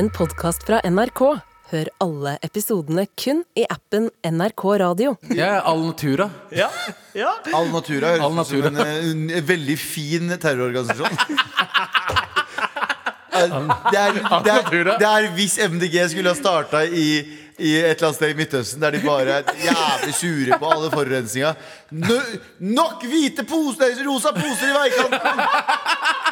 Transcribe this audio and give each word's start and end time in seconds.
en 0.00 0.10
podkast 0.10 0.62
fra 0.64 0.78
NRK. 0.90 1.20
Hør 1.70 1.88
alle 2.00 2.30
episodene 2.46 3.02
kun 3.20 3.42
i 3.52 3.66
appen 3.68 4.06
NRK 4.24 4.62
Radio. 4.80 5.10
Jeg 5.28 5.44
er 5.44 5.66
Al 5.68 5.82
Natura. 5.84 6.30
Ja, 6.56 6.70
ja. 7.12 7.34
Al 7.52 7.68
Natura 7.68 8.14
høres 8.14 8.24
Al 8.24 8.38
ut 8.40 8.48
som 8.48 8.78
en, 8.80 9.26
en, 9.28 9.44
veldig 9.50 9.76
fin 9.76 10.32
terrororganisasjon. 10.40 11.20
Det 13.30 13.44
er, 13.44 13.52
det, 13.92 14.54
er, 14.54 14.88
det 15.00 15.06
er 15.10 15.28
hvis 15.36 15.58
MDG 15.68 15.94
skulle 16.14 16.32
ha 16.32 16.36
starta 16.38 16.82
i, 16.84 17.20
i 17.60 17.76
et 17.76 17.92
eller 17.92 18.08
annet 18.08 18.18
sted 18.22 18.32
i 18.32 18.38
Midtøsten, 18.40 18.80
der 18.80 18.96
de 18.96 19.04
bare 19.04 19.42
er 19.42 19.62
jævlig 19.66 20.16
sure 20.16 20.60
på 20.60 20.72
alle 20.78 20.90
forurensninga. 20.96 21.52
No, 21.92 22.18
nok 22.72 23.04
hvite 23.04 23.44
poser, 23.48 24.00
rosa 24.08 24.32
poser 24.36 24.72
i 24.72 24.76
veikanten! 24.80 26.29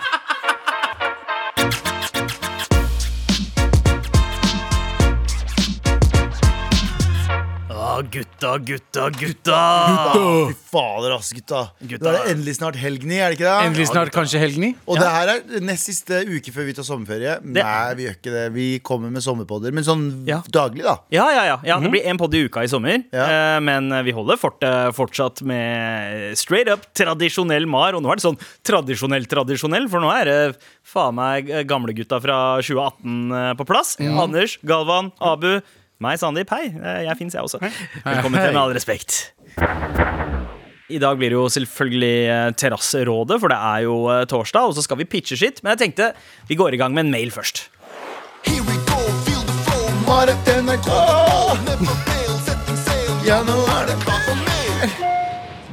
Gutta, 8.03 8.59
gutta, 8.59 9.09
gutta. 9.11 9.61
Fy 10.15 10.55
fader, 10.71 11.15
ass, 11.17 11.33
gutta. 11.33 11.63
Gutta. 11.81 12.05
Da 12.05 12.13
er 12.13 12.19
det 12.19 12.35
endelig 12.35 12.55
snart 12.59 12.79
helg 12.81 13.05
ni, 13.09 13.19
er 13.19 13.33
det 13.33 13.39
ikke 13.39 13.47
det? 13.47 13.69
Endelig 13.69 13.89
snart 13.91 14.13
kanskje 14.15 14.43
helgeni. 14.43 14.73
Og 14.87 15.01
det 15.01 15.09
her 15.13 15.33
er 15.35 15.65
nest 15.65 15.89
siste 15.91 16.21
uke 16.29 16.53
før 16.55 16.69
vi 16.69 16.77
tar 16.79 16.87
sommerferie. 16.87 17.39
Nei, 17.45 17.95
vi 17.99 18.07
gjør 18.07 18.19
ikke 18.19 18.35
det. 18.35 18.45
Vi 18.55 18.69
kommer 18.85 19.13
med 19.15 19.25
sommerpodder, 19.25 19.75
men 19.75 19.87
sånn 19.87 20.07
Ja. 20.29 20.41
daglig, 20.49 20.85
da. 20.87 20.99
Ja, 21.15 21.29
ja, 21.35 21.45
ja. 21.49 21.59
ja 21.65 21.81
det 21.81 21.91
blir 21.93 22.07
én 22.07 22.21
podd 22.21 22.35
i 22.35 22.45
uka 22.47 22.65
i 22.65 22.71
sommer. 22.71 23.03
Ja. 23.13 23.27
Eh, 23.57 23.61
men 23.61 23.91
vi 24.05 24.15
holder 24.17 24.39
fort, 24.41 24.63
uh, 24.63 24.91
fortsatt 24.97 25.43
med 25.43 26.37
straight 26.39 26.69
up 26.69 26.87
tradisjonell 26.95 27.67
MAR. 27.67 27.95
Og 27.99 28.05
nå 28.05 28.13
er 28.13 28.21
det 28.21 28.27
sånn 28.27 28.41
tradisjonell, 28.67 29.27
tradisjonell, 29.31 29.89
for 29.91 30.05
nå 30.05 30.13
er 30.15 30.25
det 30.29 30.39
faen 30.89 31.17
meg 31.19 31.51
gamlegutta 31.69 32.21
fra 32.23 32.39
2018 32.63 33.37
eh, 33.41 33.53
på 33.59 33.67
plass. 33.69 33.97
Anders, 34.01 34.59
Galvan, 34.67 35.13
Abu. 35.21 35.61
Meg, 35.99 36.19
Sandeep. 36.21 36.51
Hei. 36.55 36.69
Eh, 36.79 37.01
Jeg 37.09 37.17
fins, 37.19 37.35
jeg 37.35 37.43
også. 37.43 37.59
Velkommen 38.05 38.39
til 38.39 38.53
Med 38.55 38.61
all 38.61 38.75
respekt. 38.77 39.17
I 40.89 40.99
dag 41.03 41.19
blir 41.21 41.33
det 41.35 41.37
jo 41.37 41.49
selvfølgelig 41.53 42.13
eh, 42.33 42.51
Terrasserådet, 42.57 43.41
for 43.43 43.51
det 43.53 43.59
er 43.59 43.83
jo 43.85 43.97
eh, 44.15 44.23
torsdag, 44.31 44.71
og 44.71 44.77
så 44.79 44.85
skal 44.87 45.01
vi 45.03 45.05
pitche 45.11 45.37
skitt, 45.37 45.59
Men 45.63 45.75
jeg 45.75 45.83
tenkte 45.83 46.13
vi 46.49 46.57
går 46.57 46.77
i 46.77 46.81
gang 46.81 46.95
med 46.95 47.05
en 47.09 47.11
mail 47.13 47.33
først. 47.35 47.65
Here 48.47 48.63
we 48.65 48.79
go, 48.89 49.01
feel 49.27 49.43
the 49.43 49.57
flow. 49.67 49.91
Marit 50.07 50.49
NRK! 50.63 50.89
Ja, 53.29 53.43
nå 53.45 53.59
er 53.75 53.91
det 53.91 53.99
Klart 54.07 54.25
for 54.25 54.39
mer. 54.47 54.95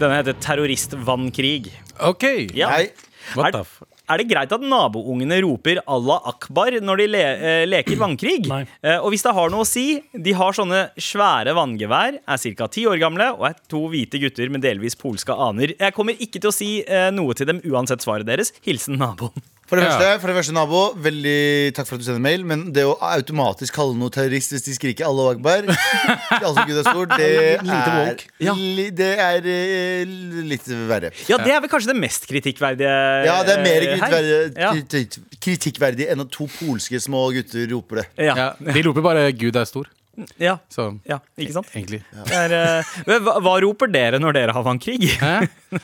Denne 0.01 0.17
heter 0.17 0.35
Terroristvannkrig. 0.43 1.69
OK. 2.03 2.25
Ja. 2.57 2.73
Hei. 2.73 2.89
What 3.37 3.53
Er- 3.53 3.61
the 3.61 3.63
f... 3.63 3.77
Er 4.05 4.21
det 4.21 4.27
greit 4.29 4.51
at 4.53 4.61
naboungene 4.61 5.39
roper 5.45 5.81
Allah 5.89 6.27
akbar 6.29 6.77
når 6.83 7.01
de 7.01 7.07
le 7.09 7.23
eh, 7.23 7.63
leker 7.69 7.97
vannkrig? 8.01 8.37
Nei. 8.51 8.61
Eh, 8.85 8.99
og 8.99 9.09
hvis 9.13 9.25
det 9.25 9.33
har 9.37 9.53
noe 9.53 9.65
å 9.65 9.69
si 9.69 9.85
De 10.13 10.35
har 10.37 10.55
sånne 10.55 10.85
svære 11.01 11.55
vanngevær, 11.57 12.19
er 12.21 12.45
ca. 12.59 12.69
ti 12.69 12.85
år 12.89 13.01
gamle 13.01 13.31
og 13.37 13.47
er 13.49 13.57
to 13.71 13.85
hvite 13.91 14.21
gutter 14.21 14.53
med 14.53 14.65
delvis 14.65 14.97
polske 14.99 15.33
aner. 15.33 15.73
Jeg 15.79 15.97
kommer 15.97 16.17
ikke 16.17 16.41
til 16.41 16.51
å 16.51 16.55
si 16.55 16.71
eh, 16.83 17.09
noe 17.15 17.33
til 17.37 17.49
dem 17.49 17.63
uansett 17.65 18.05
svaret 18.05 18.29
deres. 18.29 18.53
Hilsen 18.65 18.99
naboen. 19.01 19.54
For 19.65 19.79
det, 19.79 19.85
Ja. 19.87 19.93
første, 19.97 20.19
for 20.21 20.29
det 20.29 20.35
første, 20.37 20.53
nabo, 20.53 20.81
veldig 21.01 21.73
takk 21.73 21.87
for 21.87 21.95
at 21.97 22.01
du 22.03 22.05
sender 22.05 22.21
mail. 22.21 22.43
Men 22.45 22.67
det 22.71 22.83
å 22.85 22.93
automatisk 23.01 23.73
kalle 23.73 23.97
noe 23.97 24.13
terrorist 24.13 24.53
hvis 24.53 24.61
de 24.67 24.75
skriker 24.77 25.07
Allah 25.07 25.31
Akbar 25.33 25.65
Altså 26.45 26.65
Gud 26.69 26.77
er 26.77 26.85
stor, 26.85 27.07
det 27.15 27.29
er. 27.65 28.21
Ja. 28.45 28.53
li, 28.53 28.91
det 28.93 29.09
er 29.17 29.41
eh, 29.49 30.05
litt 30.45 30.69
verre. 30.69 31.09
Ja, 31.31 31.39
det 31.41 31.55
er 31.55 31.63
vel 31.65 31.71
kanskje 31.73 31.93
det 31.95 31.97
mest 32.03 32.29
kritikkverdige 32.29 32.93
Ja, 33.25 33.39
det 33.47 33.57
er 33.57 33.63
mer 33.65 33.87
eh, 33.89 33.97
kritikkverdig, 33.97 35.25
kritikkverdig 35.41 36.09
enn 36.13 36.21
at 36.27 36.33
to 36.35 36.45
polske 36.59 37.01
små 37.01 37.25
gutter 37.33 37.65
roper 37.73 38.03
det. 38.03 38.07
Ja. 38.29 38.35
Ja, 38.37 38.49
de 38.61 38.85
roper 38.85 39.01
bare 39.05 39.31
'Gud 39.33 39.55
er 39.57 39.65
stor'. 39.65 39.89
Ja. 40.39 40.57
Så 40.71 40.85
ja, 41.07 41.17
ikke 41.37 41.53
sant? 41.57 41.67
egentlig. 41.75 41.99
Det 42.29 42.35
er, 42.37 42.53
eh, 42.55 42.93
hva, 43.19 43.33
hva 43.43 43.55
roper 43.63 43.89
dere 43.91 44.19
når 44.23 44.33
dere 44.37 44.53
har 44.55 44.63
vannkrig? 44.63 44.99
Hæ? 45.19 45.33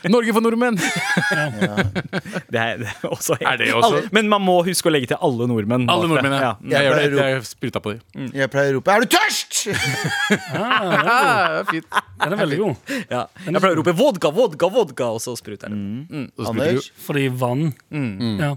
Norge 0.08 0.32
for 0.32 0.40
nordmenn! 0.44 0.78
Det 2.52 2.60
er, 2.60 2.78
det 2.80 2.88
er 2.88 3.08
også 3.08 3.34
helt 3.40 3.48
Er 3.48 3.56
det 3.60 3.68
også? 3.74 3.88
Alle, 3.88 4.08
Men 4.12 4.28
man 4.32 4.42
må 4.44 4.58
huske 4.66 4.88
å 4.88 4.92
legge 4.92 5.08
til 5.12 5.18
alle 5.24 5.46
nordmenn. 5.48 5.84
Alle 5.90 6.08
bak 6.08 6.20
det. 6.22 6.30
nordmenn, 6.30 6.36
ja. 6.40 6.52
Ja. 6.64 6.82
Jeg 6.82 6.88
gjør 6.88 6.96
det. 7.16 7.26
Jeg 7.32 7.44
spruta 7.48 7.82
på 7.84 7.92
dem. 7.94 8.30
Jeg 8.36 8.50
pleier 8.52 8.72
å 8.72 8.78
rope 8.78 8.92
'Er 8.92 9.00
du 9.04 9.08
tørst?' 9.16 9.60
Ah, 10.62 11.62
fint. 11.70 11.86
Den 12.22 12.32
er 12.36 12.40
veldig 12.42 12.58
god. 12.62 12.92
Ja. 13.10 13.22
Jeg 13.46 13.60
pleier 13.62 13.76
å 13.76 13.80
rope 13.80 13.94
'vodka, 13.98 14.32
vodka, 14.36 14.68
vodka', 14.72 15.10
og 15.16 15.20
så 15.24 15.36
spruter 15.38 15.68
jeg 15.68 15.76
det. 15.76 16.24
Så 16.36 16.48
spruter 16.48 16.68
Anders? 16.72 16.90
Fordi 17.06 17.28
vann 17.28 17.72
Ja. 17.92 18.54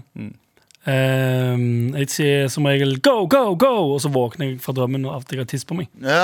Ehm, 0.86 1.94
jeg 1.98 2.08
sier 2.14 2.48
som 2.52 2.64
regel 2.68 2.96
'go, 3.00 3.26
go, 3.26 3.56
go', 3.58 3.94
og 3.94 4.00
så 4.00 4.08
våkner 4.12 4.52
jeg 4.52 4.60
fra 4.62 4.72
drømmen 4.72 5.04
av 5.10 5.22
at 5.24 5.32
jeg 5.32 5.38
har 5.40 5.48
tiss 5.50 5.64
på 5.64 5.74
meg. 5.74 5.88
Ja, 6.00 6.20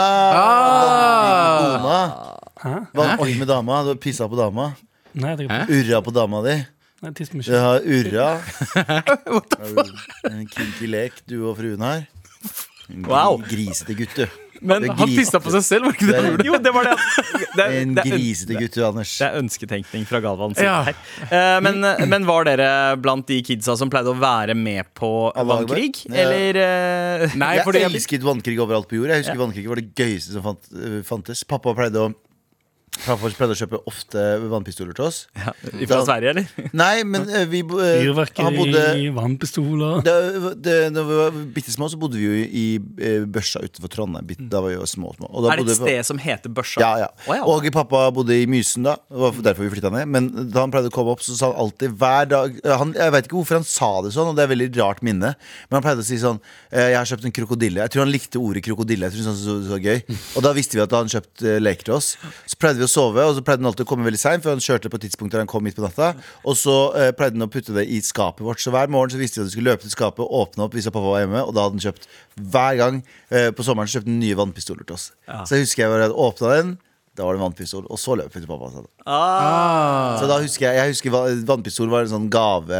Ah. 2.64 2.86
Hva 2.94 3.04
er 3.18 3.24
det 3.26 3.38
med 3.40 3.48
dama. 3.48 3.82
Du 3.82 3.88
har 3.90 3.96
pissa 3.98 4.28
på 4.28 4.36
dama. 4.38 4.72
Nei, 5.14 5.34
jeg, 5.36 5.48
Hæ? 5.50 5.66
Urra 5.68 6.00
på 6.02 6.12
dama 6.14 6.42
di. 6.46 6.54
nei, 7.02 7.10
jeg 7.10 7.14
tisser 7.16 7.34
meg 7.36 7.44
Du 7.44 7.50
ikke. 7.50 7.60
har 7.66 7.80
urra. 7.82 8.40
En 10.30 10.46
kinky 10.46 10.86
lek 10.86 11.12
du 11.26 11.48
og 11.50 11.56
fruen 11.58 11.80
har. 11.82 12.06
En 12.88 13.02
Wow. 13.08 13.42
Grisete 13.42 13.94
gutt, 13.98 14.14
du. 14.16 14.26
Men 14.62 14.86
Han 14.94 15.08
tissa 15.10 15.40
på 15.42 15.50
seg 15.50 15.62
selv, 15.66 15.86
var 15.88 15.96
ikke 15.96 16.06
det 16.08 16.16
han 16.20 16.26
gjorde? 16.30 16.46
Jo, 16.46 16.58
det 16.62 16.72
var 16.74 16.88
det. 16.90 16.96
Det, 17.58 17.64
En 17.82 17.94
det, 17.96 18.04
er, 18.04 18.12
øn- 18.14 18.16
grisete 18.16 18.54
gutt, 18.56 18.72
du, 18.78 18.84
Anders. 18.86 19.10
det 19.20 19.26
er 19.26 19.34
ønsketenkning 19.42 20.06
fra 20.08 20.20
Galvan. 20.24 20.54
sin 20.56 20.64
Ja. 20.64 20.76
her. 20.86 20.96
Eh, 21.28 21.58
men, 21.66 21.82
men 22.08 22.24
var 22.28 22.46
dere 22.48 22.68
blant 23.02 23.26
de 23.28 23.40
kidsa 23.44 23.74
som 23.76 23.90
pleide 23.92 24.08
å 24.08 24.16
være 24.16 24.54
med 24.56 24.88
på 24.96 25.10
vannkrig? 25.36 26.04
Ja. 26.08 26.22
Eller 26.24 26.56
eh, 26.62 27.36
Nei, 27.36 27.50
Jeg 27.58 27.66
fordi 27.66 27.82
jeg, 27.84 27.92
elsket 27.92 28.24
vannkrig 28.24 28.56
overalt 28.62 28.88
på 28.88 28.96
jord. 29.02 29.12
Jeg 29.12 29.24
husker 29.26 29.42
vannkrig 29.42 29.66
var 29.68 29.82
det 29.82 29.90
gøyeste 29.98 30.36
som 30.38 30.46
fant, 30.46 30.70
fantes. 31.08 31.44
Pappa 31.44 31.74
pleide 31.76 32.06
å 32.06 32.12
Pappa 32.92 33.30
pleide 33.34 33.54
å 33.54 33.58
kjøpe 33.58 33.78
ofte 33.88 34.20
vannpistoler 34.52 34.94
til 34.94 35.06
oss. 35.08 35.22
ja, 35.34 35.52
Fra 35.90 36.02
Sverige, 36.06 36.34
eller? 36.36 36.68
Nei, 36.76 37.02
men 37.08 37.24
øh, 37.24 37.46
vi 37.50 37.62
bo- 37.66 37.80
øh, 37.82 38.12
bodde 38.54 38.82
vannpistoler 39.16 40.02
da, 40.06 40.14
det, 40.54 40.74
Når 40.94 41.06
vi 41.08 41.16
var 41.18 41.38
bitte 41.56 41.72
små, 41.74 41.88
så 41.90 41.98
bodde 41.98 42.20
vi 42.20 42.26
jo 42.28 42.36
i 42.46 42.64
eh, 43.02 43.24
Børsa 43.26 43.62
utenfor 43.64 43.90
Trondheim. 43.90 44.28
Da 44.52 44.60
var 44.62 44.70
vi 44.70 44.76
jo 44.76 44.86
små. 44.86 45.14
små. 45.16 45.30
Og 45.32 45.42
da 45.46 45.54
Er 45.54 45.62
det 45.62 45.64
et 45.64 45.70
vi 45.72 45.76
sted 45.80 46.06
som 46.12 46.20
heter 46.22 46.52
Børsa? 46.54 46.78
Ja, 46.84 46.92
ja. 47.02 47.08
Oh, 47.26 47.34
ja. 47.34 47.42
Og 47.48 47.66
pappa 47.74 48.04
bodde 48.14 48.36
i 48.38 48.46
Mysen 48.46 48.86
da. 48.86 48.94
Det 49.08 49.18
var 49.24 49.40
derfor 49.48 49.66
vi 49.66 49.72
flytta 49.74 49.90
ned. 49.96 50.06
Men 50.12 50.28
da 50.52 50.62
han 50.66 50.70
pleide 50.74 50.92
å 50.92 50.94
komme 50.94 51.16
opp, 51.16 51.24
så 51.26 51.34
sa 51.38 51.50
han 51.50 51.58
alltid 51.64 51.96
hver 51.98 52.28
dag 52.30 52.60
han, 52.78 52.94
Jeg 52.94 53.16
vet 53.16 53.26
ikke 53.30 53.40
hvorfor 53.40 53.58
han 53.62 53.66
sa 53.66 53.90
det 54.06 54.12
sånn, 54.14 54.30
og 54.30 54.36
det 54.38 54.44
er 54.44 54.50
et 54.50 54.54
veldig 54.54 54.70
rart 54.78 55.02
minne. 55.02 55.32
Men 55.70 55.80
han 55.80 55.86
pleide 55.88 56.04
å 56.04 56.06
si 56.06 56.20
sånn 56.22 56.38
eh, 56.70 56.92
Jeg 56.92 57.00
har 57.00 57.10
kjøpt 57.14 57.26
en 57.32 57.36
krokodille. 57.40 57.82
Jeg 57.86 57.94
tror 57.96 58.04
han 58.06 58.14
likte 58.14 58.38
ordet 58.42 58.62
krokodille. 58.68 59.08
Jeg 59.10 59.16
tror 59.18 59.32
han 59.32 59.40
syntes 59.40 59.48
det 59.48 59.56
var 59.56 59.66
så, 59.66 59.74
så 59.74 59.82
gøy 59.82 60.38
Og 60.38 60.46
da 60.46 60.54
visste 60.60 60.78
vi 60.78 60.84
at 60.86 60.92
han 60.94 61.02
hadde 61.08 61.16
kjøpt 61.18 61.46
eh, 61.48 61.58
leker 61.62 61.88
til 61.90 61.98
oss. 61.98 62.14
Så 62.46 62.60
pleide 62.60 62.78
vi 62.78 62.81
å 62.86 62.90
sove, 62.90 63.24
og 63.24 63.34
så 63.36 63.42
pleide 63.44 63.62
han 63.62 63.70
alltid 63.70 63.84
å 63.86 63.88
komme 63.90 64.06
veldig 64.06 64.20
seint, 64.20 64.42
for 64.44 64.54
han 64.54 64.62
kjørte 64.62 64.90
på 64.92 65.00
tidspunkter 65.02 65.42
han 65.42 65.50
kom 65.50 65.64
midt 65.66 65.76
på 65.78 65.84
natta. 65.84 66.12
Og 66.44 66.56
så 66.58 66.76
eh, 66.98 67.10
pleide 67.16 67.36
han 67.38 67.46
å 67.46 67.50
putte 67.52 67.74
det 67.76 67.84
i 67.90 67.98
skapet 68.04 68.44
vårt. 68.46 68.62
Så 68.62 68.72
hver 68.74 68.90
morgen 68.92 69.14
så 69.14 69.20
visste 69.20 69.40
vi 69.40 69.44
at 69.46 69.50
vi 69.50 69.56
skulle 69.56 69.74
løpe 69.74 69.86
til 69.86 69.94
skapet, 69.94 70.24
åpne 70.24 70.66
opp 70.66 70.76
hvis 70.78 70.88
pappa 70.90 71.04
var 71.04 71.24
hjemme, 71.24 71.42
og 71.46 71.52
da 71.56 71.66
hadde 71.66 71.78
han 71.78 71.84
kjøpt 71.88 72.08
hver 72.54 72.78
gang 72.80 73.02
eh, 73.30 73.50
på 73.54 73.66
sommeren 73.66 73.90
så 73.90 73.98
kjøpte 73.98 74.12
han 74.12 74.22
nye 74.22 74.38
vannpistoler 74.42 74.88
til 74.88 74.96
oss. 74.98 75.10
Så 75.46 75.56
jeg 75.58 75.66
husker 75.68 75.84
jeg 75.86 75.94
bare 75.94 76.10
åpna 76.26 76.54
den. 76.56 76.74
Da 77.12 77.26
var 77.26 77.36
det 77.36 77.42
en 77.42 77.44
vannpistol, 77.44 77.84
og 77.92 77.98
så 78.00 78.14
løp 78.16 78.32
vi 78.32 78.40
til 78.40 78.48
pappa. 78.48 78.70
Ah, 79.04 80.16
Så 80.16 80.28
da 80.30 80.38
husker 80.40 80.70
jeg, 80.70 80.78
jeg 80.80 80.94
husker 80.94 81.44
Vannpistol 81.44 81.90
var 81.92 82.06
en 82.06 82.12
sånn 82.14 82.30
gave 82.32 82.78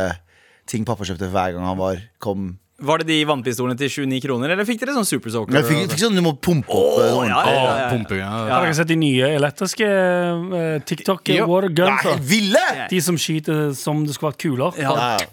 Ting 0.71 0.87
pappa 0.89 1.05
kjøpte 1.05 1.29
hver 1.29 1.53
gang 1.53 1.67
han 1.67 1.77
var 1.77 2.01
kom 2.23 2.55
var 2.83 2.99
det 3.03 3.07
de 3.09 3.17
vannpistolene 3.29 3.77
til 3.79 3.89
29 3.93 4.21
kroner, 4.25 4.53
eller 4.55 4.67
fikk 4.69 4.81
dere 4.83 4.95
sånn 4.97 5.07
Super 5.09 5.31
Soaker? 5.35 5.55
Jeg 5.61 5.69
fikk, 5.69 5.83
fikk 5.95 6.01
sånn 6.03 6.17
du 6.19 6.23
må 6.25 6.33
pumpe 6.43 6.69
opp 6.69 6.99
Oh, 7.03 7.23
ja, 7.25 7.27
ja, 7.29 7.43
Å, 7.43 7.53
ja. 7.79 7.87
pumping, 7.93 8.19
ja. 8.23 8.31
Har 8.51 8.67
dere 8.67 8.75
sett 8.79 8.91
de 8.91 8.97
nye 9.01 9.29
elektriske 9.37 9.87
uh, 9.89 10.79
TikTok 10.89 11.33
Ja. 11.35 11.47
water 11.47 11.69
guns? 11.71 12.03
Nei, 12.05 12.17
da? 12.17 12.27
ville! 12.33 12.65
De 12.91 13.01
som 13.05 13.17
skyter 13.21 13.71
som 13.79 14.03
det 14.07 14.17
skulle 14.17 14.33
vært 14.33 14.43
kuler? 14.45 14.83
Ja. 14.83 14.97
Ja, 14.99 15.29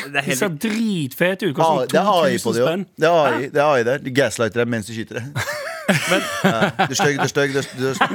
Det 0.00 0.16
er 0.22 0.28
De 0.30 0.36
ser 0.36 0.48
dritfete 0.62 1.50
ut. 1.50 1.58
Ah, 1.60 1.82
det 1.88 2.00
har 2.06 2.24
AI 2.24 2.38
på 2.40 2.52
2000 2.52 2.56
det 2.56 2.66
spenn. 2.66 2.86
det 3.52 3.60
er 3.60 3.66
AI 3.66 3.82
der. 3.84 3.98
De 4.04 4.10
gaslighter 4.16 4.62
deg 4.64 4.70
mens 4.72 4.86
du 4.88 4.94
skyter 4.96 5.20
det. 5.20 5.46
Ja, 5.90 6.70
du 6.76 6.92
er 6.92 6.98
stygg, 6.98 7.16
du 7.20 7.24
er 7.24 7.30
stygg, 7.32 7.52
du 7.54 7.58
er 7.60 7.96
stygg. 7.98 8.14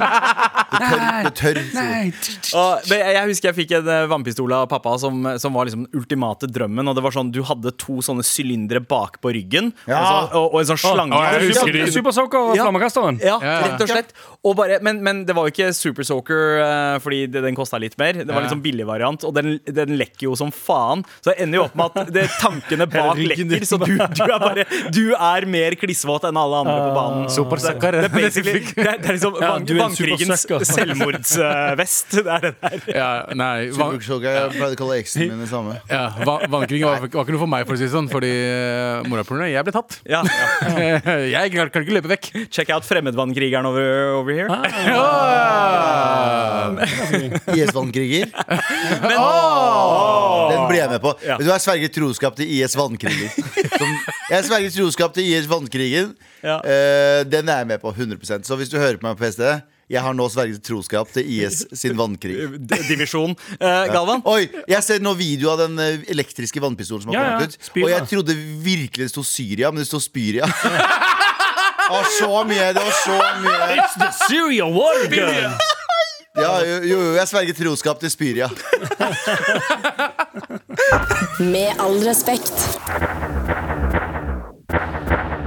Du 0.66 0.76
tør, 0.82 1.00
du 1.26 1.30
tør. 1.38 1.60
sier 1.70 2.10
de. 2.10 2.34
Og, 2.58 2.88
men 2.90 3.02
jeg, 3.02 3.22
husker 3.30 3.48
jeg 3.50 3.56
fikk 3.60 3.74
en 3.78 3.90
eh, 3.92 4.06
vannpistol 4.10 4.52
av 4.56 4.66
pappa 4.70 4.96
som, 5.00 5.22
som 5.42 5.54
var 5.56 5.68
liksom 5.68 5.84
den 5.86 6.00
ultimate 6.00 6.48
drømmen. 6.52 6.90
Og 6.90 6.96
det 6.98 7.04
var 7.06 7.14
sånn, 7.16 7.30
Du 7.34 7.40
hadde 7.46 7.72
to 7.80 7.98
sånne 8.04 8.24
sylindere 8.26 8.82
bak 8.84 9.20
på 9.24 9.32
ryggen 9.36 9.72
Ja. 9.88 10.00
og, 10.00 10.06
så, 10.06 10.40
og, 10.40 10.46
og 10.54 10.60
en 10.62 10.70
sånn 10.72 10.82
slange. 10.82 11.22
Husker 11.46 11.72
de. 11.72 11.84
Og 11.86 12.56
Ja. 12.56 12.64
flammekasteren. 12.66 13.20
Ja, 13.24 13.38
Ja. 13.42 13.56
rett 13.66 13.80
og 13.86 13.88
slett. 13.90 14.12
Og 14.46 14.54
bare, 14.58 14.78
men, 14.84 15.00
men 15.02 15.24
det 15.26 15.34
var 15.36 15.48
jo 15.48 15.54
ikke 15.54 15.72
Super 15.74 16.06
Soaker 16.06 16.60
uh, 16.62 16.98
fordi 17.02 17.24
det, 17.30 17.42
den 17.42 17.56
kosta 17.58 17.80
litt 17.82 17.96
mer. 17.98 18.20
Det 18.22 18.30
var 18.30 18.44
litt 18.44 18.52
sånn 18.54 18.62
billig 18.62 18.86
variant, 18.86 19.24
og 19.26 19.34
den, 19.34 19.56
den 19.66 19.96
lekker 19.98 20.28
jo 20.28 20.36
som 20.38 20.52
faen. 20.54 21.02
Så 21.20 21.32
det 21.32 21.40
ender 21.42 21.60
jo 21.60 21.64
opp 21.66 21.76
med 21.78 21.98
at 22.02 22.12
det, 22.14 22.26
tankene 22.38 22.86
bak 22.96 23.18
lekker, 23.18 23.66
så 23.66 23.80
du, 23.82 23.90
du 23.96 24.22
er 24.26 24.38
bare 24.42 24.66
Du 24.94 25.02
er 25.16 25.48
mer 25.50 25.76
klissvåt 25.80 26.28
enn 26.28 26.38
alle 26.38 26.62
andre 26.62 26.76
på 26.84 26.92
banen. 26.96 27.26
Supersucker. 27.32 28.00
Det 28.06 28.10
er 28.10 28.14
Det 28.46 28.84
er, 28.84 28.98
det 29.00 29.08
er 29.10 29.16
liksom 29.16 29.36
Ja, 29.40 29.52
er 29.58 29.78
vannkrigens 29.80 30.44
selvmordsvest. 30.70 32.16
Det 32.16 32.34
er 32.36 32.44
det 32.46 32.52
der. 32.62 32.86
Ja, 32.92 33.08
nei, 33.36 33.68
van, 33.74 33.96
Jeg 33.96 34.52
pleide 34.54 34.76
å 34.76 34.78
kalle 34.78 34.98
eksen 35.00 35.26
min 35.26 35.42
det 35.42 35.48
samme. 35.50 35.78
ja, 35.90 36.04
va- 36.26 36.38
Vannkrig 36.52 36.82
var, 36.84 37.02
var 37.02 37.26
ikke 37.26 37.34
noe 37.34 37.42
for 37.42 37.50
meg, 37.50 37.66
for 37.66 37.76
å 37.76 37.80
si 37.80 37.86
det 37.86 37.92
sånn. 37.94 38.10
Fordi 38.12 38.30
uh, 38.30 39.06
morapulerne, 39.10 39.50
jeg 39.52 39.66
ble 39.66 39.74
tatt. 39.74 39.98
Ja, 40.08 40.22
ja. 40.22 41.16
jeg 41.36 41.54
kan, 41.54 41.72
kan 41.74 41.86
ikke 41.86 41.98
løpe 41.98 42.12
vekk. 42.14 42.30
Check 42.54 42.72
out 42.74 42.86
fremmedvannkrigeren 42.88 43.68
over, 43.68 43.90
over 44.20 44.35
here. 44.36 44.48
IS-vannkriger. 47.56 48.26
Den 50.50 50.66
blir 50.68 50.80
jeg 50.80 50.90
med 50.90 51.00
på. 51.02 51.14
Ja. 51.26 51.38
Du 51.40 51.48
har 51.50 51.62
sverget 51.62 51.94
troskap 51.96 52.36
til 52.38 52.50
IS 52.58 52.76
vannkriger. 52.78 53.32
Jeg 54.30 54.44
sverger 54.48 54.74
troskap 54.74 55.14
til 55.16 55.30
IS 55.30 55.48
vannkrigen. 55.50 56.12
Ja. 56.42 56.60
Uh, 56.60 57.22
den 57.28 57.48
er 57.48 57.64
jeg 57.64 57.66
med 57.72 57.80
på 57.82 57.90
100% 57.90 58.44
Så 58.46 58.56
hvis 58.60 58.70
du 58.70 58.76
hører 58.78 59.00
på 59.00 59.08
meg 59.08 59.16
på 59.18 59.24
PST, 59.24 59.42
jeg 59.86 60.02
har 60.02 60.14
nå 60.18 60.24
sverget 60.30 60.64
troskap 60.66 61.10
til 61.14 61.28
IS 61.30 61.60
sin 61.78 61.94
vannkrig. 61.98 62.34
Divisjon. 62.88 63.36
Eh, 63.54 63.84
Galvan? 63.92 64.22
Oi, 64.26 64.48
Jeg 64.66 64.82
ser 64.82 64.98
nå 65.02 65.12
video 65.14 65.52
av 65.52 65.62
den 65.62 65.78
eh, 65.78 66.02
elektriske 66.10 66.58
vannpistolen 66.62 67.04
som 67.04 67.14
har 67.14 67.36
kommet 67.36 67.54
ut. 67.54 67.70
Og 67.84 67.92
jeg 67.92 68.08
trodde 68.10 68.34
virkelig 68.66 69.06
det 69.06 69.12
sto 69.14 69.22
Syria, 69.22 69.70
men 69.70 69.84
det 69.84 69.86
sto 69.86 70.02
Spyria. 70.02 70.50
Var 71.90 72.04
så 72.18 72.44
mye. 72.48 72.72
Det 72.72 72.82
var 72.82 72.96
så 73.04 73.16
mye. 73.42 73.76
It's 73.78 73.94
the 74.00 74.10
Syria 74.26 74.66
war 74.66 75.06
gun! 75.10 75.52
Ja, 76.36 76.50
jo, 76.66 76.80
jo, 76.84 76.96
jeg 77.16 77.28
sverger 77.30 77.56
troskap 77.56 78.00
til 78.02 78.10
Spyria. 78.12 78.50
Med 81.40 81.78
all 81.80 81.96
respekt. 82.04 82.52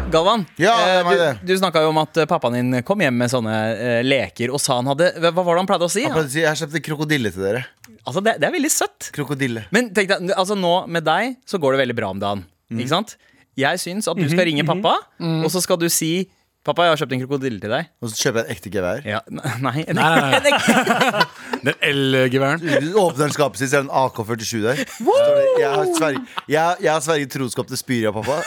Galvan, 0.10 0.46
Ja, 0.58 0.74
det 0.86 0.94
eh, 0.96 1.04
var 1.06 1.18
det. 1.20 1.28
du, 1.44 1.52
du 1.54 1.58
snakka 1.60 1.84
jo 1.86 1.92
om 1.92 2.00
at 2.02 2.18
eh, 2.18 2.26
pappaen 2.26 2.56
din 2.58 2.80
kom 2.88 2.98
hjem 3.04 3.14
med 3.22 3.30
sånne 3.30 3.58
eh, 3.76 4.00
leker 4.02 4.50
og 4.50 4.58
sa 4.64 4.80
han 4.80 4.90
hadde 4.90 5.12
Hva 5.22 5.30
var 5.38 5.52
det 5.54 5.60
han 5.62 5.70
pleide 5.70 5.86
å 5.86 5.92
si? 5.94 6.02
Han 6.08 6.16
pleide 6.16 6.32
å 6.32 6.34
si, 6.34 6.42
Jeg 6.42 6.50
har 6.50 6.58
kjøpt 6.64 6.80
krokodille 6.88 7.30
til 7.36 7.46
dere. 7.46 7.62
Altså, 8.10 8.24
det, 8.26 8.40
det 8.42 8.48
er 8.50 8.56
veldig 8.56 8.72
søtt. 8.74 9.12
Krokodille. 9.14 9.68
Men 9.76 9.92
tenk 9.94 10.10
deg, 10.10 10.32
altså 10.34 10.58
nå 10.58 10.74
med 10.90 11.06
deg 11.06 11.36
så 11.46 11.62
går 11.62 11.76
det 11.78 11.84
veldig 11.84 11.98
bra 12.02 12.10
om 12.16 12.24
dagen. 12.24 12.42
Ikke 12.74 12.90
sant? 12.90 13.14
Jeg 13.60 13.80
syns 13.84 14.08
at 14.08 14.18
du 14.20 14.28
skal 14.32 14.46
ringe 14.50 14.64
pappa, 14.68 14.96
og 15.44 15.50
så 15.54 15.62
skal 15.66 15.78
du 15.82 15.90
si 15.92 16.14
Pappa, 16.60 16.84
jeg 16.84 16.92
har 16.92 16.98
kjøpt 17.00 17.14
en 17.16 17.22
krokodille 17.24 17.60
til 17.64 17.72
deg. 17.72 17.86
Og 18.04 18.10
så 18.12 18.18
kjøper 18.20 18.42
jeg 18.42 18.46
et 18.46 18.58
ekte 18.58 18.70
gevær. 18.74 18.98
Ja, 19.08 19.20
nei, 19.64 19.86
en, 19.88 19.96
nei, 19.96 20.08
nei. 20.12 20.34
en 20.36 20.48
ekte- 20.50 21.22
Den 21.70 21.78
L-geværen. 21.88 22.60
Du 22.84 22.98
åpner 23.00 23.24
den 23.24 23.32
skapet 23.34 23.62
sitt, 23.62 23.72
så 23.72 23.80
er 23.80 23.86
det 23.86 23.88
en 23.88 23.96
AK-47 23.96 24.60
der. 24.66 24.82
Det, 24.84 25.46
Jeg 25.64 25.70
har 25.72 25.88
sverget, 25.96 26.36
jeg, 26.52 26.76
jeg 26.84 26.92
har 26.92 27.00
sverget 27.08 27.32
troskap 27.32 27.72
til 27.72 27.80
Spyria, 27.80 28.12
pappa. 28.12 28.44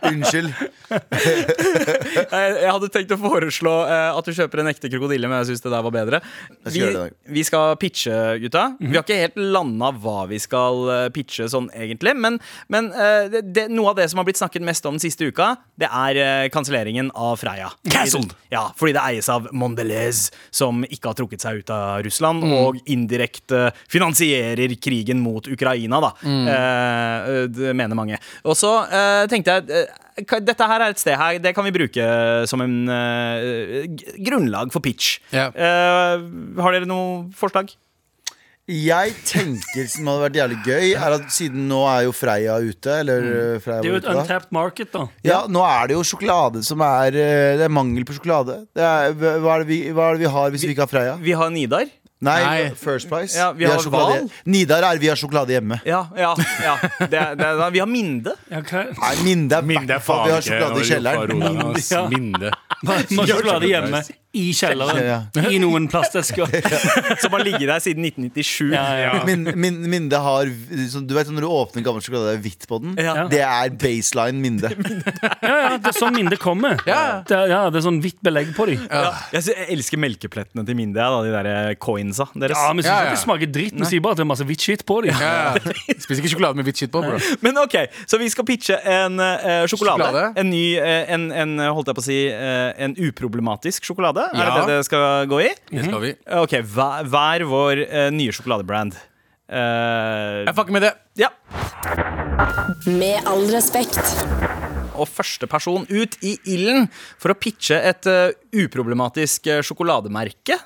Unnskyld. 0.10 0.50
Jeg 2.60 2.70
hadde 2.70 2.90
tenkt 2.92 3.12
å 3.14 3.18
foreslå 3.20 3.74
eh, 3.86 4.18
at 4.18 4.26
du 4.26 4.34
kjøper 4.36 4.62
en 4.62 4.70
ekte 4.70 4.90
krokodille, 4.92 5.28
men 5.30 5.40
jeg 5.40 5.52
syns 5.52 5.64
det 5.64 5.72
der 5.72 5.84
var 5.86 5.94
bedre. 5.94 6.20
Vi, 6.70 6.82
vi 7.30 7.44
skal 7.46 7.76
pitche, 7.80 8.16
gutta. 8.42 8.64
Vi 8.80 8.92
har 8.94 9.04
ikke 9.04 9.18
helt 9.20 9.38
landa 9.38 9.92
hva 10.02 10.24
vi 10.30 10.40
skal 10.42 10.82
eh, 10.94 11.06
pitche 11.14 11.48
sånn 11.50 11.70
egentlig, 11.76 12.14
men, 12.18 12.40
men 12.72 12.90
eh, 12.92 13.30
det, 13.32 13.44
det, 13.54 13.66
noe 13.72 13.92
av 13.92 14.00
det 14.00 14.08
som 14.12 14.22
har 14.22 14.28
blitt 14.28 14.40
snakket 14.40 14.66
mest 14.66 14.86
om 14.88 14.98
den 14.98 15.04
siste 15.04 15.30
uka, 15.30 15.52
det 15.80 15.88
er 15.88 16.50
kanselleringen 16.52 17.12
av 17.14 17.38
Freia. 17.40 17.70
Cancelled! 17.90 18.34
Ja, 18.52 18.66
fordi 18.78 18.96
det 18.96 19.04
eies 19.06 19.30
av 19.32 19.48
Mondelez, 19.56 20.26
som 20.54 20.82
ikke 20.88 21.12
har 21.12 21.18
trukket 21.18 21.44
seg 21.44 21.62
ut 21.62 21.72
av 21.74 22.02
Russland, 22.06 22.44
og 22.50 22.80
indirekte 22.90 23.70
finansierer 23.90 24.74
krigen 24.82 25.22
mot 25.22 25.46
Ukraina, 25.50 26.00
da. 26.02 26.12
Eh, 26.54 27.48
det 27.50 27.74
mener 27.76 27.98
mange. 27.98 28.18
Og 28.44 28.56
så 28.58 28.72
eh, 28.86 29.24
tenkte 29.30 29.58
jeg 29.58 29.86
dette 30.18 30.70
her 30.72 30.86
er 30.86 30.94
et 30.94 31.02
sted 31.02 31.16
her, 31.18 31.38
det 31.42 31.54
kan 31.56 31.66
vi 31.66 31.74
bruke 31.74 32.08
som 32.50 32.62
en 32.64 32.80
uh, 32.90 33.84
grunnlag 34.26 34.72
for 34.74 34.84
pitch. 34.84 35.18
Ja. 35.34 35.50
Uh, 35.54 36.60
har 36.60 36.76
dere 36.76 36.88
noe 36.88 37.30
forslag? 37.36 37.72
Jeg 38.70 39.14
tenker 39.26 39.86
som 39.90 40.06
hadde 40.06 40.22
vært 40.28 40.36
jævlig 40.38 40.58
gøy, 40.62 40.90
er 40.94 41.14
at 41.16 41.24
siden 41.34 41.64
nå 41.66 41.80
er 41.90 42.04
jo 42.06 42.12
Freia 42.14 42.58
ute, 42.62 42.92
eller 43.02 43.24
uh, 43.26 43.56
Freia 43.62 43.82
Det 43.82 43.88
er 43.88 43.90
jo 43.90 43.98
et 43.98 44.06
ute 44.06 44.14
untapped 44.14 44.54
market, 44.54 44.92
da. 44.94 45.06
Ja, 45.26 45.40
nå 45.50 45.64
er 45.66 45.90
det 45.90 45.96
jo 45.96 46.04
sjokolade 46.06 46.62
som 46.66 46.82
er 46.86 47.16
eh, 47.18 47.56
Det 47.58 47.66
er 47.66 47.72
mangel 47.72 48.06
på 48.06 48.14
sjokolade. 48.14 48.60
Det 48.76 48.84
er, 48.84 49.16
hva, 49.16 49.56
er 49.56 49.64
det 49.64 49.70
vi, 49.72 49.80
hva 49.96 50.10
er 50.10 50.18
det 50.18 50.22
vi 50.22 50.30
har 50.36 50.54
hvis 50.54 50.66
vi 50.68 50.74
ikke 50.76 50.86
har 50.86 50.92
Freia? 50.92 51.16
Vi 51.18 51.34
har 51.34 51.50
Nidar. 51.50 51.90
Nei, 52.20 52.44
Nei. 52.44 52.70
First 52.76 53.08
Price. 53.08 53.38
Ja, 53.38 53.52
vi 53.52 53.64
har 53.64 53.78
sjokolade. 53.78 54.20
Val. 54.20 54.28
Nidar 54.44 54.84
er 54.84 54.98
vi 55.00 55.08
har 55.08 55.16
sjokolade 55.16 55.54
hjemme. 55.54 55.78
Ja, 55.88 56.02
ja, 56.16 56.34
ja. 56.64 56.74
Det, 56.98 57.22
det, 57.40 57.70
vi 57.72 57.80
har 57.80 57.86
Minde. 57.88 58.34
Ja. 58.50 58.60
Nei, 58.60 59.14
Minde 59.24 59.56
er, 59.56 59.62
Minde 59.62 59.96
er 59.96 60.04
faen, 60.04 60.26
Vi 60.28 60.34
har 60.34 60.44
sjokolade 60.44 60.80
i 60.80 60.90
kjelleren. 60.90 61.80
Ja. 61.90 62.02
Minde. 62.12 62.52
Vi 62.82 63.16
har 63.16 63.32
sjokolade 63.32 63.70
hjemme 63.72 64.02
i 64.32 64.52
kjelleren. 64.54 65.00
Ja. 65.02 65.48
I 65.50 65.58
noen 65.58 65.88
plastesker. 65.90 66.46
Som 67.22 67.34
har 67.34 67.42
ligget 67.42 67.66
der 67.66 67.82
siden 67.82 68.04
1997. 68.06 68.70
Ja, 68.70 68.84
ja. 69.00 69.14
Min, 69.26 69.42
min, 69.58 69.80
Minde 69.90 70.20
har 70.22 70.46
Du 70.46 71.14
vet 71.16 71.30
når 71.34 71.42
du 71.42 71.48
åpner 71.50 71.82
gammel 71.82 72.04
sjokolade, 72.04 72.36
det 72.36 72.38
er 72.38 72.44
hvitt 72.44 72.66
på 72.70 72.78
den? 72.82 72.94
Ja. 73.00 73.26
Det 73.30 73.40
er 73.42 73.72
baseline 73.80 74.38
Minde. 74.44 74.70
Ja, 74.70 75.56
ja, 75.56 75.72
det 75.82 75.90
er 75.90 75.96
sånn 75.98 76.14
Minde 76.14 76.38
kommer. 76.40 76.78
Ja. 76.86 77.22
Det, 77.26 77.36
er, 77.36 77.50
ja, 77.50 77.60
det 77.72 77.80
er 77.80 77.86
sånn 77.88 77.98
hvitt 78.04 78.20
belegg 78.24 78.52
på 78.54 78.68
dem. 78.70 78.86
Ja. 78.86 79.10
Jeg, 79.34 79.48
jeg 79.50 79.66
elsker 79.74 80.00
melkeplettene 80.00 80.64
til 80.68 80.78
Minde, 80.78 81.00
da, 81.00 81.20
de 81.26 81.34
der 81.34 81.50
eh, 81.50 81.72
coinsa 81.82 82.28
deres. 82.34 82.54
Ja, 82.54 82.70
men 82.70 82.84
syns 82.84 82.90
Ja, 82.90 83.00
ikke 83.00 83.10
ja. 83.10 83.16
det 83.16 83.24
smaker 83.24 83.52
dritt. 83.58 83.76
Vi 83.80 83.90
sier 83.90 84.04
bare 84.04 84.14
at 84.14 84.22
det 84.22 84.26
er 84.26 84.30
masse 84.30 84.46
hvitt 84.46 84.66
skitt 84.68 84.86
på 84.86 85.00
dem. 85.06 85.18
Ja, 85.18 85.58
ja. 85.58 85.74
Spiser 86.04 86.22
ikke 86.22 86.34
sjokolade 86.36 86.60
med 86.60 86.70
hvitt 86.70 86.84
skitt 86.84 86.94
på, 86.94 87.02
bro. 87.02 87.18
Men 87.42 87.58
ok, 87.64 87.76
så 88.06 88.20
vi 88.22 88.30
skal 88.30 88.46
pitche 88.46 88.78
en 88.78 89.18
uh, 89.18 89.66
sjokolade. 89.66 90.06
Sjokolade. 90.06 90.24
En 90.40 90.50
ny, 90.52 90.64
uh, 90.78 91.14
en, 91.16 91.28
en, 91.34 91.56
holdt 91.74 91.90
jeg 91.90 91.98
på 91.98 92.04
å 92.04 92.06
si, 92.06 92.20
uh, 92.30 92.70
en 92.86 92.94
uproblematisk 93.10 93.90
sjokolade. 93.90 94.19
Er 94.28 94.40
Ja. 94.44 94.54
det 94.60 94.66
det 94.68 94.76
det 94.80 94.84
skal 94.88 95.26
gå 95.30 95.40
i? 95.44 95.50
Det 95.70 95.84
skal 95.86 96.00
vi. 96.04 96.12
Ok, 96.40 96.54
hver, 96.74 97.04
hver 97.12 97.44
vår 97.50 97.82
eh, 97.88 98.10
nye 98.14 98.32
sjokoladebrand. 98.36 98.94
Eh, 99.50 100.44
Jeg 100.46 100.54
fucker 100.54 100.72
med 100.76 100.82
det. 100.88 100.92
ja. 101.18 101.28
Med 102.86 103.26
all 103.28 103.46
respekt. 103.52 103.98
Og 105.00 105.08
første 105.08 105.46
person 105.48 105.86
ut 105.88 106.16
i 106.26 106.34
ilden 106.52 106.88
for 107.20 107.32
å 107.32 107.38
pitche 107.38 107.78
et 107.88 108.06
eh, 108.10 108.32
uproblematisk 108.64 109.46
eh, 109.48 109.62
sjokolademerke, 109.64 110.56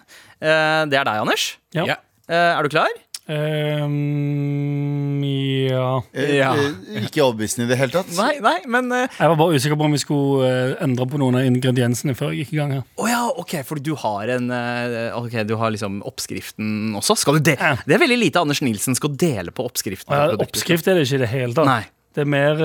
eh, 0.40 0.82
det 0.90 0.98
er 0.98 1.06
deg, 1.06 1.20
Anders. 1.22 1.46
Ja. 1.76 1.84
Ja. 1.92 1.96
Eh, 2.28 2.50
er 2.58 2.62
du 2.66 2.72
klar? 2.72 2.90
Ehm, 3.24 5.22
ja. 5.24 6.02
Eh, 6.12 6.36
Ja. 6.36 6.52
eh, 6.54 7.04
Ikke 7.06 7.22
overbevisende 7.24 7.64
i 7.64 7.68
det 7.70 7.78
hele 7.78 7.90
tatt. 7.94 8.10
Nei, 8.18 8.38
nei, 8.40 8.58
men 8.68 8.92
uh, 8.92 9.06
Jeg 9.08 9.28
var 9.32 9.36
bare 9.36 9.54
usikker 9.56 9.76
på 9.80 9.84
om 9.86 9.92
vi 9.96 9.98
skulle 10.02 10.76
endre 10.84 11.06
på 11.08 11.16
noen 11.18 11.34
av 11.38 11.42
ingrediensene 11.48 12.14
før 12.14 12.32
jeg 12.34 12.44
gikk 12.44 12.52
i 12.52 12.56
gang 12.60 12.72
her. 12.76 12.82
ja, 13.08 13.22
ok, 13.40 13.64
for 13.64 13.76
du 13.80 13.94
har 13.96 14.28
en 14.36 14.50
uh, 14.52 15.16
Ok, 15.16 15.32
du 15.48 15.56
har 15.56 15.70
liksom 15.72 16.02
oppskriften 16.04 16.92
også. 17.00 17.16
Skal 17.16 17.34
du 17.40 17.40
de 17.50 17.56
Ja. 17.56 17.76
Det 17.86 17.94
er 17.96 17.98
veldig 18.04 18.18
lite 18.20 18.40
Anders 18.44 18.60
Nilsen 18.60 18.94
skal 18.94 19.16
dele 19.16 19.50
på 19.50 19.64
oppskriften. 19.64 20.12
Ja, 20.12 20.36
oppskrift 20.36 20.86
er 20.88 20.94
det 21.00 21.06
ikke 21.08 21.16
i 21.16 21.24
det 21.24 21.28
hele 21.32 21.54
tatt. 21.56 21.66
Nei. 21.70 21.84
Det 22.14 22.20
er 22.22 22.30
mer 22.30 22.60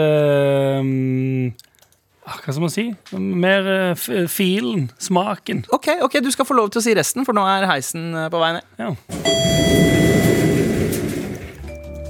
ah, 2.28 2.36
Hva 2.44 2.52
skal 2.52 2.62
man 2.62 2.70
si? 2.70 2.94
Mer 3.16 3.94
uh, 3.96 4.28
filen, 4.28 4.92
smaken. 5.00 5.64
Ok, 5.72 5.88
ok, 6.04 6.20
du 6.20 6.32
skal 6.36 6.46
få 6.46 6.54
lov 6.60 6.70
til 6.70 6.84
å 6.84 6.86
si 6.86 6.94
resten, 7.00 7.24
for 7.26 7.34
nå 7.34 7.48
er 7.48 7.66
heisen 7.72 8.12
på 8.30 8.44
vei 8.44 8.58
ned. 8.60 8.68
Ja. 8.78 8.94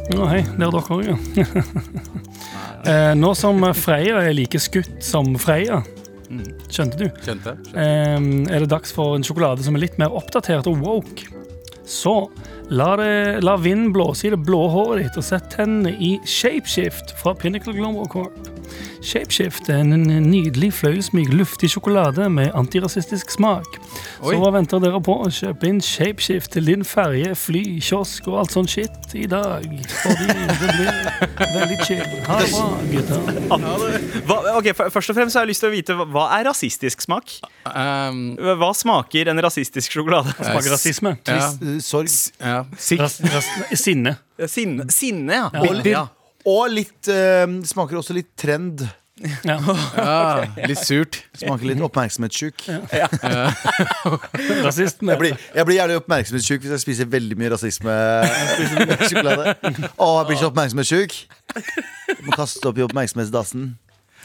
Å, 0.09 0.25
hei, 0.31 0.41
det 0.41 0.65
er 0.65 0.71
dere 0.73 0.95
òg, 0.95 1.05
ja. 1.09 1.15
Eh, 2.89 3.13
nå 3.19 3.33
som 3.37 3.61
Freya 3.77 4.23
er 4.25 4.33
like 4.33 4.59
skutt 4.61 5.03
som 5.03 5.33
Freya 5.39 5.81
skjønte 6.69 6.99
du, 6.99 7.07
Skjønte, 7.25 7.55
eh, 7.73 8.15
er 8.17 8.63
det 8.63 8.69
dags 8.71 8.93
for 8.95 9.17
en 9.17 9.25
sjokolade 9.25 9.65
som 9.65 9.77
er 9.77 9.83
litt 9.85 9.97
mer 10.01 10.13
oppdatert 10.15 10.69
og 10.69 10.81
woke. 10.85 11.29
Så 11.89 12.13
la, 12.69 12.91
det, 12.99 13.43
la 13.43 13.55
vinden 13.57 13.91
blåse 13.95 14.27
i 14.27 14.33
det 14.33 14.41
blå 14.45 14.63
håret 14.73 15.07
ditt, 15.07 15.17
og 15.21 15.25
sett 15.25 15.49
tennene 15.55 15.95
i 15.97 16.15
Shapeshift 16.27 17.15
fra 17.19 17.33
Pinnacle 17.37 17.73
Global 17.77 18.07
Corp. 18.11 18.55
Shapeshift 19.01 19.69
er 19.71 19.79
en 19.81 20.03
nydelig, 20.29 20.69
fløyelsmyk, 20.75 21.29
luftig 21.33 21.69
sjokolade 21.71 22.27
med 22.29 22.51
antirasistisk 22.57 23.31
smak. 23.31 23.77
Oi. 24.19 24.33
Så 24.33 24.41
hva 24.41 24.51
venter 24.53 24.81
dere 24.83 24.99
på? 25.01 25.15
Kjøp 25.33 25.63
inn 25.69 25.79
Shapeshift 25.81 26.51
til 26.53 26.67
din 26.67 26.83
ferje, 26.85 27.31
fly, 27.39 27.63
kiosk 27.81 28.27
og 28.29 28.41
alt 28.43 28.53
sånn 28.53 28.67
shit 28.69 29.15
i 29.17 29.23
dag. 29.31 29.65
Fordi 30.03 30.27
det 30.29 30.57
blir 30.59 31.55
veldig 31.55 31.79
chill. 31.87 32.03
Ha 32.27 32.39
det 32.43 32.51
bra, 32.51 32.67
gutter. 32.91 34.19
Hva, 34.29 34.37
ok, 34.59 34.69
Først 34.91 35.13
og 35.15 35.17
fremst 35.17 35.39
har 35.39 35.47
jeg 35.47 35.53
lyst 35.55 35.63
til 35.65 35.71
å 35.71 35.73
vite 35.73 35.95
hva- 35.97 36.09
hva 36.13 36.27
er 36.37 36.45
rasistisk 36.51 37.01
smak? 37.07 37.39
Um, 37.71 38.35
Hva 38.59 38.73
smaker 38.77 39.31
en 39.31 39.41
rasistisk 39.47 39.95
sjokolade? 39.95 40.35
Smaker 40.37 40.75
rasisme. 40.75 41.15
ja. 41.25 41.49
Sorg. 41.81 42.11
ja. 42.43 42.58
Sinne. 42.79 44.15
Sinne, 44.47 44.87
sinne 44.93 45.33
ja. 45.43 45.49
Ja. 45.53 45.81
Ja. 45.89 46.05
Og 46.49 46.69
litt 46.71 47.07
eh, 47.11 47.43
Smaker 47.67 47.97
også 47.99 48.13
litt 48.15 48.29
trend. 48.39 48.85
Ja. 49.43 49.57
Ja, 49.99 50.45
litt 50.69 50.79
surt. 50.79 51.17
Smaker 51.35 51.65
litt 51.67 51.81
oppmerksomhetssjuk. 51.83 52.63
Rasist. 54.63 55.01
Jeg 55.03 55.19
blir, 55.19 55.35
jeg 55.55 55.65
blir 55.67 55.75
gjerne 55.75 55.97
oppmerksomhetssjuk 55.99 56.63
hvis 56.63 56.71
jeg 56.77 56.83
spiser 56.85 57.09
veldig 57.11 57.35
mye 57.39 57.51
rasisme-sjokolade. 57.55 59.57
Å, 59.59 60.07
jeg 60.21 60.25
blir 60.29 60.39
så 60.39 60.47
oppmerksomhetssjuk. 60.53 61.11
Må 62.23 62.31
kaste 62.37 62.63
opp 62.71 62.79
i 62.79 62.85
oppmerksomhetsdassen. 62.87 63.73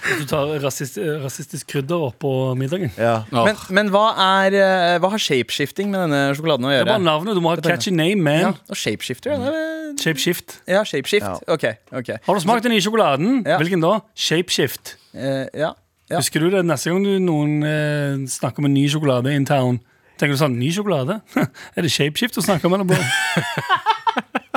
Du 0.05 0.25
tar 0.29 0.51
rasist, 0.61 0.99
rasistisk 1.23 1.69
krydder 1.73 2.03
oppå 2.11 2.31
middagen. 2.59 2.91
Ja. 3.01 3.23
Men, 3.33 3.57
men 3.73 3.91
hva, 3.95 4.03
er, 4.45 4.57
eh, 4.59 4.97
hva 5.01 5.11
har 5.15 5.23
shapeshifting 5.23 5.89
med 5.93 6.03
denne 6.05 6.21
sjokoladen 6.37 6.67
å 6.69 6.73
gjøre? 6.75 6.85
Det 6.85 6.93
er 6.93 6.99
bare 6.99 7.07
navnet. 7.07 7.39
Du 7.39 7.41
må 7.45 7.53
ha 7.55 7.57
et 7.57 7.65
catchy 7.65 7.93
name, 7.95 8.35
Ja, 8.37 8.51
man. 8.53 8.59
og 8.69 8.77
shapeshifter, 8.77 9.33
er- 9.33 9.97
Shapeshift. 10.01 10.59
ja, 10.69 10.83
shapeshift. 10.85 11.25
Ja. 11.25 11.39
Ok, 11.55 11.65
ok. 11.95 12.09
Har 12.27 12.35
du 12.35 12.41
smakt 12.43 12.65
den 12.67 12.73
nye 12.75 12.83
sjokoladen? 12.85 13.45
Ja. 13.47 13.57
Hvilken 13.63 13.81
da? 13.81 14.01
Shapeshift. 14.19 14.97
Uh, 15.15 15.47
ja. 15.55 15.73
Ja. 16.11 16.19
Husker 16.19 16.41
du 16.45 16.51
det 16.53 16.65
neste 16.69 16.91
gang 16.93 17.05
du 17.07 17.15
noen 17.23 17.63
eh, 17.65 18.27
snakker 18.29 18.61
om 18.61 18.67
en 18.69 18.75
ny 18.75 18.83
sjokolade 18.93 19.33
in 19.33 19.47
town? 19.49 19.79
Tenker 20.21 20.35
du 20.37 20.41
sånn, 20.43 20.59
ny 20.61 20.69
sjokolade? 20.75 21.21
er 21.77 21.87
det 21.87 21.91
Shapeshift 21.95 22.37
du 22.37 22.43
snakker 22.45 22.69
om, 22.69 22.75
eller 22.77 22.85
bro? 22.85 22.99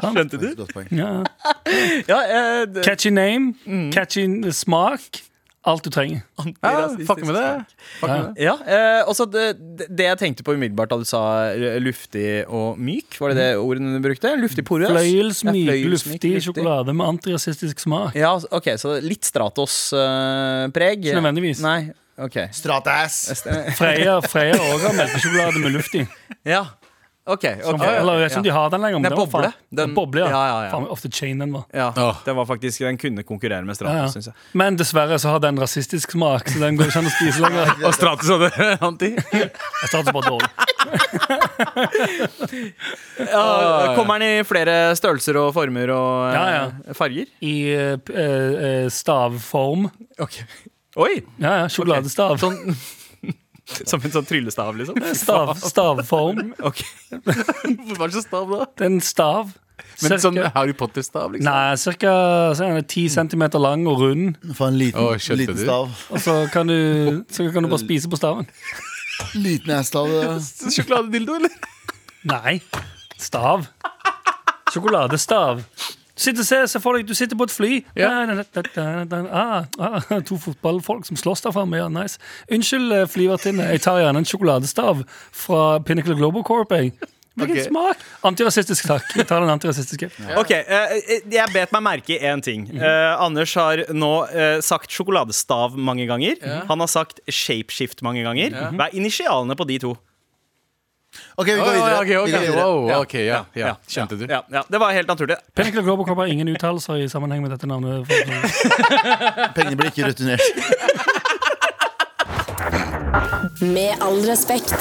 Skjønte 0.07 0.37
du? 0.41 0.49
Ja. 0.93 1.23
Ja, 2.07 2.19
eh, 2.25 2.81
Catchy 2.85 3.09
name, 3.09 3.53
catchy 3.93 4.27
smak. 4.53 5.21
Alt 5.67 5.83
du 5.83 5.89
trenger. 5.91 6.21
Ja, 6.63 6.87
fuck 7.07 7.19
med 7.27 7.35
det. 7.35 7.47
Fuck 7.99 8.07
med 8.07 8.21
det. 8.37 8.45
Ja, 8.45 8.53
eh, 8.63 9.01
også 9.09 9.25
det, 9.27 9.47
det 9.79 9.87
det 9.99 10.05
jeg 10.07 10.19
tenkte 10.21 10.45
på 10.47 10.55
umiddelbart 10.55 10.93
da 10.93 10.99
du 11.01 11.05
sa 11.07 11.21
eh, 11.51 11.75
luftig 11.83 12.45
og 12.47 12.79
myk, 12.79 13.17
var 13.19 13.33
det 13.33 13.41
det 13.41 13.49
ordene 13.59 13.97
du 13.97 14.03
brukte? 14.05 14.31
Luftig 14.39 14.63
porøs? 14.67 14.87
Fløyelsmyk, 14.93 15.59
Ja, 15.67 15.75
fløyelsmyk, 15.75 16.17
luftig 16.23 16.33
sjokolade 16.47 16.95
med 16.95 17.09
antirasistisk 17.11 17.83
smak. 17.83 18.15
Ja, 18.15 18.31
ok, 18.37 18.71
så 18.79 18.95
litt 19.03 19.27
Stratos-preg? 19.27 21.03
Ikke 21.03 21.19
nødvendigvis. 21.19 21.61
Nei, 21.65 21.91
ok. 22.15 22.39
Stratass. 22.55 23.19
Freia 23.77 24.19
òg 24.21 24.87
har 24.87 24.95
melkesjokolade 25.03 25.63
med 25.65 25.75
luft 25.75 25.99
i. 25.99 26.05
Ja, 26.47 26.63
ok. 27.27 27.45
Som, 27.63 27.81
eller 27.81 28.17
jeg 28.17 28.23
vet 28.23 28.31
ikke 28.31 28.39
om 28.39 28.45
de 28.47 28.53
har 28.55 28.69
den 28.73 28.83
lenger. 28.85 28.99
men 28.99 29.09
Den 29.09 29.17
boble. 29.19 29.51
Den- 29.79 29.93
boble, 29.97 30.21
ja. 30.23 30.29
ja, 30.31 30.43
ja, 30.47 30.57
ja. 30.65 30.71
Faen, 30.73 30.87
off 30.93 31.01
the 31.03 31.11
chain 31.11 31.39
den 31.43 31.53
var. 31.53 31.65
Ja, 31.73 31.89
oh. 31.95 32.21
den 32.25 32.35
var 32.39 32.45
faktisk 32.49 32.79
Den 32.85 32.97
kunne 32.97 33.23
konkurrere 33.23 33.61
med 33.65 33.77
Ja, 33.81 33.93
ja. 34.03 34.07
synes 34.11 34.29
jeg. 34.31 34.35
Men 34.53 34.77
dessverre 34.79 35.19
så 35.19 35.29
har 35.35 35.39
den 35.43 35.59
rasistisk 35.59 36.11
smak, 36.11 36.49
så 36.49 36.59
den 36.63 36.77
går 36.79 36.91
ikke 36.91 37.03
an 37.03 37.09
å 37.09 37.15
spise 37.15 37.43
lenger. 37.43 37.73
Og 37.87 37.93
Stratus 37.97 38.29
hadde 38.29 38.51
anti. 38.89 39.11
Stratus 39.85 40.13
bare 40.13 40.29
dårlig. 40.31 40.49
Ja, 43.17 43.93
kommer 43.97 44.19
den 44.19 44.39
i 44.39 44.43
flere 44.47 44.95
størrelser 44.97 45.37
og 45.41 45.49
former 45.55 45.91
og 45.93 46.11
eh, 46.29 46.35
Ja, 46.53 46.93
farger? 46.95 47.25
I 47.43 47.55
uh, 47.75 47.97
eh, 48.13 48.87
stavform. 48.93 49.89
Okay. 50.21 50.45
Oi! 50.97 51.19
Ja, 51.41 51.63
ja, 51.63 51.65
sjokoladestav. 51.69 52.37
Sånn 52.41 52.77
Som 53.67 53.99
en 54.03 54.13
sånn 54.13 54.27
tryllestav, 54.27 54.75
liksom? 54.79 54.99
Stav, 55.23 55.53
stavform. 55.59 56.53
Ok. 56.69 56.83
er 57.13 57.97
var 57.99 58.07
det 58.07 58.15
så 58.15 58.23
stav, 58.23 58.51
da? 58.53 58.67
Det 58.77 58.85
er 58.87 58.91
en 58.93 59.01
stav. 59.03 59.51
Men 60.01 60.11
Cirka- 60.13 60.19
sånn 60.23 60.37
Harry 60.55 60.73
Potter-stav, 60.77 61.33
liksom? 61.35 61.49
Nei, 61.51 61.95
ca. 62.01 62.81
ti 62.89 63.07
centimeter 63.13 63.61
lang 63.61 63.85
og 63.89 64.01
rund. 64.01 64.37
For 64.57 64.71
en 64.71 64.77
liten, 64.79 65.01
Å, 65.03 65.17
liten 65.37 65.57
stav. 65.59 65.91
Og 66.13 66.23
så 66.23 66.37
kan, 66.53 66.69
du, 66.71 67.23
så 67.33 67.49
kan 67.53 67.65
du 67.65 67.69
bare 67.69 67.83
spise 67.83 68.09
på 68.09 68.19
staven. 68.19 68.47
Liten 69.37 69.73
ass-stav. 69.77 70.09
ja. 70.13 70.35
Sjokoladedildo, 70.73 71.37
eller? 71.41 71.53
Nei. 72.29 72.57
Stav. 73.21 73.67
Sjokoladestav. 74.73 75.63
Sitter, 76.17 76.43
se, 76.43 76.63
se 76.67 76.81
for 76.81 76.97
deg, 76.97 77.05
du 77.07 77.13
sitter 77.17 77.37
på 77.37 77.45
et 77.45 77.53
fly. 77.53 77.73
Ja. 77.97 78.09
Da, 78.25 78.41
da, 78.41 78.63
da, 78.73 78.85
da, 79.05 79.05
da. 79.05 79.19
Ah, 79.29 79.67
ah, 79.77 80.15
to 80.25 80.39
fotballfolk 80.41 81.05
som 81.05 81.19
slåss 81.19 81.45
der 81.45 81.53
framme. 81.53 81.77
Ja, 81.77 81.91
nice. 81.93 82.17
Unnskyld, 82.49 82.89
eh, 82.95 83.05
flyvertinne. 83.11 83.69
Jeg 83.75 83.85
tar 83.85 84.01
gjerne 84.01 84.23
en 84.23 84.27
sjokoladestav 84.27 85.05
fra 85.31 85.77
Pinnacle 85.85 86.17
Global 86.17 86.45
Corp. 86.47 86.73
Jeg. 86.73 86.95
Hvilken 87.37 87.53
okay. 87.53 87.67
smak? 87.69 88.01
Antirasistisk, 88.25 88.87
takk. 88.89 89.11
Jeg 89.13 89.27
tar 89.29 89.43
den 89.43 89.51
antirasistiske. 89.53 90.09
Ok, 90.41 90.55
uh, 90.57 90.95
jeg 91.29 91.53
bet 91.53 91.75
meg 91.75 91.83
merke 91.85 92.15
i 92.15 92.19
én 92.25 92.41
ting. 92.41 92.65
Uh, 92.73 93.13
Anders 93.21 93.53
har 93.59 93.83
nå 93.93 94.11
uh, 94.25 94.57
sagt 94.65 94.89
sjokoladestav 94.89 95.77
mange 95.77 96.09
ganger. 96.09 96.41
Han 96.71 96.81
har 96.81 96.89
sagt 96.89 97.21
shapeshift 97.29 98.01
mange 98.01 98.25
ganger. 98.25 98.57
Hva 98.73 98.89
er 98.89 98.97
initialene 98.97 99.57
på 99.59 99.69
de 99.69 99.77
to? 99.85 99.93
Ok, 101.37 101.45
vi 101.47 101.55
går 101.59 101.73
videre. 101.75 101.97
okay, 102.01 102.15
ok, 102.17 102.25
Vi 102.27 102.31
går 102.31 102.39
videre. 102.39 102.63
wow, 102.65 102.89
Ja. 102.89 102.99
ok, 103.03 103.13
ja, 103.13 103.43
ja. 103.53 103.75
Skjønte 103.87 104.17
du? 104.17 104.25
Ja, 104.25 104.41
ja, 104.51 104.63
Det 104.69 104.79
var 104.81 104.91
helt 104.95 105.07
naturlig. 105.07 105.35
Global 105.55 106.05
Corp 106.05 106.17
har 106.17 106.25
ingen 106.33 106.47
uttalelser 106.49 106.97
i 107.03 107.07
sammenheng 107.09 107.41
med 107.45 107.51
dette 107.53 107.67
navnet. 107.69 108.07
Pengene 109.55 109.77
blir 109.77 109.91
ikke 109.91 110.09
returnert. 110.09 110.41
Med 113.61 114.01
all 114.01 114.19
respekt. 114.25 114.73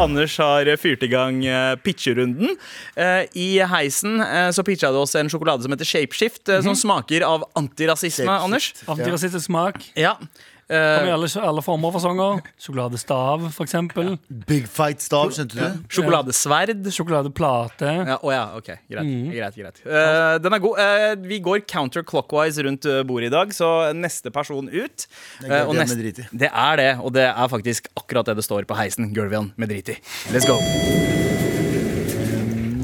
Anders 0.00 0.34
har 0.42 0.66
fyrt 0.80 1.04
i 1.06 1.08
gang 1.12 1.44
eh, 1.46 1.76
pitcherunden. 1.84 2.56
Eh, 2.98 3.22
I 3.38 3.46
heisen 3.70 4.18
eh, 4.24 4.48
så 4.56 4.64
pitcha 4.66 4.90
du 4.90 4.98
oss 5.04 5.14
en 5.20 5.28
sjokolade 5.30 5.62
som 5.62 5.72
heter 5.76 5.86
Shapeshift, 5.86 6.48
eh, 6.48 6.60
som 6.66 6.74
smaker 6.76 7.22
av 7.28 7.44
antirasisme, 7.54 8.24
Shapeshift. 8.26 8.44
Anders. 8.48 8.72
Antirasistisk 8.90 9.46
smak. 9.46 9.78
Ja. 9.94 10.16
Kommer 10.68 11.04
i 11.04 11.08
Eh, 11.10 11.14
alle, 11.14 11.28
alle 11.44 11.62
former 11.62 11.92
for 11.92 12.00
sanger. 12.00 12.40
Sjokoladestav, 12.58 13.42
for 13.52 13.66
eksempel. 13.66 14.14
Big 14.48 14.64
fight-stav, 14.70 15.32
skjønte 15.36 15.58
du? 15.58 15.82
sjokoladesverd. 15.92 16.86
Sjokoladeplate. 16.94 17.90
Ja, 18.08 18.16
å 18.24 18.32
ja, 18.32 18.44
ok, 18.56 18.70
greit, 18.90 19.10
greit, 19.34 19.58
greit. 19.60 19.82
Eh, 19.84 20.38
Den 20.44 20.52
er 20.56 20.58
god. 20.64 20.78
Eh, 20.80 21.14
vi 21.28 21.40
går 21.44 21.64
counterclockwise 21.68 22.64
rundt 22.64 22.86
eh, 22.88 23.02
bordet 23.04 23.28
i 23.28 23.34
dag, 23.34 23.52
så 23.52 23.92
neste 23.94 24.32
person 24.32 24.68
ut. 24.72 25.06
Det 25.40 25.50
Eh, 25.50 25.66
og 25.68 25.74
neste- 25.76 26.28
det 26.32 26.50
er 26.50 26.76
det, 26.76 26.98
og 27.00 27.12
det 27.12 27.28
er 27.28 27.48
faktisk 27.48 27.86
akkurat 27.96 28.24
det 28.26 28.36
det 28.36 28.44
står 28.44 28.64
på 28.64 28.74
heisen. 28.76 29.12
Gurvian 29.14 29.52
i. 29.58 29.98
Let's 30.32 30.46
go. 30.46 30.58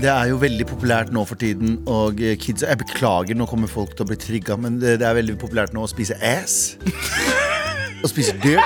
Det 0.00 0.08
er 0.08 0.28
jo 0.30 0.38
veldig 0.38 0.64
populært 0.66 1.10
nå 1.12 1.26
for 1.28 1.36
tiden, 1.36 1.82
og 1.86 2.20
eh, 2.22 2.34
kids 2.36 2.62
Jeg 2.62 2.78
beklager, 2.78 3.34
nå 3.36 3.46
kommer 3.46 3.68
folk 3.68 3.94
til 3.96 4.04
å 4.06 4.08
bli 4.08 4.16
trigga, 4.16 4.56
men 4.56 4.78
det, 4.80 4.98
det 5.00 5.06
er 5.06 5.14
veldig 5.14 5.36
populært 5.38 5.74
nå 5.76 5.84
å 5.84 5.88
spise 5.88 6.16
ass. 6.22 6.76
Å 8.04 8.08
spiser 8.08 8.38
dyr 8.40 8.60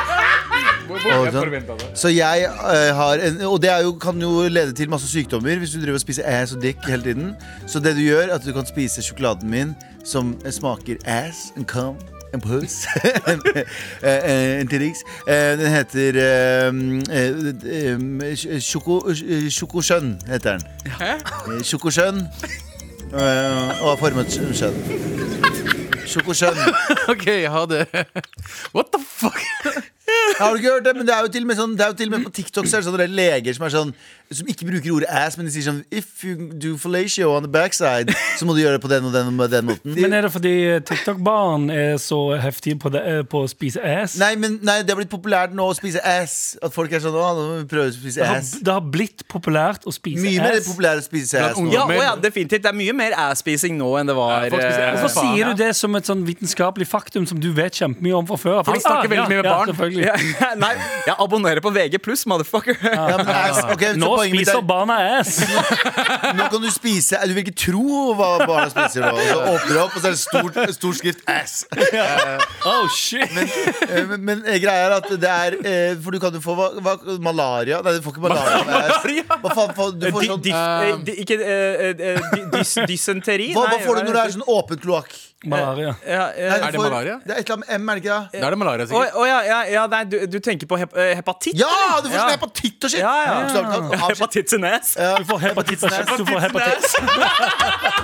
Og 0.84 1.00
sånn. 1.32 1.82
Så 1.96 2.10
jeg 2.12 2.44
eh, 2.44 2.90
har 2.94 3.22
en, 3.24 3.38
Og 3.48 3.56
det 3.62 3.70
er 3.72 3.84
jo, 3.86 3.94
kan 4.00 4.18
jo 4.20 4.44
lede 4.52 4.74
til 4.76 4.90
masse 4.92 5.08
sykdommer 5.10 5.56
hvis 5.62 5.72
du 5.74 5.80
driver 5.82 5.98
og 5.98 6.04
spiser 6.04 6.26
ass 6.28 6.52
og 6.54 6.60
dick 6.62 6.82
hele 6.88 7.02
tiden. 7.06 7.30
Så 7.66 7.80
det 7.82 7.94
du 7.96 8.02
gjør, 8.04 8.28
er 8.28 8.34
at 8.36 8.44
du 8.44 8.52
kan 8.56 8.66
spise 8.68 9.02
sjokoladen 9.04 9.48
min 9.50 9.72
som 10.04 10.34
smaker 10.52 11.00
ass 11.08 11.48
and 11.56 11.66
cum. 11.70 11.96
En 12.34 12.42
pose. 12.42 12.84
en, 13.30 13.40
eh, 14.02 14.60
en 14.60 14.68
til. 14.68 14.82
Eh, 15.28 15.54
Den 15.60 15.70
heter 15.70 16.18
eh, 16.18 16.68
eh, 17.14 17.30
eh, 17.78 18.60
Sjoko... 18.60 19.00
eh, 19.14 19.46
Sjokosjønn, 19.54 20.16
heter 20.28 20.58
den. 20.58 20.66
Eh, 20.98 21.62
Sjokosjønn. 21.62 22.24
eh, 23.14 23.80
Og 23.80 23.88
har 23.94 24.02
formet 24.02 24.34
skjønn. 24.34 25.82
Sjokosjønn. 26.06 26.60
OK, 27.12 27.26
ha 27.50 27.64
det. 27.70 27.86
What 28.72 28.92
the 28.92 29.00
fuck? 29.00 29.40
Har 30.38 30.50
du 30.54 30.60
ikke 30.60 30.72
hørt 30.74 30.84
det? 30.86 30.94
Men 30.96 31.06
det 31.06 31.14
er 31.14 31.26
jo 31.26 31.32
til 31.34 31.44
og 31.44 31.48
med, 31.50 31.58
sånn, 31.58 31.74
det 31.78 31.84
er 31.86 31.92
jo 31.92 31.96
til 32.00 32.10
og 32.10 32.14
med 32.16 32.26
på 32.26 32.32
TikTok 32.40 32.66
så 32.66 32.78
er 32.78 32.82
det 32.82 32.88
sånne 32.88 33.06
leger 33.14 33.56
som 33.56 33.66
er 33.66 33.72
sånn 33.74 33.90
Som 34.34 34.48
ikke 34.50 34.66
bruker 34.66 34.94
ordet 34.96 35.08
ass, 35.12 35.36
men 35.38 35.46
de 35.46 35.52
sier 35.54 35.66
sånn 35.66 35.82
If 35.94 36.24
you 36.26 36.48
do 36.58 36.74
fellatio 36.80 37.28
on 37.36 37.44
the 37.44 37.50
backside, 37.52 38.14
så 38.38 38.46
må 38.48 38.56
du 38.56 38.62
gjøre 38.62 38.78
det 38.78 38.82
på 38.82 38.90
den 38.90 39.04
og 39.06 39.12
den 39.14 39.28
og 39.30 39.50
den 39.52 39.68
måten. 39.68 39.94
Men 39.94 40.16
er 40.16 40.26
det 40.26 40.30
fordi 40.34 40.54
TikTok-barn 40.88 41.68
er 41.70 41.98
så 42.02 42.18
heftige 42.40 42.78
på, 42.82 42.90
det, 42.94 43.02
eh, 43.04 43.20
på 43.30 43.44
å 43.44 43.50
spise 43.50 43.82
ass? 43.84 44.16
Nei, 44.18 44.32
men 44.40 44.56
nei, 44.64 44.78
det 44.82 44.94
har 44.94 44.98
blitt 44.98 45.12
populært 45.12 45.54
nå 45.54 45.68
å 45.70 45.76
spise 45.76 46.02
ass. 46.02 46.56
At 46.64 46.74
folk 46.74 46.92
er 46.96 47.02
sånn 47.04 47.14
Å, 47.14 47.26
nå 47.36 47.44
må 47.50 47.58
vi 47.60 47.68
prøve 47.70 47.92
å 47.92 47.94
spise 47.94 48.22
Det 48.22 48.30
har, 48.30 48.40
ass. 48.40 48.54
det 48.64 48.74
har 48.74 48.88
blitt 48.96 49.26
populært 49.30 49.86
å 49.86 49.94
spise 49.94 50.24
Mye 50.24 50.42
mer 50.42 50.58
populært 50.66 51.04
å 51.04 51.06
spise 51.06 51.44
ass 51.44 51.60
nå. 51.60 51.70
Ja, 51.74 51.84
ja, 52.00 52.14
definitivt. 52.20 52.64
Det 52.64 52.72
er 52.72 52.78
mye 52.80 52.96
mer 52.96 53.14
ass-spising 53.28 53.76
nå 53.78 53.92
enn 54.00 54.10
det 54.10 54.16
var. 54.18 54.48
Ja, 54.48 54.56
eh, 54.56 54.80
ass. 54.88 55.04
Hvorfor 55.04 55.14
sier 55.20 55.52
du 55.52 55.62
det 55.62 55.70
som 55.78 55.94
et 56.00 56.08
sånn 56.10 56.24
vitenskapelig 56.26 56.88
faktum 56.90 57.28
som 57.28 57.38
du 57.42 57.52
vet 57.54 57.76
kjempemye 57.76 58.16
om 58.18 58.26
fra 58.32 58.40
før? 58.40 58.60
For 58.66 58.74
de 58.80 58.82
snakker 58.84 59.12
veldig 59.12 59.28
mye 59.30 59.42
med 59.42 59.50
barn. 59.52 60.13
Nei, 60.62 60.70
jeg 61.08 61.14
abonnerer 61.20 61.60
på 61.64 61.70
VG 61.74 61.98
pluss, 62.02 62.22
motherfucker. 62.30 62.76
Ja, 62.84 63.16
men 63.18 63.30
ass, 63.34 63.60
ok, 63.66 63.82
så 63.92 63.98
Nå 64.00 64.10
poenget 64.14 64.36
mitt 64.38 64.48
spiser 64.48 64.60
er, 64.60 64.66
barna 64.68 64.96
ass! 65.18 65.40
Nå 66.38 66.46
kan 66.52 66.62
du 66.62 66.68
spise 66.72 67.18
Du 67.28 67.34
vil 67.36 67.42
ikke 67.44 67.56
tro 67.64 68.14
hva 68.18 68.28
barna 68.46 68.66
spiser 68.72 69.04
nå. 69.06 69.12
Og 69.14 69.24
så 69.28 69.38
åpner 69.54 69.72
du 69.74 69.80
opp, 69.82 69.96
og 69.96 70.02
så 70.04 70.10
er 70.10 70.16
det 70.16 70.22
stor, 70.22 70.60
stor 70.78 70.98
skrift 71.00 71.24
ass. 71.30 71.56
Oh, 72.64 72.86
shit! 72.94 73.30
Eh, 73.34 74.04
Men, 74.10 74.20
men 74.26 74.42
eh, 74.46 74.58
greia 74.62 74.86
er 74.88 74.96
at 74.98 75.06
det 75.20 75.30
er 75.30 75.54
eh, 75.60 75.92
For 76.02 76.14
du 76.14 76.20
kan 76.22 76.34
jo 76.36 76.40
få 76.44 76.54
hva, 76.58 76.66
hva, 76.84 76.94
malaria 77.24 77.78
Nei, 77.84 77.94
du 77.96 78.02
får 78.04 78.14
ikke 78.16 78.24
malaria. 78.24 78.80
ass. 78.88 79.06
Hva 79.44 79.54
faen 79.54 79.74
får 79.76 79.94
du? 79.98 80.08
Får 80.14 80.24
Di, 80.24 80.30
sånn, 80.30 80.48
eh, 80.54 80.96
di, 81.06 81.16
ikke 81.24 81.38
eh, 81.40 81.92
eh, 81.94 82.26
di, 82.34 82.42
dys, 82.54 82.74
Dysenteri? 82.90 83.50
hva, 83.56 83.66
hva 83.68 83.78
Nei, 83.78 83.84
får 83.86 84.00
du 84.00 84.08
når 84.08 84.18
det 84.18 84.24
er 84.28 84.34
sånn 84.38 84.46
åpen 84.54 84.80
kloakk? 84.82 85.14
Malaria. 85.50 85.94
Ja, 86.06 86.24
ja, 86.36 86.48
Nei, 86.54 86.58
Er 86.68 86.72
det 86.72 86.80
malaria? 86.80 87.16
Det 87.24 87.34
er 87.34 87.40
et 87.40 87.44
eller 87.50 87.56
annet 87.56 87.68
med 87.68 87.80
M, 87.80 87.88
er 87.88 87.94
det 87.94 88.02
ikke 88.04 88.18
det? 88.32 88.40
Da 88.40 88.46
er 88.46 88.50
det 88.54 88.58
malaria, 88.62 88.84
Å 88.84 88.88
sikkert. 88.88 89.14
å, 89.14 89.26
ja, 89.28 89.38
ja, 89.48 89.58
ja, 89.74 89.82
nei, 89.92 90.02
du, 90.04 90.16
du 90.26 90.38
tenker 90.40 90.66
på 90.70 90.78
hep 90.80 90.96
eh, 90.96 91.12
hepatitt? 91.18 91.56
Ja! 91.58 91.70
Du 92.02 92.08
får 92.08 92.14
Ja. 92.14 92.22
sånn 92.24 92.34
hepatitt 92.36 92.84
og 92.84 92.90
shit! 92.94 93.00
Ja, 93.00 93.14
ja. 93.24 93.34
Bokstavelig 93.42 93.72
talt, 93.74 93.84
av 93.84 94.00
shit. 94.00 94.16
Hepatitt 94.18 94.52
i 94.52 94.58
nes? 94.64 94.94
Du 94.94 95.24
får 95.30 95.40
hepatitt. 95.48 95.80
Du 96.18 96.24
får 96.32 96.40
hepatitt. 96.48 96.84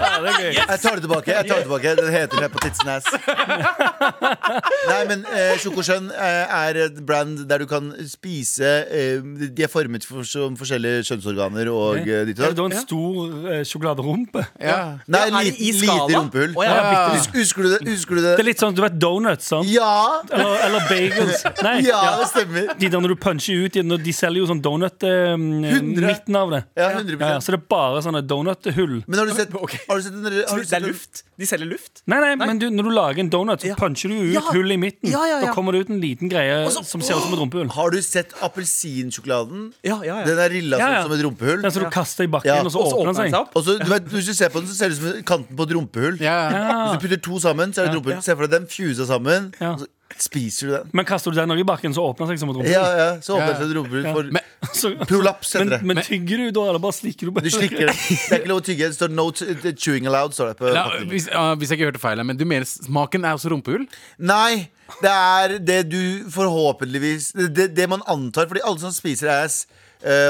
Ja, 0.01 0.17
det 0.25 0.31
er 0.31 0.37
gøy. 0.41 0.55
Jeg 0.57 0.81
tar 0.81 0.95
det 0.97 1.03
tilbake. 1.05 1.29
jeg 1.31 1.45
tar 1.49 1.59
det 1.61 1.65
tilbake 1.67 1.91
Den 1.99 2.09
heter 2.15 2.41
hepatitsnæs. 2.47 3.05
Nei, 4.91 5.01
men 5.11 5.25
eh, 5.29 5.53
Sjokosjøen 5.61 6.09
eh, 6.13 6.55
er 6.57 6.79
et 6.87 7.01
brand 7.07 7.43
der 7.51 7.63
du 7.63 7.67
kan 7.71 7.91
spise 8.09 8.71
eh, 8.89 9.21
De 9.53 9.65
er 9.67 9.71
formet 9.71 10.05
for, 10.09 10.25
som 10.29 10.57
forskjellige 10.59 11.05
kjønnsorganer 11.11 11.71
og 11.73 12.01
eh, 12.01 12.25
ditt 12.29 12.41
Er 12.41 12.51
og 12.51 12.57
det 12.57 12.59
da 12.59 12.65
datt. 12.65 12.77
en 12.79 12.87
stor 12.87 13.51
eh, 13.53 13.63
sjokoladerumpe? 13.69 14.47
Ja. 14.61 14.79
Nei, 15.07 15.21
Ja, 15.21 15.27
er 15.27 15.37
det 15.37 15.45
lite, 15.51 15.61
i 15.61 15.73
lite 15.77 15.87
skala? 15.87 16.19
rumpehull. 16.23 16.57
Å, 16.57 16.65
ja, 16.65 16.75
Ja. 16.81 17.03
Husker 17.35 17.63
du 17.63 17.69
det? 17.75 17.79
Husker 17.89 18.15
du 18.17 18.21
det? 18.23 18.37
Det 18.37 18.43
er 18.45 18.49
litt 18.51 18.59
sånn, 18.63 18.75
du 18.75 18.83
vet 18.83 18.99
donuts, 19.01 19.47
sant? 19.51 19.69
Ja! 19.71 20.21
Eller, 20.31 20.57
eller 20.67 20.87
bagels. 20.89 21.45
Nei. 21.67 21.77
Ja, 21.87 22.01
det 22.21 22.29
stemmer. 22.31 22.71
De 22.79 22.89
der 22.89 23.01
når 23.01 23.15
du 23.15 23.17
puncher 23.17 23.65
ut 23.67 23.73
De, 23.79 23.83
De 23.99 24.13
selger 24.17 24.43
jo 24.43 24.47
sånn 24.51 24.61
donut 24.65 25.03
eh, 25.07 25.37
midten 25.37 26.37
av 26.37 26.51
det. 26.55 26.63
Ja, 26.77 26.91
100 26.97 27.17
Ja, 27.21 27.29
ja, 27.37 27.41
så 27.41 27.53
det 27.55 27.61
er 27.61 27.67
bare 27.71 28.03
sånne 28.05 28.23
donuthull. 28.27 29.03
Men 29.07 29.19
har 29.23 29.27
du 29.31 29.35
sett, 29.37 29.51
har 29.53 29.67
du 29.97 30.03
sett, 30.03 30.13
den, 30.15 30.25
har 30.25 30.57
du 30.57 30.63
Det 30.63 30.69
sett 30.69 30.79
er 30.83 30.87
luft. 30.87 31.23
De 31.41 31.47
selger 31.49 31.69
luft. 31.71 32.03
Nei, 32.11 32.19
nei, 32.21 32.35
men 32.41 32.59
du, 32.61 32.67
når 32.71 32.89
du 32.91 32.93
lager 32.95 33.21
en 33.25 33.31
donut, 33.33 33.61
så 33.63 33.71
Ja. 33.73 33.77
puncher 33.81 34.09
du 34.13 34.17
ut 34.21 34.35
Ja. 34.35 34.41
hull 34.53 34.71
i 34.73 34.77
midten. 34.77 35.09
Ja, 35.11 35.25
ja, 35.27 35.39
ja. 35.41 35.47
Da 35.47 35.55
kommer 35.57 35.73
det 35.73 35.87
ut 35.87 35.91
en 35.91 36.01
liten 36.03 36.29
greie 36.29 36.69
så- 36.71 36.85
som 36.85 37.01
ser 37.01 37.15
ut 37.17 37.23
som 37.25 37.33
et 37.35 37.41
rumpehull. 37.41 37.69
Har 37.73 37.91
du 37.91 38.01
sett 38.03 38.33
appelsinsjokoladen? 38.43 39.73
Ja, 39.83 40.01
ja, 40.05 40.21
ja. 40.21 40.25
Den 40.27 40.39
er 40.39 40.49
rilla 40.53 40.79
Ja, 40.79 40.89
ja. 40.91 41.03
sånn 41.03 41.11
som 41.11 41.19
et 41.19 41.25
rumpehull. 41.25 41.63
Den 41.63 41.71
som 41.75 41.83
du 41.85 41.91
kaster 41.91 42.25
i 42.25 42.31
bakken, 42.31 42.47
Ja. 42.51 42.61
og 42.63 42.73
så 42.73 42.81
Og 42.81 42.91
så 42.93 42.97
åpner 43.01 43.15
den 43.15 43.33
seg. 43.33 43.35
opp. 43.41 43.51
Og 43.57 43.65
så, 43.65 43.79
du 43.79 43.85
vet, 43.91 44.05
Hvis 44.11 44.27
du 44.27 44.35
ser 44.35 44.49
på 44.51 44.61
den, 44.61 44.67
så 44.69 44.75
ser 44.75 44.89
det 44.89 44.99
ut 44.99 45.03
som 45.15 45.23
kanten 45.23 45.57
på 45.57 45.63
et 45.69 45.71
rumpehull. 45.77 46.21
Ja. 46.21 46.51
Ja. 46.51 46.93
Hvis 46.93 47.01
du 47.01 47.09
putter 47.09 47.20
to 47.23 47.39
sammen, 47.41 47.73
så 47.73 47.83
er 47.83 47.87
det 47.87 47.95
et 47.95 47.97
rumpehull. 48.01 48.23
Se 48.23 48.35
for 48.37 48.47
deg 48.47 48.51
den 48.61 48.67
fusa 48.67 49.07
sammen, 49.07 49.55
Ja. 49.61 49.73
og 49.73 49.81
så 49.81 49.87
spiser 50.19 50.67
du 50.67 50.73
den. 50.75 50.91
Men 50.93 51.05
kaster 51.07 51.31
du 51.31 51.37
den 51.39 51.49
også 51.51 51.61
i 51.61 51.65
bakken, 51.65 51.95
så 51.95 52.03
åpner 52.03 52.27
det 52.27 52.35
seg 52.35 52.39
som 52.43 52.51
et 52.51 52.57
rumpehull. 52.57 52.73
Ja, 52.73 52.97
ja, 52.99 53.11
Så 53.21 53.37
åpner 53.37 53.47
Ja. 53.47 53.53
det 53.53 53.57
seg 53.61 53.71
et 53.71 53.77
rumpehull 53.77 54.13
for 54.13 54.23
Men- 54.25 54.43
Så- 54.75 54.95
prolaps, 55.09 55.53
heter 55.55 55.65
Men, 55.65 55.69
det. 55.71 55.83
men 55.87 55.97
tygger 56.05 56.37
du 56.37 56.51
da, 56.53 56.61
eller 56.69 56.79
bare 56.79 56.93
slikker 56.93 57.21
du 57.27 57.31
på 57.33 57.43
Du 57.43 57.49
slikker 57.51 57.87
det. 57.87 57.95
Det 57.97 58.33
er 58.33 58.39
ikke 58.41 58.49
lov 58.49 58.61
å 58.61 58.65
tygge. 58.67 58.89
Det 58.91 58.95
står 58.99 59.09
'no 59.09 59.31
t- 59.33 59.73
chewing 59.77 60.05
allowed'. 60.05 60.35
Står 60.35 60.49
det 60.49 60.57
på 60.59 60.73
La, 60.75 60.91
hvis, 61.09 61.29
ja, 61.31 61.55
hvis 61.55 61.69
jeg 61.71 61.79
ikke 61.79 61.93
hørte 61.93 62.01
feil, 62.01 62.17
her, 62.19 62.25
men 62.25 62.37
du 62.37 62.45
mener 62.45 62.65
smaken 62.67 63.25
er 63.25 63.35
også 63.39 63.51
rumpehull? 63.51 63.87
Nei, 64.19 64.69
det 65.01 65.11
er 65.11 65.59
det 65.59 65.89
du 65.89 66.25
forhåpentligvis 66.29 67.33
Det, 67.55 67.75
det 67.75 67.89
man 67.89 68.03
antar, 68.07 68.47
fordi 68.47 68.61
alle 68.65 68.79
som 68.81 68.91
spiser 68.93 69.29
ass 69.31 69.67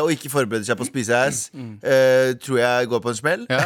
og 0.03 0.11
ikke 0.15 0.31
forbereder 0.33 0.67
seg 0.67 0.79
på 0.81 0.83
å 0.87 0.89
spise 0.89 1.15
ass, 1.15 1.41
eh, 1.55 2.33
tror 2.43 2.59
jeg 2.59 2.89
går 2.91 3.03
på 3.05 3.13
en 3.13 3.19
smell. 3.19 3.45
Ja. 3.51 3.61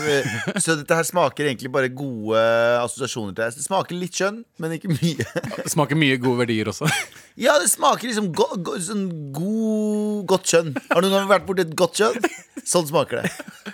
Så 0.64 0.76
dette 0.80 0.96
her 0.96 1.04
smaker 1.08 1.48
egentlig 1.50 1.72
bare 1.74 1.90
gode 1.92 2.40
assosiasjoner 2.82 3.34
til 3.36 3.44
ass. 3.46 3.58
Det 3.60 3.66
smaker 3.66 3.98
litt 3.98 4.16
kjønn, 4.16 4.42
men 4.62 4.76
ikke 4.78 4.92
mye. 4.94 5.26
Det 5.58 5.72
smaker 5.72 5.98
mye 6.00 6.16
gode 6.22 6.44
verdier 6.44 6.72
også. 6.72 6.88
Ja, 7.40 7.54
det 7.56 7.70
smaker 7.72 8.04
liksom 8.10 8.26
go 8.36 8.44
go 8.60 8.74
sånn 8.76 9.06
god, 9.32 10.26
godt 10.28 10.50
kjønn. 10.50 10.74
Har 10.90 11.00
du 11.00 11.06
noen 11.08 11.22
gang 11.22 11.30
vært 11.30 11.46
borti 11.48 11.64
et 11.64 11.70
godt 11.80 11.96
kjønn? 11.96 12.26
Sånn 12.68 12.84
smaker 12.90 13.22
det. 13.22 13.30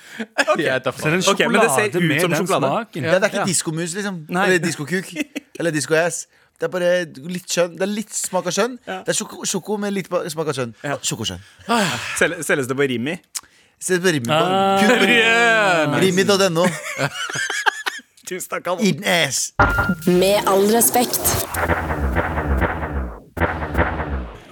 Jeg 0.63 0.85
tar 0.85 0.95
Så 0.95 1.11
er 1.11 1.17
Ok, 1.33 1.43
men 1.51 1.59
det 1.59 1.73
ser 1.75 1.89
ut 1.91 1.97
som 1.99 2.07
den 2.07 2.39
sjokolade. 2.39 3.03
Ja, 3.03 3.17
det 3.19 3.27
er 3.27 3.33
ikke 3.33 3.41
Ja. 3.43 3.49
diskomus, 3.51 3.97
liksom. 3.99 4.21
Nei. 4.31 4.45
Eller 4.47 4.63
diskokuk. 4.63 5.11
Eller 5.59 5.75
diskoass. 5.75 6.27
Det 6.59 6.67
er 6.67 6.73
bare 6.73 6.89
litt 7.31 7.47
skjønn. 7.55 7.77
Det 7.79 7.85
er 7.87 7.91
litt 7.93 8.15
smak 8.19 8.49
av 8.51 8.55
skjønn. 8.57 8.73
Det 8.87 9.13
er 9.13 9.17
sjoko, 9.19 9.45
sjoko 9.47 9.77
med 9.79 9.95
litt 9.95 10.09
smak 10.11 10.49
av 10.51 10.57
skjønn. 10.59 10.73
Sjokoskjønn. 11.07 11.45
Sel- 12.19 12.41
Selges 12.43 12.67
det 12.71 12.77
på 12.81 12.89
Rimi? 12.91 13.15
Selges 13.79 14.03
på 14.03 14.15
Rimi. 14.17 14.33
Ah. 14.35 14.83
Yeah, 15.07 15.95
Rimi.no. 16.03 16.67
Tusen 18.29 18.51
takk, 18.51 18.67
ass. 19.07 19.53
Med 20.11 20.43
all 20.51 20.67
respekt. 20.75 21.23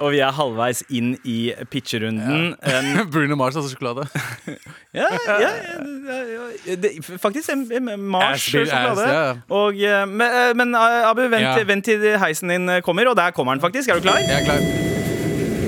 Og 0.06 0.12
vi 0.14 0.20
er 0.22 0.30
halvveis 0.36 0.84
inn 0.94 1.14
i 1.26 1.50
pitcherunden. 1.72 2.52
En- 2.62 3.00
Bruno 3.12 3.34
Mars, 3.40 3.56
altså 3.58 3.72
sjokolade. 3.74 4.06
Ja, 4.96 5.04
ja, 5.26 5.34
ja, 5.42 5.48
ja 6.70 6.74
det, 6.80 6.90
Faktisk 7.20 7.50
en, 7.52 7.66
en 7.74 7.90
Mars 8.08 8.40
sjokolade. 8.48 9.02
ja. 9.10 9.24
Og, 9.52 9.76
eh, 9.76 10.06
men, 10.08 10.22
eh, 10.30 10.52
men 10.56 10.72
eh, 10.78 11.10
Abu, 11.10 11.20
vent, 11.28 11.42
Ja. 11.42 11.56
vent 11.68 11.84
til 11.84 12.06
heisen 12.22 12.48
din 12.54 12.70
kommer, 12.86 13.10
og 13.10 13.16
der 13.18 13.30
kommer 13.36 13.52
den 13.52 13.60
faktisk. 13.60 13.90
Er 13.90 13.98
du 13.98 14.06
klar? 14.06 14.16
Jeg 14.22 14.40
er 14.40 14.44
klar. 14.46 14.62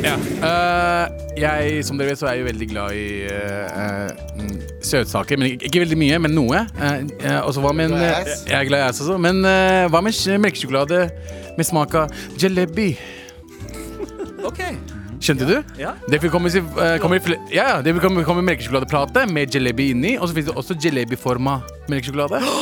Ja. 0.06 0.14
Eh, 0.48 1.42
jeg, 1.42 1.84
som 1.84 1.98
dere 1.98 2.08
vet, 2.12 2.18
så 2.22 2.26
er 2.30 2.38
jeg 2.38 2.40
jo 2.44 2.48
veldig 2.48 2.68
glad 2.70 2.94
i 2.94 3.26
uh, 3.26 4.08
mm, 4.38 4.56
søtsaker. 4.82 5.36
Men 5.38 5.52
ikke, 5.52 5.68
ikke 5.68 5.82
veldig 5.84 5.98
mye, 6.00 6.18
men 6.24 6.34
noe. 6.38 6.64
Uh, 6.78 7.40
og 7.44 7.52
så 7.54 7.62
hva 7.66 7.74
med 7.76 7.90
en? 7.92 8.00
Jeg 8.00 8.54
er 8.62 8.64
glad 8.70 8.80
i 8.84 8.88
ass 8.88 9.02
også. 9.04 9.18
Men 9.22 9.42
hva 9.92 10.00
med 10.02 10.14
sj- 10.16 10.38
melkesjokolade 10.40 11.04
med 11.58 11.66
smak 11.68 11.94
av 12.00 12.14
jalebi? 12.40 12.92
Ok 14.46 14.60
Skjønte 15.18 15.48
du? 15.48 15.56
Ja. 15.80 15.96
Det 16.06 16.20
vil 16.22 16.30
komme, 16.30 16.46
eh, 16.46 16.92
kommer, 17.02 17.18
i 17.18 17.22
fle- 17.24 17.40
ja, 17.50 17.64
ja, 17.72 17.78
det 17.82 17.90
vil 17.96 18.02
komme, 18.04 18.22
komme 18.22 18.42
melkesjokoladeplate 18.46 19.24
med 19.34 19.50
jalebi 19.50 19.88
inni. 19.90 20.12
Og 20.14 20.28
så 20.30 20.36
finnes 20.36 20.52
det 20.52 20.54
også 20.60 20.76
jalebiforma 20.78 21.56
melkesjokolade. 21.90 22.38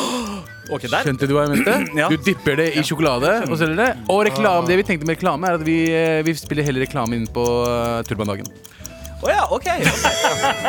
Ok, 0.73 0.83
der 0.90 1.04
Skjønte 1.04 1.28
du 1.30 1.35
hva 1.37 1.45
jeg 1.45 1.52
mente? 1.61 1.75
Ja. 2.00 2.09
Du 2.11 2.16
dypper 2.26 2.56
det 2.59 2.71
i 2.75 2.83
sjokolade 2.83 3.35
og 3.47 3.52
selger 3.61 3.76
det. 3.78 3.90
Og 4.11 4.25
reklame, 4.26 4.66
det 4.66 4.80
vi 4.80 4.87
tenkte 4.88 5.06
med 5.06 5.14
reklame, 5.18 5.47
er 5.47 5.61
at 5.61 5.66
vi, 5.68 5.76
eh, 5.95 6.23
vi 6.26 6.35
spiller 6.35 6.66
heller 6.66 6.83
reklame 6.83 7.14
inn 7.20 7.29
på 7.31 7.44
uh, 7.68 8.01
turbandagen. 8.09 8.48
Å 9.24 9.31
ja, 9.33 9.44
ok 9.48 9.64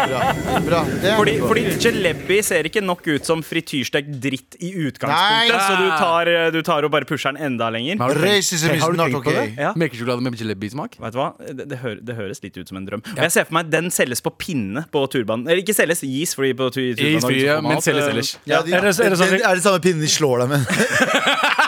Bra. 0.07 0.19
Bra. 0.63 0.79
Det 0.87 1.09
er 1.11 1.17
fordi, 1.19 1.33
bra. 1.41 1.47
fordi 1.49 1.63
jalebi 1.83 2.37
ser 2.47 2.67
ikke 2.69 2.79
nok 2.85 3.01
ut 3.11 3.25
som 3.27 3.41
frityrstekt 3.43 4.13
dritt 4.23 4.55
i 4.63 4.69
utgangspunktet. 4.87 5.51
Nei. 5.51 5.59
Så 5.67 5.75
du 5.81 5.87
tar, 5.99 6.31
eh, 6.31 6.47
du 6.55 6.61
tar 6.65 6.87
og 6.87 6.93
bare 6.93 7.07
pusher 7.09 7.35
den 7.35 7.41
enda 7.49 7.67
lenger. 7.73 7.99
Har 7.99 8.13
du 8.15 8.21
tenkt- 8.21 8.37
Racism 8.37 8.71
is 8.71 8.81
har 8.81 8.95
du 8.95 8.97
not 9.01 9.11
tenkt 9.11 9.17
på 9.27 9.33
okay. 9.33 9.51
det? 9.51 9.65
Ja. 9.65 9.73
Melkesjokolade 9.75 10.23
med 10.23 10.39
jalebismak? 10.39 10.95
Vet 11.03 11.13
du 11.13 11.19
hva? 11.19 11.27
Det, 11.43 11.67
det, 11.73 11.79
hø 11.83 11.95
det 11.99 12.15
høres 12.17 12.41
litt 12.45 12.57
ut 12.61 12.71
som 12.71 12.79
en 12.79 12.87
drøm. 12.87 13.03
Og 13.17 13.21
jeg 13.27 13.35
ser 13.35 13.49
for 13.49 13.57
meg 13.59 13.69
Den 13.73 13.91
selges 13.91 14.23
på 14.23 14.31
pinne 14.39 14.85
på 14.95 15.03
turbanen. 15.11 15.43
Eller 15.47 15.61
ikke 15.65 15.75
selges, 15.75 16.01
gis, 16.07 16.33
fordi 16.37 16.53
på 16.57 16.71
tu- 16.71 16.95
turbanen 16.95 17.43
ja, 17.43 17.59
men 17.61 17.83
selges 17.83 18.07
ellers. 18.13 18.31
Ja, 18.47 18.61
de, 18.63 18.71
Er 18.73 18.81
det- 18.87 18.95
er 18.95 19.09
det 19.11 19.19
sånn- 19.19 19.35
det 19.35 19.43
er 19.43 19.55
det 19.59 19.63
samme 19.67 19.83
pinnen 19.83 20.01
de 20.01 20.07
slår 20.07 20.45
deg 20.45 20.49
med. 20.55 20.61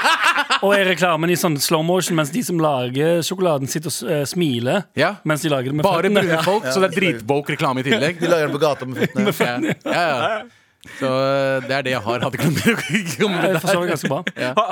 Og 0.66 0.74
er 0.76 0.86
reklamen 0.92 1.32
i 1.32 1.38
sånn 1.40 1.56
slow 1.62 1.84
motion 1.86 2.18
mens 2.20 2.32
de 2.34 2.42
som 2.44 2.60
lager 2.60 3.22
sjokoladen, 3.26 3.70
sitter 3.72 3.90
og 3.94 4.12
eh, 4.12 4.24
smiler 4.28 4.84
Ja. 5.00 5.14
mens 5.24 5.42
de 5.46 5.52
lager 5.54 5.72
det 5.72 5.80
med 5.80 5.86
Bare 5.88 6.04
føttene? 6.04 6.24
brune 6.26 6.44
folk, 6.44 6.68
så 6.70 6.82
det 6.84 6.90
er 6.92 6.96
dritwoke 7.00 7.56
reklame 7.56 7.84
i 7.84 7.88
tillegg. 7.88 8.20
De 8.24 8.28
lager 8.32 8.48
den 8.50 8.56
på 8.58 8.62
gata 8.64 8.88
med 8.90 9.00
føttene. 9.04 9.76
Ja, 9.86 10.04
ja, 10.04 10.18
ja. 10.20 10.40
Så 11.00 11.08
uh, 11.12 11.60
det 11.68 11.74
er 11.76 11.82
det 11.84 11.92
jeg 11.92 12.02
har. 12.06 12.24
Med 12.24 13.90
ganske 13.92 14.08
bra. 14.12 14.22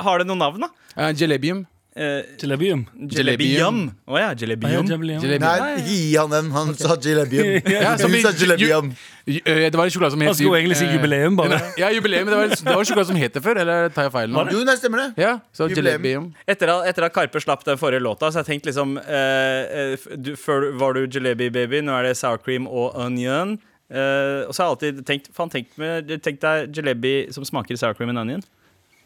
Har 0.06 0.22
det 0.22 0.26
noen 0.28 0.40
navn, 0.40 0.64
da? 0.64 0.70
Uh, 0.96 1.10
Jalebium. 1.12 1.66
Eh, 1.98 2.22
Jalebium. 2.38 2.84
Jalebium. 3.10 3.78
Å 4.06 4.18
ja, 4.20 4.28
jalebium. 4.38 4.86
Jalebium. 4.86 5.40
Nei, 5.42 5.54
ikke 5.80 5.86
gi 5.88 6.12
han 6.14 6.30
den. 6.30 6.50
Han 6.54 6.68
sa 6.78 6.94
jalebium. 7.02 7.48
Ja, 7.74 7.96
som 7.98 8.12
Du 8.14 8.20
sa 8.22 8.30
jalebium. 8.38 8.92
Ju- 9.26 9.42
uh, 9.42 9.64
Det 9.66 9.74
var 9.80 9.84
en 9.88 9.90
sjokolade 9.90 10.14
som 10.14 10.20
het 10.22 10.30
Han 10.30 10.36
skulle 10.38 10.60
egentlig 10.60 10.76
si 10.78 10.86
eh, 10.86 10.92
jubileum, 10.94 11.34
bare. 11.36 11.58
Ja, 11.76 11.88
jubileum. 11.92 12.30
Det 12.30 12.36
var, 12.38 12.52
det 12.54 12.62
var 12.70 12.78
en 12.84 12.86
sjokolade 12.88 13.08
som 13.10 13.18
het 13.18 13.34
det 13.34 13.42
før, 13.44 13.58
eller 13.64 13.88
tar 13.96 14.06
jeg 14.06 14.12
feil 14.14 14.30
nå? 14.32 14.44
Jo, 14.54 14.62
nei, 14.68 14.76
stemmer 14.78 15.02
det. 15.02 15.08
Ja, 15.24 15.32
så 15.52 15.66
Jubileum. 15.68 15.88
jalebium. 16.06 16.28
Etter, 16.54 16.70
at- 16.76 16.86
etter 16.92 17.08
at 17.08 17.16
Karpe 17.18 17.42
slapp 17.42 17.64
den 17.66 17.80
forrige 17.82 18.00
låta, 18.06 18.30
så 18.30 18.38
har 18.38 18.46
jeg 18.46 18.52
tenkt 18.54 18.70
liksom 18.70 18.94
eh, 19.02 19.82
eh, 19.82 19.96
f- 19.98 20.06
du, 20.16 20.30
Før 20.38 20.68
var 20.78 20.94
du 20.94 21.02
jalebi 21.18 21.50
baby, 21.50 21.82
nå 21.82 21.98
er 21.98 22.08
det 22.12 22.14
sour 22.22 22.38
cream 22.38 22.70
og 22.70 22.94
onion. 22.94 23.58
Eh, 23.90 24.46
og 24.46 24.54
så 24.54 24.62
har 24.62 24.68
jeg 24.68 24.74
alltid 24.76 25.02
tenkt 25.08 25.28
Faen, 25.34 25.50
tenk, 25.50 25.74
med- 25.80 26.14
tenk 26.22 26.38
deg 26.46 26.72
jalebi 26.78 27.16
som 27.34 27.44
smaker 27.44 27.76
sour 27.80 27.94
cream 27.98 28.14
and 28.14 28.22
onion. 28.22 28.46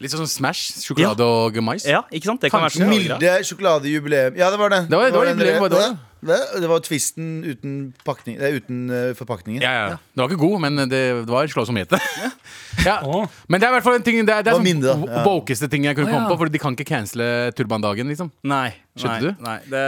Litt 0.01 0.13
sånn 0.13 0.27
Smash. 0.27 0.79
Sjokolade 0.83 1.25
og 1.25 1.59
mais. 1.63 1.85
Ja, 1.87 2.01
ikke 2.11 2.31
sant? 2.31 2.41
Det 2.41 2.49
kan 2.53 2.63
være 2.65 2.73
så 2.75 2.81
bra. 2.81 2.95
Milde 2.95 3.35
sjokoladejubileum. 3.49 4.39
Ja, 4.39 4.49
det 4.53 4.59
var 4.59 4.73
det. 4.73 4.81
Det 4.89 4.97
var- 4.97 5.11
det 5.11 5.19
var 5.19 5.31
jubileum, 5.31 5.61
var 5.61 5.69
det 5.69 5.83
det, 5.83 5.91
det, 6.23 6.61
det 6.63 6.67
var 6.71 6.79
twisten 6.79 7.43
uten, 7.43 7.93
pakning, 8.07 8.37
nei, 8.39 8.53
uten 8.55 8.89
eh, 8.89 9.13
forpakningen. 9.17 9.61
Ja, 9.61 9.71
ja. 9.71 9.97
Det 10.15 10.21
var 10.23 10.31
ikke 10.31 10.39
god, 10.39 10.61
men 10.63 10.77
det, 10.87 11.01
det 11.27 11.29
var 11.29 11.43
en 11.43 11.51
sjokolade 11.51 11.67
som 11.67 11.79
het 11.79 11.89
det. 11.91 11.99
Ja. 12.85 12.95
oh. 13.09 13.27
Men 13.47 13.59
det 13.59 13.67
er 13.67 13.73
i 13.73 13.75
hvert 13.77 13.85
fall 13.85 13.97
en 13.99 14.05
ting 14.05 14.17
Det 14.25 14.33
er, 14.33 14.41
det 14.43 14.51
er 14.51 14.57
sånn 14.57 14.65
mindre. 14.65 14.95
Ja. 15.07 15.67
ting 15.69 15.85
jeg 15.85 15.95
kunne 15.95 16.07
oh, 16.07 16.11
ja. 16.11 16.17
komme 16.17 16.31
på, 16.31 16.37
Fordi 16.41 16.51
de 16.55 16.61
kan 16.63 16.77
ikke 16.77 16.87
cancele 16.89 17.27
turbandagen, 17.57 18.07
liksom. 18.07 18.31
Nei. 18.43 18.73
Skjønte 18.97 19.29
du? 19.29 19.43
Nei, 19.43 19.57
det, 19.67 19.83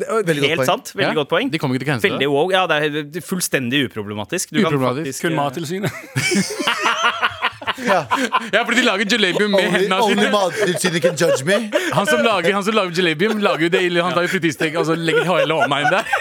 det, 0.00 0.10
Veldig 0.30 0.50
helt 0.52 0.62
poeng. 0.62 0.70
sant. 0.70 0.92
Veldig 0.94 1.10
Ja, 1.12 1.18
godt 1.22 1.32
poeng. 1.32 1.50
De 1.52 1.60
kommer 1.62 1.76
ikke 1.78 1.84
til 1.84 1.90
å 1.90 1.94
cancele 1.94 2.16
Veldig 2.16 2.26
det. 2.26 2.32
wow. 2.34 2.52
Ja, 2.52 2.66
det 2.70 2.76
er 3.20 3.26
fullstendig 3.26 3.86
uproblematisk. 3.88 4.54
Du 4.54 4.62
Uproblematisk. 4.64 5.22
Kun 5.26 5.38
Mattilsynet. 5.38 5.92
Ja. 7.84 8.06
Ja, 8.52 8.62
fordi 8.64 8.80
de 8.80 8.84
lager 8.86 9.10
jalebium 9.10 9.50
med 9.52 9.60
Only, 9.60 9.72
hendene 9.74 9.98
only 10.02 10.14
sine. 10.22 10.30
Mattilsynet 10.32 11.02
can 11.02 11.16
judge 11.20 11.44
me. 11.44 11.58
Han 11.92 12.06
som 12.08 12.22
lager, 12.24 12.52
han 12.54 12.64
som 12.64 12.76
lager 12.76 12.96
jalebium, 12.96 13.38
lager 13.44 13.66
jo 13.66 13.70
det 13.74 13.82
ille. 13.88 14.02
Han 14.04 14.14
tar 14.16 14.26
jo 14.26 14.32
frityrsteg 14.32 14.78
og 14.80 14.86
så 14.88 14.96
legger 14.98 15.26
hele 15.28 15.58
hånda 15.60 15.80
inn 15.84 15.92
der. 15.92 16.04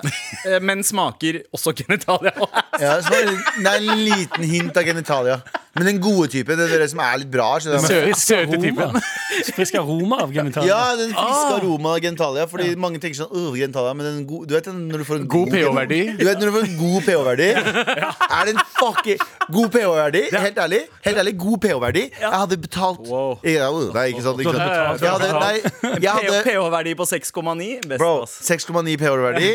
men 0.61 0.83
smaker 0.85 1.41
også 1.55 1.73
genitalia 1.81 2.33
og 2.37 2.49
ass. 2.53 2.83
Ja, 2.83 3.01
det 3.01 3.17
er 3.65 3.77
en 3.81 3.97
liten 4.03 4.43
hint 4.45 4.77
av 4.77 4.83
genitalia. 4.87 5.41
Men 5.75 5.87
den 5.89 5.97
gode 6.03 6.27
typen. 6.29 6.59
Det 6.59 6.67
er 6.69 6.81
det 6.83 6.89
som 6.91 6.99
er 7.01 7.15
litt 7.17 7.31
bra. 7.33 7.47
skjønner 7.57 7.81
du? 7.81 7.87
Sø- 7.89 8.13
Søte 8.21 8.57
typen. 8.61 8.97
Frisk 9.57 9.73
aroma 9.79 10.19
av 10.21 10.29
genitalia. 10.35 10.69
Ja, 10.69 10.95
den 10.99 11.09
friske 11.15 11.47
Ah. 11.49 11.55
aromaen 11.57 11.95
av 11.95 12.01
genitalia. 12.03 12.43
Fordi 12.51 12.75
mange 12.77 12.99
tenker 13.01 13.17
sånn 13.23 13.31
Åh, 13.33 13.55
genitalia 13.57 13.93
Men 13.97 14.05
den 14.05 14.19
gode, 14.29 14.45
du 14.47 14.53
vet 14.53 14.67
den, 14.69 14.83
når 14.91 15.01
du 15.01 15.05
får 15.07 15.15
en 15.23 15.27
God 15.33 15.49
pH-verdi. 15.49 16.01
Du 16.19 16.25
vet 16.27 16.37
når 16.37 16.51
du 16.51 16.53
får 16.59 16.67
en 16.67 16.77
god 16.77 17.07
pH-verdi? 17.07 17.47
Er 17.57 18.45
det 18.45 18.53
en 18.53 18.61
fucking 18.77 19.23
god 19.57 19.69
pH-verdi? 19.73 20.21
Helt 20.45 20.59
ærlig, 20.67 20.81
helt 21.07 21.17
ærlig, 21.23 21.33
god 21.41 21.57
pH-verdi. 21.65 22.03
Jeg 22.21 22.33
hadde 22.37 22.57
betalt 22.67 23.01
Wow. 23.09 23.39
Ja, 23.43 23.71
Nei, 23.97 24.05
ikke 24.13 24.21
sant. 24.27 24.39
Ikke 24.45 24.53
sant. 24.53 25.01
Jeg 25.01 25.09
hadde, 25.09 25.31
nei, 25.41 25.97
jeg 26.05 26.11
hadde 26.19 26.43
pH-verdi 26.45 26.93
på 27.01 27.09
6,9. 27.09 27.71
Best, 27.89 27.97
Bro, 27.97 28.13
ass. 28.27 28.37
6,9 28.45 28.93
pH-verdi. 29.01 29.49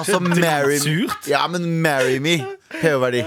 Altså, 0.00 0.16
marry 0.20 0.78
me. 0.80 1.08
Ja, 1.28 1.44
men 1.46 1.68
marry 1.84 2.16
me. 2.24 2.38
pH-verdi. 2.80 3.20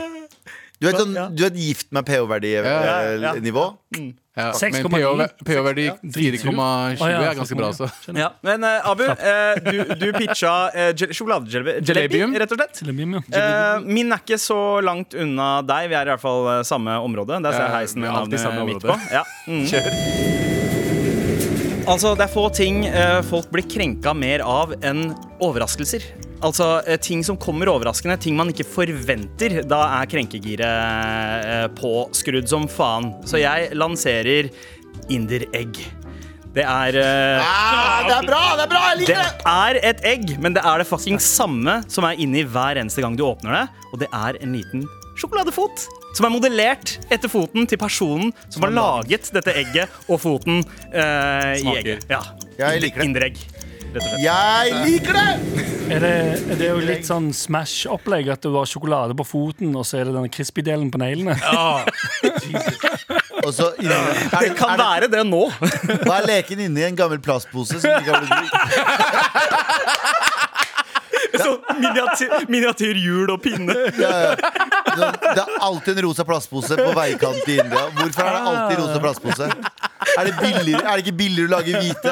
Du 0.83 0.89
vet, 0.89 0.99
sånn, 0.99 1.15
du 1.31 1.45
vet 1.45 1.55
gift 1.63 1.87
med 1.95 2.03
ja, 2.11 2.19
ja. 2.19 2.25
pH-verdi-nivå? 2.27 3.63
Ja, 4.35 4.47
6,9. 4.57 4.89
men 4.89 5.29
pH-verdi 5.45 5.83
Dritsur. 6.01 6.49
4,20 6.49 7.03
Å, 7.05 7.09
ja, 7.11 7.19
er 7.29 7.37
ganske 7.37 7.57
bra 7.57 7.69
også. 7.69 7.87
Ja. 8.17 8.31
Men 8.43 8.65
uh, 8.65 8.89
Abu, 8.89 9.03
uh, 9.05 9.53
du, 9.61 9.83
du 10.01 10.07
pitcha 10.17 10.53
uh, 10.73 10.89
sjokoladejelebi, 11.05 12.23
rett 12.41 12.55
og 12.55 12.59
slett. 12.59 12.81
Tilbim, 12.81 13.19
ja. 13.19 13.43
uh, 13.77 13.85
min 13.85 14.09
er 14.11 14.23
ikke 14.25 14.41
så 14.41 14.59
langt 14.83 15.13
unna 15.13 15.61
deg. 15.63 15.91
Vi 15.93 15.99
er 16.01 16.09
i 16.09 16.15
hvert 16.15 16.23
fall 16.23 16.49
eh, 16.49 16.63
samme 16.67 16.97
område. 17.05 17.37
Der 17.45 17.53
ser 17.53 17.67
jeg 17.67 17.75
heisen 17.77 18.03
med 18.03 18.11
navnet 18.11 18.41
samme 18.41 18.65
mitt 18.67 18.83
på. 18.83 18.97
Ja. 19.13 19.23
Mm. 19.47 19.63
Kjør. 19.69 19.87
Altså, 21.83 22.13
det 22.17 22.25
er 22.25 22.31
få 22.31 22.47
ting 22.55 22.85
eh, 22.87 23.19
folk 23.27 23.49
blir 23.53 23.65
krenka 23.69 24.13
mer 24.17 24.41
av 24.47 24.73
enn 24.81 25.11
overraskelser. 25.43 26.09
Altså 26.43 26.67
eh, 26.83 26.99
ting 26.99 27.23
som 27.25 27.37
kommer 27.39 27.71
overraskende, 27.71 28.17
ting 28.19 28.35
man 28.37 28.51
ikke 28.51 28.67
forventer. 28.67 29.61
Da 29.69 29.81
er 30.01 30.09
krenkegiret 30.11 30.63
eh, 30.67 31.67
påskrudd 31.79 32.49
som 32.51 32.67
faen. 32.71 33.13
Så 33.29 33.41
jeg 33.41 33.71
lanserer 33.79 34.51
Inder-egg. 35.11 35.79
Det 36.53 36.61
er 36.61 36.95
uh, 37.01 37.41
Ah, 37.41 38.03
det 38.05 38.13
er 38.13 38.27
bra! 38.27 38.41
Det 38.59 38.65
er 38.67 38.69
bra! 38.69 38.81
Jeg 38.91 38.99
liker 38.99 39.17
det! 39.17 39.29
Det 39.39 39.53
er 39.53 39.79
et 39.89 40.03
egg, 40.05 40.33
men 40.43 40.53
det 40.53 40.61
er 40.61 40.83
det 40.83 40.85
fucking 40.85 41.17
samme 41.17 41.79
som 41.89 42.05
er 42.05 42.19
inni 42.21 42.43
hver 42.45 42.77
eneste 42.77 43.01
gang 43.01 43.17
du 43.17 43.23
åpner 43.25 43.55
det. 43.57 43.63
Og 43.89 44.03
det 44.03 44.09
er 44.13 44.37
en 44.37 44.53
liten 44.53 44.85
sjokoladefot. 45.17 45.87
Som 46.13 46.27
er 46.27 46.33
modellert 46.35 46.93
etter 47.09 47.31
foten 47.31 47.65
til 47.65 47.79
personen 47.81 48.29
som 48.53 48.67
har 48.67 48.73
laget 48.75 49.31
dette 49.33 49.55
egget 49.63 49.89
og 50.05 50.21
foten 50.21 50.61
uh, 50.93 51.53
i 51.57 51.65
egget. 51.73 52.05
Ja. 52.11 52.21
Jeg 52.59 52.83
liker 52.83 53.01
det. 53.01 53.07
Inderegg, 53.09 53.41
rett 53.93 54.03
og 54.03 54.09
slett. 54.09 54.23
Jeg 54.23 54.73
liker 54.87 55.13
det! 55.17 55.29
Er 55.93 55.99
det, 55.99 56.11
er 56.53 56.57
det 56.61 56.67
jo 56.69 56.77
litt 56.81 57.05
sånn 57.05 57.25
Smash-opplegg 57.35 58.29
at 58.33 58.41
du 58.45 58.53
har 58.55 58.65
sjokolade 58.69 59.13
på 59.19 59.25
foten, 59.27 59.73
og 59.75 59.83
så 59.85 59.99
er 59.99 60.07
det 60.07 60.13
denne 60.15 60.31
crispy-delen 60.31 60.87
på 60.93 60.97
neglene? 61.01 61.35
Og 63.43 63.51
så 63.51 63.73
inni, 63.81 63.91
er 63.91 64.21
Det 64.31 64.39
det, 64.39 64.53
kan 64.55 64.77
være 64.79 65.09
det 65.11 65.25
nå. 65.27 65.41
Hva 66.05 66.21
er 66.21 66.27
leken 66.29 66.61
inni 66.63 66.85
en 66.87 66.95
gammel 66.95 67.19
plastpose? 67.23 67.81
Som 67.83 67.91
ikke 67.99 68.13
har 68.15 68.23
blitt 68.23 68.31
Så 71.43 71.51
miniatyr, 71.81 72.33
miniatyr 72.53 72.95
hjul 73.01 73.31
og 73.33 73.39
pinne. 73.43 73.73
ja, 73.99 74.11
ja. 74.29 74.33
Det 74.93 75.41
er 75.41 75.49
alltid 75.65 75.97
en 75.97 76.05
rosa 76.05 76.23
plastpose 76.27 76.77
på 76.77 76.91
veikant 76.95 77.47
i 77.49 77.55
India. 77.57 77.83
Hvorfor 77.97 78.23
er 78.29 78.35
det 78.37 78.43
alltid 78.51 78.75
rosa 78.83 78.99
plastpose? 79.03 79.47
Er 80.13 80.29
det, 80.29 80.33
billigere, 80.39 80.83
er 80.85 80.93
det 80.93 81.03
ikke 81.07 81.17
billigere 81.17 81.49
å 81.49 81.53
lage 81.57 81.71
hvite? 81.81 82.11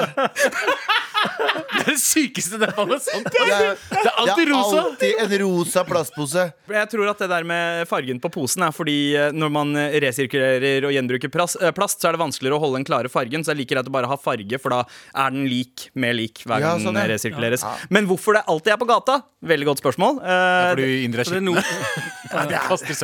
Det 1.71 1.87
er 1.87 1.95
det 1.95 2.01
sykeste 2.01 2.57
det 2.61 2.67
er 2.69 2.75
sånt. 3.01 3.27
Det 3.31 3.41
er, 3.47 3.77
Det 3.89 4.01
er 4.01 4.17
alltid 4.21 4.49
rosa. 4.51 4.81
det 4.99 5.07
er 5.09 5.21
alltid 5.21 5.21
en 5.23 5.41
rosa 5.41 5.83
plastpose. 5.87 6.43
Jeg 6.75 6.89
tror 6.91 7.09
at 7.09 7.23
det 7.23 7.29
der 7.31 7.47
med 7.47 7.87
fargen 7.89 8.19
på 8.21 8.29
posen 8.33 8.65
er 8.67 8.75
fordi 8.75 8.97
eh, 9.17 9.31
når 9.33 9.53
man 9.55 9.71
eh, 9.79 9.95
resirkulerer 10.03 10.85
og 10.87 10.93
gjenbruker 10.93 11.31
eh, 11.31 11.71
plast, 11.75 12.01
så 12.03 12.09
er 12.11 12.17
det 12.17 12.21
vanskeligere 12.21 12.59
å 12.59 12.61
holde 12.63 12.81
den 12.81 12.87
klare 12.87 13.11
fargen. 13.11 13.45
Så 13.45 13.53
jeg 13.55 13.63
liker 13.63 13.81
at 13.81 13.87
du 13.89 13.93
bare 13.93 14.09
har 14.11 14.21
farge, 14.21 14.59
for 14.61 14.75
da 14.75 14.83
er 14.85 15.33
den 15.33 15.47
lik 15.49 15.87
med 15.97 16.17
lik 16.19 16.43
hver 16.45 16.61
Ja, 16.61 16.73
gang 16.75 16.85
sånn, 16.85 16.97
den 16.99 17.07
ja. 17.07 17.13
resirkuleres. 17.15 17.65
Men 17.89 18.09
hvorfor 18.11 18.37
det 18.37 18.45
alltid 18.51 18.75
er 18.75 18.81
på 18.81 18.89
gata? 18.91 19.21
Veldig 19.41 19.71
godt 19.71 19.81
spørsmål. 19.81 20.21
Eh, 20.21 20.67
Fordi 20.75 20.89
Indre 21.07 21.25
er 21.25 21.31
Så 22.31 22.45
det 22.47 22.55
er 22.57 22.69
kaster 22.69 23.01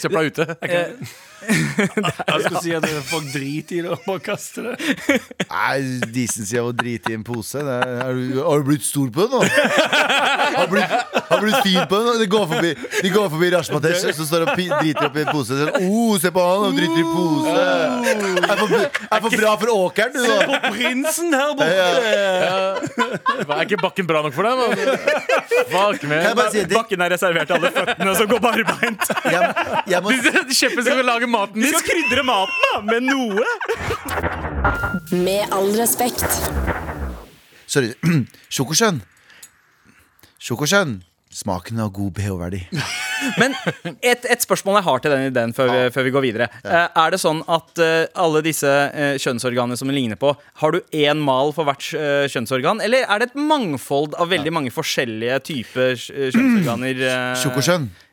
søpla 0.00 0.24
ute. 0.28 0.46
Jeg 1.40 2.40
skal 2.44 2.56
si 2.60 2.72
at 2.76 2.86
folk 3.08 3.28
driter 3.32 3.78
i 3.78 3.82
det 3.84 3.92
og 3.94 4.02
bare 4.04 4.20
kaster 4.24 4.66
det. 4.70 4.74
Nei, 5.54 5.76
decency 6.12 6.58
av 6.60 6.68
å 6.70 6.74
drite 6.76 7.14
i 7.14 7.16
en 7.16 7.24
pose. 7.24 7.62
Det 7.64 7.76
er, 7.80 7.94
har, 8.02 8.18
du, 8.18 8.40
har 8.44 8.60
du 8.60 8.68
blitt 8.68 8.84
stor 8.84 9.08
på 9.14 9.24
det 9.24 9.30
nå? 9.32 9.40
Har 10.50 10.66
du 10.66 10.72
blitt, 10.72 10.90
har 10.90 11.38
du 11.38 11.44
blitt 11.44 11.60
fin 11.62 11.84
på 11.86 11.94
det 11.94 12.04
nå? 12.08 12.12
De 12.18 12.26
går 12.30 12.46
forbi, 12.50 12.70
de 13.04 13.10
går 13.14 13.28
forbi 13.30 13.50
Rashmatesh, 13.54 14.08
som 14.16 14.26
står 14.26 14.42
og 14.44 14.48
driter 14.58 15.06
opp 15.06 15.14
i 15.14 15.22
en 15.22 15.28
pose. 15.30 15.58
Sånn, 15.60 15.86
oh, 15.86 16.16
se 16.20 16.32
på 16.34 16.42
han, 16.42 16.64
han 16.66 16.74
driter 16.74 16.98
i 16.98 17.04
pose. 17.06 17.52
Er 17.54 18.58
for, 18.58 18.74
er 18.74 19.22
for 19.22 19.36
bra 19.38 19.52
for 19.62 19.72
åkeren, 19.76 20.16
du, 20.16 20.26
på 20.50 20.72
Prinsen 20.74 21.36
her 21.36 21.54
borte! 21.54 21.70
Ja. 21.70 22.58
Er 23.46 23.62
ikke 23.62 23.78
bakken 23.80 24.10
bra 24.10 24.24
nok 24.26 24.34
for 24.34 24.48
deg? 24.48 24.58
bare? 26.34 26.66
Bakken 26.74 27.06
er 27.06 27.14
reservert 27.14 27.50
til 27.50 27.60
alle 27.60 27.72
føttene 27.78 28.16
som 28.18 28.30
går 28.34 28.42
Jeg, 29.30 29.50
jeg 29.90 30.02
må, 30.04 30.14
Kjeppen 30.60 30.84
skal 30.86 31.04
lage 31.06 31.28
maten 31.30 31.60
din. 31.60 31.70
skal 31.74 31.86
krydre 31.90 32.24
maten 32.26 32.64
da, 32.66 32.80
med 32.88 33.06
noe. 33.10 33.44
Med 35.12 35.54
all 35.54 35.70
respekt. 35.78 36.26
sorry. 37.66 37.94
Sjokosjøen. 38.54 39.02
Sjokosjøen. 40.40 41.00
Smaken 41.30 41.78
av 41.78 41.92
god 41.94 42.16
pH-verdi. 42.16 42.58
Men 43.38 43.52
et, 44.02 44.24
et 44.26 44.42
spørsmål 44.42 44.80
jeg 44.80 44.86
har 44.88 45.02
til 45.04 45.12
den 45.14 45.26
ideen 45.28 45.52
før, 45.54 45.68
vi, 45.70 45.82
før 45.94 46.06
vi 46.08 46.12
går 46.16 46.24
videre. 46.24 46.48
Ja. 46.64 46.80
er 47.04 47.12
det 47.14 47.20
sånn 47.22 47.44
at 47.46 47.78
eh, 47.84 48.08
alle 48.18 48.40
disse 48.42 48.66
uh, 48.66 49.12
kjønnsorganene 49.20 49.78
som 49.78 49.86
den 49.86 49.94
ligner 50.00 50.18
på, 50.18 50.32
har 50.58 50.74
du 50.74 50.80
én 50.90 51.22
mal 51.22 51.52
for 51.54 51.68
hvert 51.68 51.86
eh, 51.94 52.24
kjønnsorgan? 52.32 52.82
Eller 52.82 53.06
er 53.06 53.22
det 53.22 53.30
et 53.30 53.38
mangfold 53.38 54.16
av 54.18 54.32
veldig 54.34 54.54
mange 54.58 54.74
forskjellige 54.74 55.38
typer 55.52 55.94
eh, 55.94 56.32
kjønnsorganer? 56.34 57.04
eh? 57.12 57.30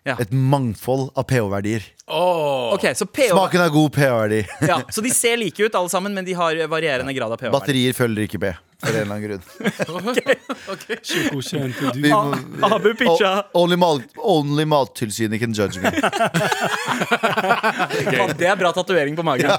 Ja. 0.08 0.16
Et 0.24 0.32
mangfold 0.32 1.10
av 1.20 1.26
pH-verdier. 1.28 1.84
Oh. 2.08 2.74
Okay, 2.78 2.94
pH, 2.96 3.30
Smaken 3.34 3.64
er 3.66 3.74
god 3.74 3.92
pH-verdi. 3.98 4.40
ja, 4.70 4.80
så 4.90 5.04
de 5.04 5.12
ser 5.12 5.40
like 5.42 5.60
ut 5.60 5.76
alle 5.76 5.92
sammen, 5.92 6.16
men 6.16 6.26
de 6.28 6.36
har 6.38 6.62
varierende 6.72 7.14
grad 7.18 7.34
av 7.34 7.42
pH-verdi. 7.42 7.56
Batterier 7.58 7.98
følger 7.98 8.30
ikke 8.30 8.42
B. 8.46 8.54
For 8.78 8.94
en 8.94 9.02
eller 9.02 9.10
annen 9.16 9.26
grunn. 9.26 9.42
Sjokokjente 11.10 11.90
du. 11.96 12.02
Vi 12.04 12.12
må, 12.14 12.38
Abu 12.68 12.92
pitcha 12.94 13.50
only, 13.58 13.74
mat, 13.82 14.06
only 14.22 14.66
Mattilsynet 14.70 15.42
can 15.42 15.50
judge 15.58 15.82
me. 15.82 15.90
Det 18.38 18.46
er 18.46 18.54
bra 18.60 18.70
tatovering 18.76 19.16
på 19.18 19.24
magen. 19.26 19.50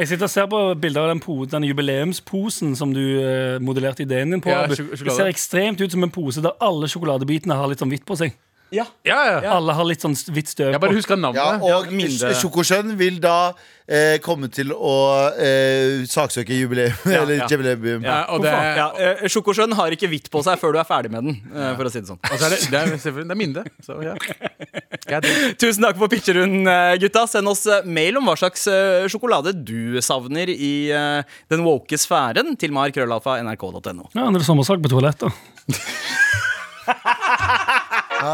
Jeg 0.00 0.08
sitter 0.08 0.24
og 0.24 0.32
ser 0.32 0.48
på 0.48 0.56
bilder 0.80 1.04
av 1.04 1.12
den, 1.12 1.20
po 1.20 1.44
den 1.44 1.60
jubileumsposen 1.68 2.72
som 2.78 2.94
du 2.96 3.20
eh, 3.20 3.60
modellerte 3.60 4.00
ideen 4.06 4.30
din 4.32 4.40
på. 4.40 4.48
Ja, 4.48 4.64
Abu. 4.64 4.80
det 4.80 4.96
ser 5.04 5.28
ekstremt 5.28 5.76
ut 5.84 5.92
som 5.92 6.00
en 6.06 6.10
pose 6.14 6.40
der 6.44 6.56
alle 6.64 6.88
sjokoladebitene 6.88 7.52
har 7.60 7.68
litt 7.68 7.80
sånn 7.84 7.92
hvitt 7.92 8.08
på 8.08 8.16
seg. 8.22 8.32
Ja. 8.70 8.84
Ja, 9.06 9.18
ja. 9.26 9.38
Alle 9.56 9.74
har 9.74 9.86
litt 9.88 10.04
sånn 10.04 10.14
hvitt 10.14 10.52
støv 10.52 10.70
Jeg 10.70 10.82
bare 10.82 10.94
bare 10.94 11.18
navnet. 11.18 11.40
Ja, 11.40 11.78
og 11.80 11.90
mindre. 11.94 12.30
Sjokosjøen 12.38 12.94
vil 12.98 13.18
da 13.22 13.52
eh, 13.90 14.18
komme 14.22 14.48
til 14.52 14.70
å 14.74 14.94
eh, 15.34 16.04
saksøke 16.10 16.54
jubileum. 16.54 16.94
eller 17.10 17.42
ja. 17.42 17.48
jubileum. 17.50 18.04
Ja, 18.06 18.20
og 18.30 18.44
det, 18.44 18.52
Ja, 18.78 18.88
eh, 18.94 19.26
Sjokosjøen 19.30 19.74
har 19.78 19.96
ikke 19.96 20.10
hvitt 20.12 20.30
på 20.32 20.42
seg 20.46 20.60
før 20.62 20.76
du 20.76 20.80
er 20.82 20.88
ferdig 20.88 21.12
med 21.14 21.26
den, 21.26 21.40
eh, 21.50 21.72
for 21.78 21.88
å 21.88 21.92
si 21.92 22.02
det 22.02 22.12
sånn. 22.12 22.20
Altså 22.30 22.46
er 22.46 22.54
det, 22.54 22.60
det 22.70 22.80
er 22.80 22.94
selvfølgelig 22.94 23.30
det 23.30 23.36
er 23.36 23.40
Minde. 23.40 23.62
Så, 23.84 23.98
ja. 24.06 24.14
Tusen 25.60 25.84
takk 25.84 25.98
for 25.98 26.12
pitcherunden, 26.12 26.68
eh, 26.70 26.94
gutta. 27.02 27.26
Send 27.30 27.50
oss 27.50 27.64
eh, 27.66 27.84
mail 27.84 28.20
om 28.20 28.30
hva 28.30 28.36
slags 28.38 28.66
eh, 28.70 29.08
sjokolade 29.10 29.54
du 29.56 29.98
savner 30.04 30.50
i 30.50 30.72
uh, 30.94 31.22
den 31.50 31.64
woke 31.66 31.98
sfæren 31.98 32.56
til 32.60 32.74
markrøllalfa.nrk.no. 32.76 34.10
Ja, 34.14 34.30
det 34.30 34.42
er 34.42 34.46
sommersak 34.46 34.82
på 34.84 34.92
toalettet. 34.92 35.30
Med 38.20 38.26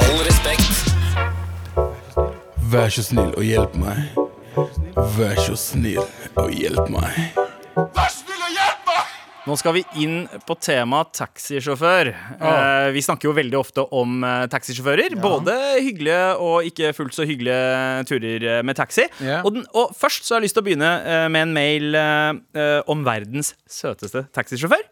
all 0.00 0.20
respekt. 0.24 0.94
Vær 2.72 2.88
så 2.88 3.02
snill 3.04 3.34
og 3.36 3.44
hjelp 3.44 3.74
meg. 3.76 3.96
Vær 5.18 5.36
så 5.44 5.56
snill 5.60 6.00
og 6.40 6.48
hjelp 6.56 6.88
meg. 6.88 7.36
Vær 7.76 8.08
så 8.08 8.19
nå 9.50 9.56
skal 9.58 9.74
vi 9.74 9.80
inn 9.98 10.28
på 10.46 10.54
temaet 10.62 11.08
taxisjåfør. 11.18 12.12
Eh, 12.38 12.88
vi 12.94 13.02
snakker 13.02 13.26
jo 13.26 13.32
veldig 13.34 13.56
ofte 13.58 13.82
om 13.98 14.22
eh, 14.22 14.44
taxisjåfører. 14.52 15.16
Både 15.18 15.56
hyggelige 15.82 16.28
og 16.38 16.68
ikke 16.68 16.92
fullt 16.94 17.16
så 17.16 17.26
hyggelige 17.26 18.04
turer 18.06 18.46
eh, 18.46 18.60
med 18.62 18.78
taxi. 18.78 19.08
Ja. 19.18 19.40
Og, 19.42 19.56
den, 19.56 19.66
og 19.74 19.90
først 19.98 20.28
så 20.28 20.36
har 20.36 20.40
jeg 20.40 20.46
lyst 20.46 20.58
til 20.58 20.62
å 20.62 20.68
begynne 20.68 20.92
med 21.34 21.48
en 21.48 21.56
mail 21.56 21.98
om 22.90 23.02
verdens 23.06 23.56
søteste 23.66 24.28
taxisjåfør. 24.36 24.86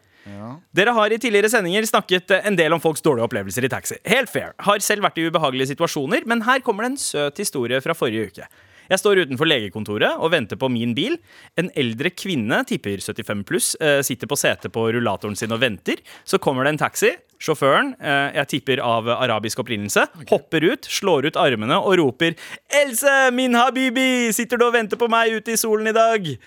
Dere 0.74 0.92
har 0.96 1.14
i 1.14 1.20
tidligere 1.22 1.50
sendinger 1.52 1.86
snakket 1.86 2.34
en 2.40 2.58
del 2.58 2.74
om 2.74 2.82
folks 2.82 3.04
dårlige 3.04 3.28
opplevelser 3.28 3.64
i 3.64 3.70
taxi. 3.70 4.00
Helt 4.10 4.32
fair. 4.32 4.56
Har 4.66 4.82
selv 4.84 5.06
vært 5.06 5.22
i 5.22 5.28
ubehagelige 5.30 5.70
situasjoner, 5.70 6.26
men 6.28 6.42
her 6.48 6.66
kommer 6.66 6.84
det 6.84 6.96
en 6.96 7.00
søt 7.04 7.38
historie 7.38 7.78
fra 7.84 7.94
forrige 7.96 8.32
uke. 8.32 8.50
Jeg 8.88 9.02
står 9.02 9.22
utenfor 9.24 9.48
legekontoret 9.48 10.16
og 10.16 10.32
venter 10.32 10.58
på 10.60 10.70
min 10.72 10.94
bil. 10.96 11.18
En 11.60 11.70
eldre 11.78 12.12
kvinne, 12.14 12.62
tipper 12.68 13.02
75 13.04 13.44
pluss, 13.48 13.74
eh, 13.80 14.00
sitter 14.02 14.30
på 14.30 14.38
setet 14.38 14.72
på 14.72 14.86
rullatoren 14.94 15.36
sin 15.36 15.52
og 15.52 15.60
venter. 15.60 16.00
Så 16.24 16.40
kommer 16.40 16.64
det 16.64 16.74
en 16.74 16.84
taxi. 16.88 17.12
Sjåføren, 17.38 17.94
eh, 18.00 18.32
jeg 18.34 18.48
tipper 18.48 18.80
av 18.82 19.06
arabisk 19.06 19.60
opprinnelse, 19.62 20.08
hopper 20.28 20.64
ut, 20.64 20.82
slår 20.82 21.26
ut 21.26 21.36
armene 21.36 21.76
og 21.78 21.98
roper 21.98 22.34
'Else, 22.34 23.32
min 23.32 23.54
habibi! 23.54 24.32
Sitter 24.32 24.56
du 24.56 24.66
og 24.66 24.72
venter 24.72 24.96
på 24.96 25.08
meg 25.08 25.30
ute 25.30 25.52
i 25.52 25.56
solen 25.56 25.86
i 25.86 25.92
dag?' 25.92 26.38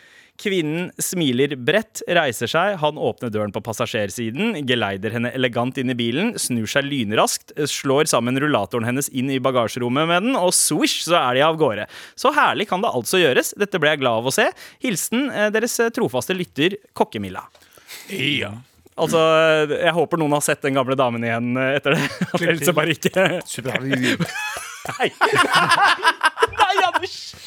Kvinnen 0.42 0.90
smiler 1.02 1.54
bredt, 1.60 2.02
reiser 2.10 2.50
seg, 2.50 2.78
han 2.82 2.98
åpner 2.98 3.30
døren 3.34 3.54
på 3.54 3.62
passasjersiden, 3.66 4.56
geleider 4.66 5.14
henne 5.14 5.30
elegant 5.38 5.78
inn 5.78 5.94
i 5.94 5.98
bilen, 5.98 6.34
snur 6.42 6.70
seg 6.70 6.88
lynraskt, 6.88 7.54
slår 7.70 8.10
sammen 8.10 8.40
rullatoren 8.42 8.88
hennes 8.90 9.12
inn 9.14 9.30
i 9.30 9.38
bagasjerommet 9.44 10.10
med 10.10 10.26
den, 10.26 10.40
og 10.40 10.50
swish, 10.58 11.04
så 11.06 11.20
er 11.20 11.38
de 11.38 11.46
av 11.46 11.60
gårde. 11.62 11.86
Så 12.18 12.34
herlig 12.34 12.68
kan 12.72 12.82
det 12.82 12.90
altså 12.90 13.22
gjøres. 13.22 13.54
Dette 13.62 13.82
ble 13.82 13.94
jeg 13.94 14.02
glad 14.02 14.24
av 14.24 14.32
å 14.32 14.34
se. 14.34 14.50
Hilsen 14.82 15.30
eh, 15.30 15.52
deres 15.54 15.78
trofaste 15.94 16.34
lytter, 16.38 16.80
Kokkemilla. 16.98 17.46
Ja. 18.10 18.56
Altså, 19.02 19.22
jeg 19.72 19.94
håper 19.96 20.20
noen 20.20 20.36
har 20.36 20.44
sett 20.46 20.66
den 20.66 20.76
gamle 20.76 20.98
damen 21.00 21.24
igjen 21.26 21.54
eh, 21.58 21.78
etter 21.78 21.96
det. 21.96 22.04
Else 22.56 22.74
bare 22.76 22.98
ikke 22.98 23.14
Nei. 24.92 25.12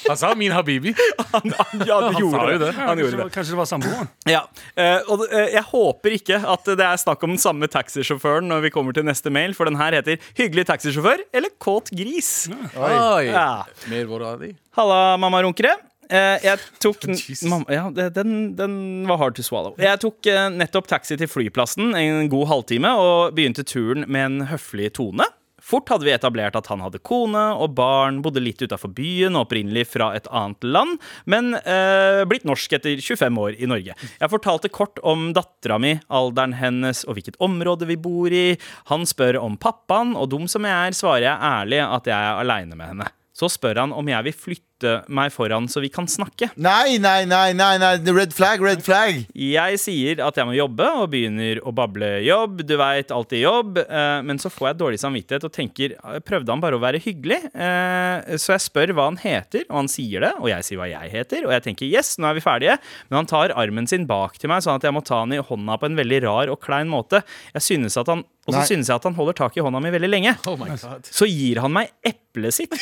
Han 0.08 0.18
sa 0.20 0.34
min 0.36 0.52
habibi. 0.52 0.94
Han, 1.34 1.52
han, 1.58 1.82
ja, 1.86 1.96
han 2.04 2.16
gjorde 2.20 2.36
sa 2.36 2.42
jo 2.52 2.58
det. 2.58 2.66
det. 2.66 2.72
Han 2.78 3.00
gjorde 3.00 3.16
det. 3.18 3.26
Kanskje 3.34 3.54
det 3.54 3.58
var 3.58 3.68
samboeren? 3.70 4.10
Ja, 4.28 4.42
eh, 4.76 5.00
og 5.10 5.24
eh, 5.30 5.48
Jeg 5.54 5.64
håper 5.70 6.14
ikke 6.18 6.38
at 6.54 6.68
det 6.78 6.84
er 6.86 7.00
snakk 7.00 7.24
om 7.26 7.32
den 7.34 7.40
samme 7.42 7.68
taxisjåføren 7.70 8.46
når 8.50 8.66
vi 8.66 8.72
kommer 8.74 8.94
til 8.96 9.06
neste 9.08 9.32
mail, 9.34 9.56
for 9.56 9.66
den 9.70 9.78
her 9.80 9.96
heter 9.96 10.20
'Hyggelig 10.36 10.66
taxisjåfør' 10.70 11.24
eller 11.32 11.50
'Kåt 11.58 11.90
gris'. 11.96 12.46
Oi. 12.76 13.26
Ja. 13.32 13.64
Mer 13.90 14.06
hvor 14.10 14.22
er 14.28 14.38
de? 14.44 14.52
Halla, 14.76 15.16
mamma 15.16 15.42
runkere. 15.42 15.74
Eh, 16.10 16.38
jeg 16.44 16.60
tok 16.82 17.06
mamma, 17.48 17.64
ja, 17.72 17.86
den, 18.12 18.52
den 18.58 18.74
var 19.08 19.16
hard 19.22 19.38
to 19.38 19.42
swallow. 19.46 19.74
Jeg 19.80 20.00
tok 20.04 20.26
eh, 20.28 20.48
nettopp 20.52 20.90
taxi 20.90 21.16
til 21.16 21.30
flyplassen 21.30 21.94
en 21.96 22.28
god 22.32 22.46
halvtime 22.50 22.92
og 23.00 23.34
begynte 23.36 23.64
turen 23.64 24.04
med 24.06 24.26
en 24.28 24.46
høflig 24.52 24.92
tone. 24.98 25.26
Fort 25.64 25.88
hadde 25.88 26.04
vi 26.04 26.12
etablert 26.12 26.56
at 26.58 26.68
han 26.68 26.82
hadde 26.84 27.00
kone 27.00 27.42
og 27.56 27.72
barn, 27.78 28.20
bodde 28.24 28.42
litt 28.42 28.60
utafor 28.60 28.92
byen 28.92 29.38
opprinnelig 29.40 29.86
fra 29.94 30.10
et 30.16 30.28
annet 30.28 30.66
land, 30.66 30.98
men 31.30 31.54
eh, 31.56 32.20
blitt 32.28 32.44
norsk 32.44 32.76
etter 32.76 33.00
25 33.00 33.40
år 33.40 33.56
i 33.56 33.70
Norge. 33.70 33.96
Jeg 33.96 34.32
fortalte 34.32 34.72
kort 34.72 35.00
om 35.00 35.30
dattera 35.36 35.80
mi, 35.80 35.94
alderen 36.12 36.58
hennes 36.60 37.06
og 37.08 37.16
hvilket 37.16 37.40
område 37.44 37.88
vi 37.88 37.96
bor 37.96 38.28
i. 38.28 38.58
Han 38.92 39.08
spør 39.08 39.40
om 39.40 39.56
pappaen, 39.60 40.12
og 40.20 40.28
dum 40.34 40.44
som 40.50 40.68
jeg 40.68 40.90
er, 40.90 40.96
svarer 40.96 41.28
jeg 41.30 41.52
ærlig 41.54 41.80
at 41.86 42.12
jeg 42.12 42.18
er 42.18 42.42
aleine 42.44 42.76
med 42.76 42.92
henne. 42.92 43.12
Så 43.34 43.48
spør 43.50 43.80
han 43.82 43.96
om 43.96 44.06
jeg 44.12 44.28
vil 44.28 44.36
flytte 44.44 44.73
meg 45.08 45.32
foran 45.34 45.68
så 45.70 45.80
vi 45.82 45.90
kan 45.92 46.08
snakke. 46.10 46.50
Nei, 46.60 46.98
nei, 47.02 47.24
nei, 47.28 47.52
nei, 47.56 47.76
nei. 47.80 47.92
Red 48.14 48.34
flag, 48.36 48.62
red 48.62 48.82
flag. 48.84 49.22
Jeg 49.34 49.78
sier 49.80 50.22
at 50.24 50.38
jeg 50.38 50.48
må 50.48 50.56
jobbe, 50.56 50.86
og 51.00 51.10
begynner 51.12 51.60
å 51.64 51.72
bable 51.74 52.10
jobb. 52.24 52.64
Du 52.66 52.74
veit, 52.80 53.12
alltid 53.14 53.44
jobb. 53.44 53.80
Eh, 53.84 54.18
men 54.26 54.40
så 54.42 54.50
får 54.52 54.70
jeg 54.70 54.80
dårlig 54.82 55.00
samvittighet 55.02 55.46
og 55.48 55.54
tenker 55.54 55.96
eh, 55.96 56.18
prøvde 56.24 56.52
han 56.52 56.62
bare 56.62 56.78
å 56.78 56.82
være 56.82 57.02
hyggelig? 57.04 57.40
Eh, 57.54 58.36
så 58.40 58.56
jeg 58.56 58.66
spør 58.66 58.94
hva 58.96 59.08
han 59.10 59.20
heter, 59.22 59.66
og 59.70 59.82
han 59.82 59.90
sier 59.92 60.26
det. 60.26 60.34
Og 60.40 60.50
jeg 60.52 60.68
sier 60.68 60.82
hva 60.82 60.90
jeg 60.90 61.14
heter, 61.14 61.48
og 61.48 61.56
jeg 61.56 61.66
tenker 61.68 61.90
yes, 61.90 62.14
nå 62.18 62.30
er 62.30 62.38
vi 62.38 62.44
ferdige. 62.44 62.78
Men 63.08 63.22
han 63.22 63.30
tar 63.30 63.56
armen 63.56 63.90
sin 63.90 64.08
bak 64.10 64.38
til 64.40 64.52
meg, 64.52 64.64
sånn 64.66 64.80
at 64.80 64.86
jeg 64.86 64.96
må 64.96 65.04
ta 65.06 65.22
han 65.22 65.34
i 65.34 65.42
hånda 65.42 65.80
på 65.80 65.90
en 65.90 65.98
veldig 66.02 66.22
rar 66.26 66.52
og 66.52 66.62
klein 66.64 66.90
måte. 66.92 67.24
Jeg 67.56 67.68
synes 67.72 68.00
at 68.00 68.10
han 68.12 68.26
og 68.44 68.52
så 68.52 68.64
synes 68.68 68.90
jeg 68.90 69.00
at 69.00 69.06
han 69.08 69.16
holder 69.16 69.36
tak 69.38 69.54
i 69.56 69.62
hånda 69.64 69.80
mi 69.80 69.92
veldig 69.94 70.10
lenge. 70.10 70.34
Oh 70.50 70.58
my 70.60 70.74
god. 70.76 71.08
Så 71.08 71.28
gir 71.30 71.62
han 71.64 71.72
meg 71.72 71.94
eplet 72.04 72.52
sitt. 72.52 72.76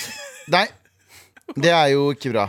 Nei. 0.50 0.66
Det 1.54 1.72
er 1.72 1.92
jo 1.94 2.10
ikke 2.14 2.32
bra. 2.32 2.48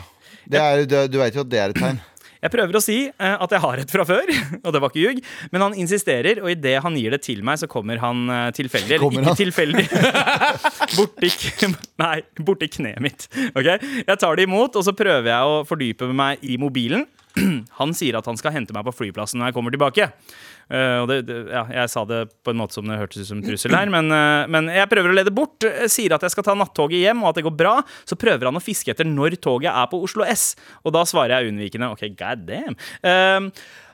Det 0.49 0.59
er, 0.59 0.83
du, 0.87 0.97
du 1.11 1.21
veit 1.21 1.35
jo 1.35 1.43
at 1.45 1.51
det 1.51 1.61
er 1.61 1.73
et 1.73 1.79
tegn. 1.79 2.01
Jeg 2.43 2.51
prøver 2.51 2.75
å 2.75 2.81
si 2.83 2.97
eh, 3.07 3.35
at 3.39 3.53
jeg 3.55 3.63
har 3.63 3.79
et 3.79 3.91
fra 3.91 4.03
før, 4.07 4.27
og 4.65 4.73
det 4.75 4.81
var 4.83 4.91
ikke 4.91 5.03
ljug. 5.03 5.21
Men 5.53 5.63
han 5.63 5.77
insisterer, 5.79 6.41
og 6.43 6.51
idet 6.51 6.75
han 6.83 6.97
gir 6.99 7.15
det 7.15 7.21
til 7.23 7.43
meg, 7.47 7.61
så 7.61 7.69
kommer 7.71 8.01
han 8.03 8.25
eh, 8.27 8.49
tilfeldig. 8.57 8.97
Eller 8.97 9.07
ikke 9.07 9.29
han? 9.29 9.39
tilfeldig. 9.39 9.85
borti, 10.97 11.31
nei, 12.03 12.15
borti 12.43 12.71
kneet 12.75 13.03
mitt. 13.03 13.29
Ok? 13.55 13.69
Jeg 14.03 14.19
tar 14.19 14.39
det 14.39 14.47
imot, 14.49 14.75
og 14.75 14.83
så 14.83 14.95
prøver 14.97 15.31
jeg 15.31 15.53
å 15.53 15.61
fordype 15.67 16.11
meg 16.11 16.43
i 16.43 16.59
mobilen. 16.59 17.07
Han 17.79 17.95
sier 17.97 18.19
at 18.19 18.27
han 18.29 18.37
skal 18.37 18.53
hente 18.53 18.75
meg 18.75 18.83
på 18.85 18.91
flyplassen 18.93 19.39
når 19.41 19.49
jeg 19.49 19.55
kommer 19.55 19.73
tilbake. 19.73 20.05
Og 20.71 21.09
det, 21.11 21.17
det, 21.27 21.37
ja, 21.51 21.63
jeg 21.81 21.91
sa 21.91 22.05
det 22.07 22.21
på 22.43 22.53
en 22.53 22.59
måte 22.61 22.77
som 22.77 22.87
det 22.87 22.97
hørtes 22.99 23.23
ut 23.23 23.29
som 23.29 23.41
en 23.41 23.45
trussel 23.45 23.75
her, 23.75 23.91
men, 23.91 24.07
uh, 24.13 24.45
men 24.51 24.69
jeg 24.73 24.89
prøver 24.91 25.11
å 25.11 25.17
lede 25.17 25.33
bort. 25.35 25.63
eh, 25.67 25.85
Sier 25.91 26.15
at 26.15 26.23
jeg 26.23 26.33
skal 26.33 26.47
ta 26.47 26.55
nattoget 26.57 27.03
hjem, 27.03 27.23
og 27.23 27.31
at 27.33 27.39
det 27.39 27.45
går 27.47 27.55
bra. 27.59 27.75
Så 28.09 28.17
prøver 28.19 28.49
han 28.49 28.57
å 28.59 28.63
fiske 28.63 28.93
etter 28.93 29.07
når 29.09 29.37
toget 29.43 29.71
er 29.73 29.89
på 29.91 29.99
Oslo 30.05 30.25
S, 30.27 30.53
og 30.83 30.95
da 30.95 31.03
svarer 31.09 31.35
jeg 31.37 31.53
unnvikende 31.53 31.91
OK, 31.93 32.07
god 32.19 32.45
damn. 32.47 32.77
Eh, 33.03 33.49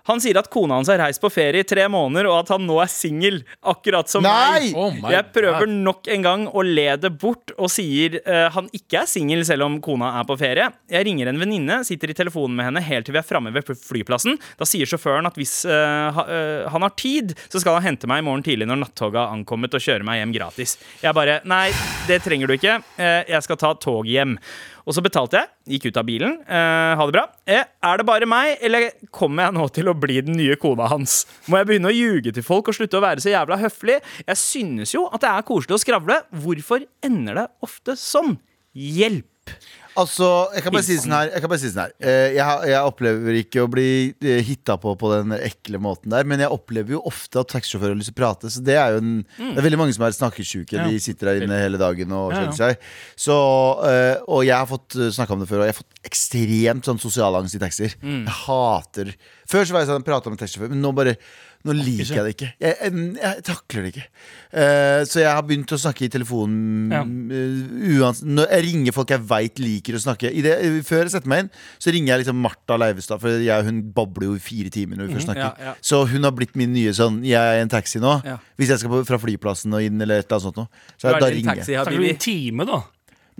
han 0.09 0.21
sier 0.23 0.39
at 0.41 0.49
kona 0.51 0.79
hans 0.79 0.89
har 0.91 0.99
reist 1.03 1.21
på 1.21 1.29
ferie 1.31 1.63
i 1.63 1.67
tre 1.67 1.85
måneder, 1.91 2.29
og 2.29 2.41
at 2.41 2.53
han 2.55 2.65
nå 2.67 2.79
er 2.83 2.89
singel. 2.91 3.41
Akkurat 3.69 4.09
som 4.11 4.25
Nei! 4.25 4.71
meg. 4.71 4.77
Oh 4.77 5.11
jeg 5.11 5.27
prøver 5.35 5.65
God. 5.65 5.75
nok 5.85 6.09
en 6.11 6.25
gang 6.25 6.45
å 6.49 6.63
le 6.65 6.87
det 7.01 7.11
bort 7.21 7.53
og 7.57 7.69
sier 7.71 8.19
uh, 8.25 8.47
han 8.55 8.69
ikke 8.75 9.03
er 9.03 9.09
singel 9.09 9.43
selv 9.47 9.67
om 9.67 9.79
kona 9.83 10.11
er 10.19 10.27
på 10.29 10.37
ferie. 10.39 10.69
Jeg 10.91 11.07
ringer 11.07 11.31
en 11.31 11.41
venninne, 11.41 11.81
sitter 11.87 12.13
i 12.13 12.17
telefonen 12.17 12.57
med 12.57 12.69
henne 12.69 12.83
helt 12.85 13.07
til 13.07 13.15
vi 13.15 13.21
er 13.21 13.27
framme 13.27 13.53
ved 13.55 13.69
flyplassen. 13.69 14.39
Da 14.59 14.67
sier 14.69 14.89
sjåføren 14.89 15.29
at 15.29 15.37
hvis 15.39 15.61
uh, 15.69 16.09
ha, 16.15 16.25
uh, 16.25 16.71
han 16.73 16.85
har 16.85 16.95
tid, 16.99 17.35
så 17.51 17.61
skal 17.61 17.79
han 17.79 17.91
hente 17.91 18.09
meg 18.09 18.23
i 18.23 18.27
morgen 18.27 18.45
tidlig 18.45 18.69
når 18.69 18.83
nattoget 18.85 19.21
har 19.21 19.35
ankommet 19.35 19.77
og 19.77 19.83
kjøre 19.83 20.07
meg 20.07 20.23
hjem 20.23 20.35
gratis. 20.35 20.77
Jeg 21.03 21.15
bare 21.17 21.39
Nei, 21.49 21.69
det 22.09 22.19
trenger 22.25 22.49
du 22.49 22.53
ikke. 22.55 22.75
Jeg 22.99 23.45
skal 23.45 23.57
ta 23.59 23.71
tog 23.81 24.07
hjem. 24.09 24.35
Og 24.89 24.95
så 24.97 25.03
betalte 25.05 25.37
jeg, 25.37 25.49
gikk 25.75 25.91
ut 25.91 25.99
av 26.01 26.05
bilen. 26.07 26.31
Eh, 26.49 26.91
ha 26.97 27.05
det 27.05 27.13
bra. 27.13 27.27
Eh, 27.45 27.61
er 27.61 27.99
det 28.01 28.05
bare 28.09 28.25
meg, 28.29 28.55
eller 28.65 28.87
kommer 29.13 29.45
jeg 29.45 29.55
nå 29.59 29.67
til 29.75 29.91
å 29.91 29.93
bli 29.93 30.15
den 30.25 30.39
nye 30.39 30.57
kona 30.57 30.87
hans? 30.89 31.19
Må 31.45 31.59
jeg 31.59 31.69
begynne 31.69 31.91
å 31.91 31.93
ljuge 31.93 32.33
til 32.33 32.45
folk 32.45 32.71
og 32.71 32.77
slutte 32.79 32.97
å 32.97 33.03
være 33.05 33.21
så 33.21 33.29
jævla 33.35 33.59
høflig? 33.61 33.99
Jeg 34.25 34.41
synes 34.41 34.95
jo 34.95 35.05
at 35.13 35.21
det 35.21 35.29
er 35.29 35.45
koselig 35.45 35.77
å 35.77 35.83
skravle. 35.83 36.17
Hvorfor 36.41 36.87
ender 37.05 37.43
det 37.43 37.45
ofte 37.69 37.93
sånn? 38.01 38.39
Hjelp! 38.73 39.53
Altså, 39.99 40.27
jeg 40.55 40.63
kan 40.65 40.73
bare 40.75 40.85
si 40.87 40.95
sånn 41.01 41.13
her, 41.15 41.29
jeg, 41.33 41.43
kan 41.43 41.51
bare 41.51 41.61
si 41.61 41.69
sånn 41.73 41.81
her. 41.83 41.93
Eh, 41.99 42.35
jeg, 42.37 42.69
jeg 42.71 42.89
opplever 42.91 43.39
ikke 43.41 43.63
å 43.65 43.69
bli 43.71 43.87
eh, 44.23 44.41
hitta 44.47 44.77
på 44.81 44.93
på 44.99 45.11
den 45.11 45.35
ekle 45.37 45.81
måten 45.83 46.13
der, 46.13 46.27
men 46.29 46.43
jeg 46.43 46.51
opplever 46.55 46.95
jo 46.95 47.01
ofte 47.09 47.41
at 47.41 47.51
taxisjåfører 47.51 47.93
har 47.95 47.99
lyst 47.99 48.11
til 48.13 48.17
å 48.17 48.19
prate. 48.21 48.51
Så 48.53 48.63
det 48.65 48.77
er 48.79 48.95
jo 48.95 49.01
en 49.03 49.11
Det 49.37 49.57
er 49.59 49.67
veldig 49.67 49.81
mange 49.81 49.95
som 49.97 50.05
er 50.07 50.15
snakkesjuke. 50.15 50.77
Ja. 50.79 50.87
De 50.87 51.01
sitter 51.03 51.31
der 51.33 51.43
inne 51.43 51.59
hele 51.61 51.81
dagen 51.81 52.15
og 52.15 52.31
Ja, 52.33 52.45
ja. 52.47 52.55
seg. 52.55 52.87
Så, 53.19 53.35
eh, 53.89 54.15
og 54.27 54.45
jeg 54.47 54.55
har 54.55 54.69
fått 54.69 54.95
snakka 55.17 55.35
om 55.35 55.43
det 55.43 55.49
før, 55.51 55.63
og 55.63 55.69
jeg 55.69 55.75
har 55.75 55.81
fått 55.81 56.09
ekstremt 56.09 56.87
sånn 56.89 57.01
sosial 57.01 57.35
angst 57.39 57.59
i 57.59 57.61
taxier. 57.61 57.97
Jeg 57.99 58.39
hater 58.45 59.13
Før 59.49 59.65
så 59.65 59.73
var 59.73 59.81
jeg 59.83 59.89
sånn 59.89 60.05
prata 60.05 60.29
med 60.31 60.39
taxisjåfør, 60.41 60.71
men 60.75 60.83
nå 60.83 60.91
bare 60.95 61.15
nå 61.67 61.73
liker 61.75 62.15
jeg 62.15 62.23
det 62.23 62.31
ikke. 62.37 62.47
Jeg, 62.63 62.75
jeg, 62.79 63.01
jeg 63.19 63.43
takler 63.43 63.83
det 63.83 63.89
ikke. 63.91 64.03
Uh, 64.49 65.01
så 65.09 65.19
jeg 65.19 65.27
har 65.27 65.43
begynt 65.43 65.73
å 65.75 65.79
snakke 65.81 66.05
i 66.07 66.11
telefonen 66.11 66.93
Ja. 66.95 67.01
Uh, 67.03 68.21
Når 68.23 68.47
jeg 68.47 68.63
ringer 68.65 68.95
folk 68.95 69.11
jeg 69.11 69.21
veit 69.29 69.59
liker 69.61 69.97
å 69.97 70.01
snakke 70.01 70.31
I 70.33 70.41
det, 70.41 70.53
Før 70.87 71.03
jeg 71.03 71.11
setter 71.13 71.29
meg 71.29 71.43
inn, 71.43 71.49
så 71.77 71.93
ringer 71.93 72.13
jeg 72.13 72.23
liksom 72.23 72.39
Martha 72.41 72.77
Leivestad, 72.79 73.21
for 73.21 73.43
jeg 73.43 73.67
hun 73.67 73.81
babler 73.93 74.29
jo 74.29 74.37
i 74.39 74.43
fire 74.43 74.71
timer 74.73 74.97
når 74.97 75.09
vi 75.09 75.17
først 75.19 75.29
snakker. 75.29 75.59
ja, 75.59 75.69
ja. 75.69 75.75
Så 75.83 76.01
hun 76.09 76.25
har 76.25 76.33
blitt 76.37 76.55
min 76.59 76.71
nye 76.73 76.95
sånn 76.95 77.19
Jeg 77.27 77.37
er 77.37 77.59
i 77.59 77.65
en 77.65 77.71
taxi 77.75 78.01
nå. 78.01 78.15
Ja. 78.25 78.39
Hvis 78.57 78.71
jeg 78.73 78.81
skal 78.81 78.95
på, 78.95 79.03
fra 79.11 79.19
flyplassen 79.21 79.75
og 79.75 79.83
inn, 79.83 79.99
eller 79.99 80.23
et 80.23 80.29
eller 80.29 80.39
annet 80.39 80.47
sånt 80.47 80.63
noe. 80.63 80.87
Så 80.95 81.11
er 81.11 81.19
da 81.19 81.29
ringer 81.33 81.59
taxi, 81.59 81.75
jeg. 81.75 81.83
Snakker 81.83 81.99
du 81.99 82.09
en 82.09 82.23
time, 82.23 82.69
da? 82.71 82.81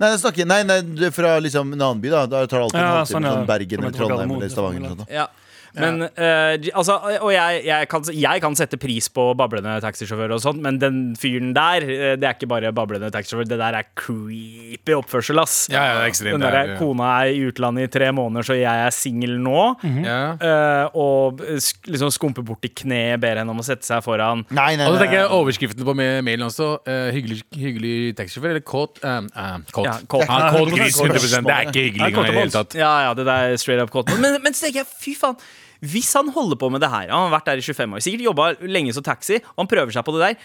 Nei, 0.00 0.08
jeg 0.14 0.20
snakker, 0.22 0.46
nei, 0.48 0.62
nei, 0.64 1.10
fra 1.12 1.34
liksom 1.44 1.74
en 1.74 1.82
annen 1.82 2.00
by, 2.00 2.12
da. 2.12 2.26
Da 2.30 2.44
tar 2.48 2.60
det 2.60 2.66
alltid 2.68 2.80
en 2.80 2.86
halvtime. 2.86 3.10
sånn, 3.10 3.26
ja. 3.28 3.32
Sånn 3.36 3.48
Bergen 3.50 3.82
eller 3.82 3.90
jeg 3.90 3.98
Trondheim 3.98 4.36
eller 4.36 4.52
Stavanger. 4.52 4.80
Eller 4.80 4.94
sånt, 4.94 5.08
da. 5.08 5.12
Ja. 5.12 5.49
Men 5.78 6.00
ja. 6.16 6.54
uh, 6.56 6.70
altså, 6.80 6.96
Og 7.22 7.32
jeg, 7.34 7.62
jeg, 7.66 7.88
kan, 7.90 8.04
jeg 8.14 8.42
kan 8.42 8.56
sette 8.58 8.78
pris 8.80 9.08
på 9.12 9.26
bablende 9.38 9.76
taxisjåfører 9.84 10.34
og 10.34 10.42
sånt, 10.42 10.62
men 10.64 10.78
den 10.82 11.00
fyren 11.20 11.52
der, 11.54 11.84
eh, 11.86 12.14
det 12.18 12.26
er 12.26 12.34
ikke 12.34 12.48
bare 12.50 12.72
bablende 12.74 13.10
taxisjåfør, 13.14 13.48
det 13.50 13.58
der 13.60 13.76
er 13.80 13.88
creepy 13.98 14.94
oppførsel, 14.96 15.38
ass. 15.42 15.68
Ja, 15.70 15.84
ja, 15.84 15.94
det 15.98 16.02
er 16.02 16.10
ekstremt. 16.12 16.32
Den 16.38 16.40
Det 16.46 16.52
der 16.52 16.74
er- 16.74 16.78
kona 16.78 17.10
er 17.22 17.34
i 17.34 17.44
utlandet 17.50 17.88
i 17.88 17.92
tre 17.98 18.10
måneder, 18.12 18.42
så 18.50 18.54
jeg 18.58 18.86
er 18.86 18.90
singel 18.90 19.38
nå. 19.38 19.76
Mm 19.82 20.04
-hmm. 20.04 20.42
uh, 20.42 20.96
og 20.96 21.40
liksom 21.86 22.10
skumper 22.10 22.42
bort 22.42 22.64
i 22.64 22.68
kneet, 22.68 23.20
ber 23.20 23.36
henne 23.36 23.50
om 23.50 23.58
å 23.58 23.64
sette 23.64 23.84
seg 23.86 24.02
foran. 24.04 24.44
Nei, 24.50 24.76
nei, 24.76 24.86
Og 24.86 24.94
så 24.94 25.00
tenker 25.04 25.18
jeg 25.20 25.28
overskriften 25.30 25.84
på 25.84 25.94
ma- 25.94 26.20
mailen 26.22 26.46
også. 26.46 26.78
Uh, 26.86 27.10
hyggelig, 27.12 27.42
hyggelig 27.54 28.16
taxisjåfør 28.16 28.48
eller 28.50 28.60
kåt? 28.60 28.98
eh, 29.04 29.16
eh, 29.16 29.58
kåt. 29.72 29.84
Ja, 29.84 29.92
kåt. 30.08 30.26
Ja, 30.28 30.50
kåt 30.50 30.70
100 30.70 31.46
Det 31.46 31.54
er 31.54 31.60
ikke 31.66 31.82
hyggelig 31.86 32.06
engang 32.06 32.24
i 32.24 32.30
det 32.30 32.38
hele 32.38 32.50
tatt. 32.50 32.74
Ja, 32.74 33.02
ja, 33.08 33.14
det 33.14 33.24
der 33.26 33.52
er 33.52 33.56
straight 33.56 33.82
up 33.82 33.90
kåt. 33.90 34.08
Men, 34.20 34.42
men 34.42 34.52
så 34.52 34.66
tenker 34.66 34.80
jeg, 34.84 34.86
fy 35.00 35.14
faen 35.14 35.36
Hvis 35.80 36.10
han 36.18 36.28
holder 36.34 36.58
på 36.60 36.68
med 36.72 36.82
det 36.84 36.90
her 36.92 37.08
Han 37.08 37.28
har 37.28 37.36
vært 37.38 37.46
der 37.48 37.62
i 37.62 37.64
25 37.64 37.96
år, 37.96 38.02
sikkert 38.04 38.26
jobba 38.26 38.50
lenge 38.60 38.92
som 38.96 39.06
taxi 39.06 39.38
Og 39.40 39.62
han 39.62 39.70
prøver 39.70 39.94
seg 39.96 40.06
på 40.06 40.16
det 40.16 40.26
der 40.26 40.42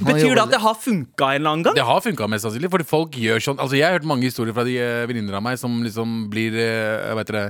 Betyr 0.00 0.34
det 0.34 0.42
at 0.42 0.54
det 0.54 0.62
har 0.64 0.74
funka 0.74 1.28
en 1.30 1.40
eller 1.42 1.52
annen 1.52 1.66
gang? 1.66 1.76
Det 1.76 1.84
har 1.86 2.00
funka 2.02 2.26
mest 2.32 2.46
sannsynlig, 2.46 2.70
fordi 2.72 2.86
folk 2.88 3.18
gjør 3.20 3.44
sånn 3.44 3.60
Altså 3.62 3.78
Jeg 3.78 3.86
har 3.86 3.98
hørt 3.98 4.08
mange 4.08 4.26
historier 4.26 4.56
fra 4.56 4.64
de 4.66 4.78
uh, 4.80 5.06
venninner 5.10 5.36
av 5.38 5.44
meg 5.44 5.60
som 5.60 5.80
liksom 5.84 6.24
blir 6.32 6.56
uh, 6.56 7.12
Hva 7.12 7.22
heter 7.22 7.38
det? 7.38 7.46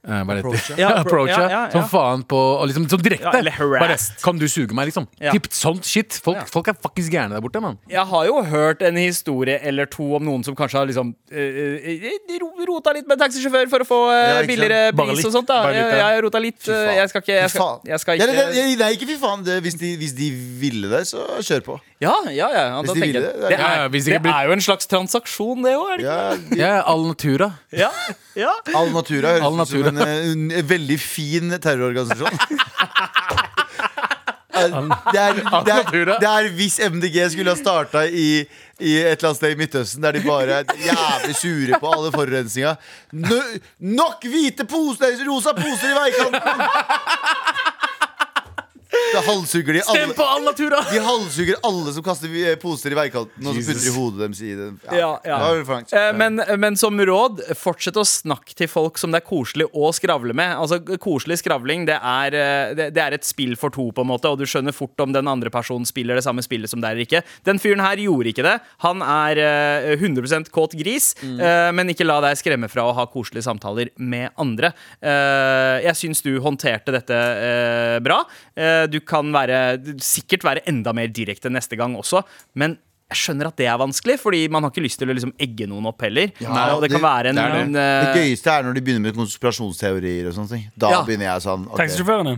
Uh, 0.00 0.22
hva 0.24 0.36
heter? 0.38 0.78
Ja, 0.80 0.90
Approacha 1.02 1.34
ja, 1.34 1.40
ja, 1.44 1.60
ja. 1.66 1.72
som 1.74 1.84
faen 1.90 2.22
på 2.24 2.38
og 2.38 2.62
liksom, 2.70 2.86
Som 2.88 3.02
direkte. 3.04 3.34
Ja. 3.44 3.66
Bare, 3.76 3.98
kan 4.22 4.38
du 4.40 4.46
suge 4.48 4.76
meg, 4.76 4.88
liksom? 4.88 5.04
Ja. 5.20 5.34
Typ 5.36 5.50
sånt 5.52 5.84
shit. 5.88 6.16
Folk, 6.24 6.46
folk 6.48 6.70
er 6.72 6.78
fuckings 6.80 7.10
gærne 7.12 7.36
der 7.36 7.44
borte, 7.44 7.60
mann. 7.60 7.76
Jeg 7.90 8.06
har 8.08 8.28
jo 8.28 8.40
hørt 8.48 8.84
en 8.86 8.96
historie 9.00 9.58
eller 9.60 9.90
to 9.92 10.06
om 10.16 10.24
noen 10.24 10.46
som 10.46 10.56
kanskje 10.56 10.80
har 10.80 10.88
liksom 10.88 11.12
uh, 11.12 11.36
eh, 11.36 12.08
rota 12.68 12.94
litt 12.96 13.08
med 13.08 13.18
en 13.18 13.24
taxisjåfør 13.26 13.68
for 13.72 13.84
å 13.84 13.88
få 13.88 14.00
uh, 14.08 14.16
Ja, 14.16 14.40
billigere 14.48 14.94
pris 14.96 15.18
litt. 15.18 15.28
og 15.28 15.36
sånt. 15.36 15.50
da 15.52 15.60
litt, 15.68 15.76
Jeg, 15.76 15.86
ja. 15.90 16.00
jeg 16.00 16.06
har 16.08 16.24
rota 16.26 16.42
litt. 16.42 16.60
Eh, 16.64 16.94
Jeg 17.00 17.12
skal 17.12 17.26
ikke 17.26 17.36
Jeg 17.36 17.54
skal, 17.54 17.78
jeg 17.92 18.04
skal 18.04 18.24
ikke 18.24 18.66
Nei, 18.80 18.92
ikke 18.96 19.12
fy 19.12 19.20
faen. 19.20 19.44
Det, 19.44 19.60
hvis, 19.64 19.76
de, 19.80 19.94
hvis 20.00 20.16
de 20.16 20.32
ville 20.60 20.88
det, 20.92 21.04
så 21.12 21.26
kjør 21.44 21.66
på. 21.66 21.80
Ja, 22.00 22.14
ja, 22.32 22.46
ja. 22.48 22.80
Hvis 22.80 22.94
de 22.94 23.00
tenker 23.02 23.20
vil 23.20 23.24
det, 23.26 23.32
det, 23.42 23.50
ja, 23.52 23.58
ja, 23.60 23.70
er, 23.84 23.88
hvis 23.92 24.06
de 24.08 24.12
det 24.14 24.20
blir- 24.24 24.32
er 24.32 24.46
jo 24.48 24.52
en 24.56 24.62
slags 24.64 24.86
transaksjon, 24.88 25.62
det 25.66 25.74
òg, 25.76 25.90
er 25.92 25.96
det 25.98 26.04
ikke? 26.06 26.14
Ja, 26.16 26.36
de, 26.36 26.56
ja, 26.62 26.70
er 26.78 26.86
all 26.88 27.04
natura. 27.10 27.50
Ja, 27.76 27.90
ja. 28.40 28.54
All 28.74 28.88
Natura 28.94 29.34
høres 29.34 29.44
All 29.44 29.60
ut 29.60 29.68
som 29.68 29.84
en, 29.90 30.00
eh, 30.06 30.30
en, 30.32 30.46
en 30.62 30.66
veldig 30.70 30.96
fin 31.02 31.52
terrororganisasjon. 31.60 32.40
Det 34.60 34.66
er, 35.16 35.32
det, 35.64 35.72
er, 35.72 36.10
det 36.20 36.28
er 36.28 36.48
hvis 36.52 36.74
MDG 36.92 37.14
skulle 37.32 37.48
ha 37.54 37.56
starta 37.56 38.02
i, 38.04 38.42
i 38.76 38.90
et 38.98 39.14
eller 39.14 39.30
annet 39.30 39.38
sted 39.38 39.54
i 39.54 39.56
Midtøsten, 39.56 40.02
der 40.04 40.12
de 40.18 40.20
bare 40.26 40.58
er 40.58 40.74
jævlig 40.84 41.36
sure 41.38 41.78
på 41.80 41.92
alle 41.94 42.10
forurensninga. 42.12 42.74
No, 43.24 43.38
Nok 44.02 44.26
hvite 44.28 44.66
poser, 44.68 45.16
rosa 45.30 45.54
poser 45.56 45.94
i 45.94 45.96
veikanten! 45.96 46.66
Da 49.14 49.20
halshugger 49.26 49.76
de 49.78 49.82
alle. 49.86 50.14
all 50.26 50.44
natura! 50.44 50.80
De 50.92 50.98
halshugger 51.02 51.58
alle 51.66 51.92
som 51.94 52.02
kaster 52.06 52.32
eh, 52.42 52.56
poser 52.60 52.94
i 52.94 52.98
veikanten, 52.98 53.46
og 53.46 53.54
så 53.54 53.62
putter 53.62 53.84
de 53.84 53.92
hodet 53.94 54.20
deres 54.24 54.40
i 54.42 54.50
den. 54.58 54.76
Ja, 54.90 55.10
ja. 55.26 55.38
var 55.42 55.56
vel 55.58 55.64
fransk. 55.68 55.94
Eh, 55.94 56.10
Men, 56.18 56.40
men 56.60 56.76
som 56.80 56.98
råd, 56.98 57.42
fortsett 57.58 57.98
å 58.00 58.04
snakke 58.06 58.54
til 58.58 58.70
folk 58.70 58.98
som 59.00 59.14
det 59.14 59.20
er 59.22 59.26
koselig 59.28 59.68
å 59.74 59.90
skravle 59.94 60.34
med. 60.36 60.56
Altså, 60.58 60.80
Koselig 61.00 61.38
skravling 61.42 61.86
det 61.88 61.96
er, 61.98 62.34
eh, 62.36 62.74
det, 62.78 62.88
det 62.96 63.02
er 63.04 63.16
et 63.18 63.26
spill 63.26 63.54
for 63.60 63.70
to, 63.74 63.88
på 63.94 64.02
en 64.04 64.10
måte 64.10 64.30
og 64.30 64.38
du 64.40 64.46
skjønner 64.48 64.74
fort 64.74 64.98
om 65.04 65.14
den 65.14 65.30
andre 65.30 65.50
personen 65.54 65.86
spiller 65.88 66.18
det 66.18 66.24
samme 66.26 66.42
spillet 66.44 66.70
som 66.70 66.82
deg 66.82 66.94
eller 66.96 67.06
ikke. 67.06 67.22
Den 67.46 67.62
fyren 67.62 67.82
her 67.84 68.00
gjorde 68.02 68.32
ikke 68.32 68.46
det. 68.46 68.56
Han 68.86 69.02
er 69.06 69.42
eh, 69.44 69.94
100 70.00 70.50
kåt 70.54 70.74
gris, 70.78 71.12
eh, 71.22 71.70
men 71.74 71.90
ikke 71.94 72.06
la 72.08 72.18
deg 72.26 72.38
skremme 72.40 72.68
fra 72.70 72.88
å 72.90 72.94
ha 72.98 73.06
koselige 73.10 73.46
samtaler 73.46 73.90
med 73.98 74.30
andre. 74.40 74.72
Eh, 75.02 75.80
Jeg 75.86 75.96
syns 75.98 76.22
du 76.26 76.32
håndterte 76.42 76.92
dette 76.94 77.16
eh, 77.16 77.98
bra. 78.04 78.20
Du 78.88 79.00
kan 79.04 79.32
være, 79.34 79.80
sikkert 80.00 80.46
være 80.46 80.64
enda 80.70 80.94
mer 80.96 81.10
direkte 81.12 81.50
neste 81.52 81.76
gang 81.76 81.96
også, 81.98 82.22
men 82.54 82.78
jeg 83.10 83.18
skjønner 83.18 83.48
at 83.50 83.56
det 83.58 83.66
er 83.66 83.78
vanskelig, 83.80 84.14
fordi 84.22 84.44
man 84.52 84.62
har 84.62 84.70
ikke 84.70 84.84
lyst 84.84 85.00
til 85.00 85.10
å 85.10 85.14
liksom 85.16 85.32
egge 85.42 85.66
noen 85.66 85.88
opp 85.90 85.98
heller. 86.04 86.30
Ja, 86.38 86.52
Nei, 86.54 86.66
det, 86.84 86.90
det, 86.94 87.00
en, 87.02 87.38
det, 87.40 87.46
en, 87.60 87.72
uh... 87.74 87.80
det, 88.06 88.20
gøyeste 88.22 88.48
er 88.54 88.62
når 88.66 88.72
de 88.76 88.82
begynner 88.86 89.04
med 89.08 89.14
konspirasjonsteorier 89.18 90.24
og 90.30 90.34
sånne 90.36 90.50
ting. 90.52 90.62
Da 90.78 90.88
ja. 90.94 91.00
begynner 91.06 91.26
jeg 91.26 91.42
sånn. 91.42 91.64
Okay. 91.74 91.90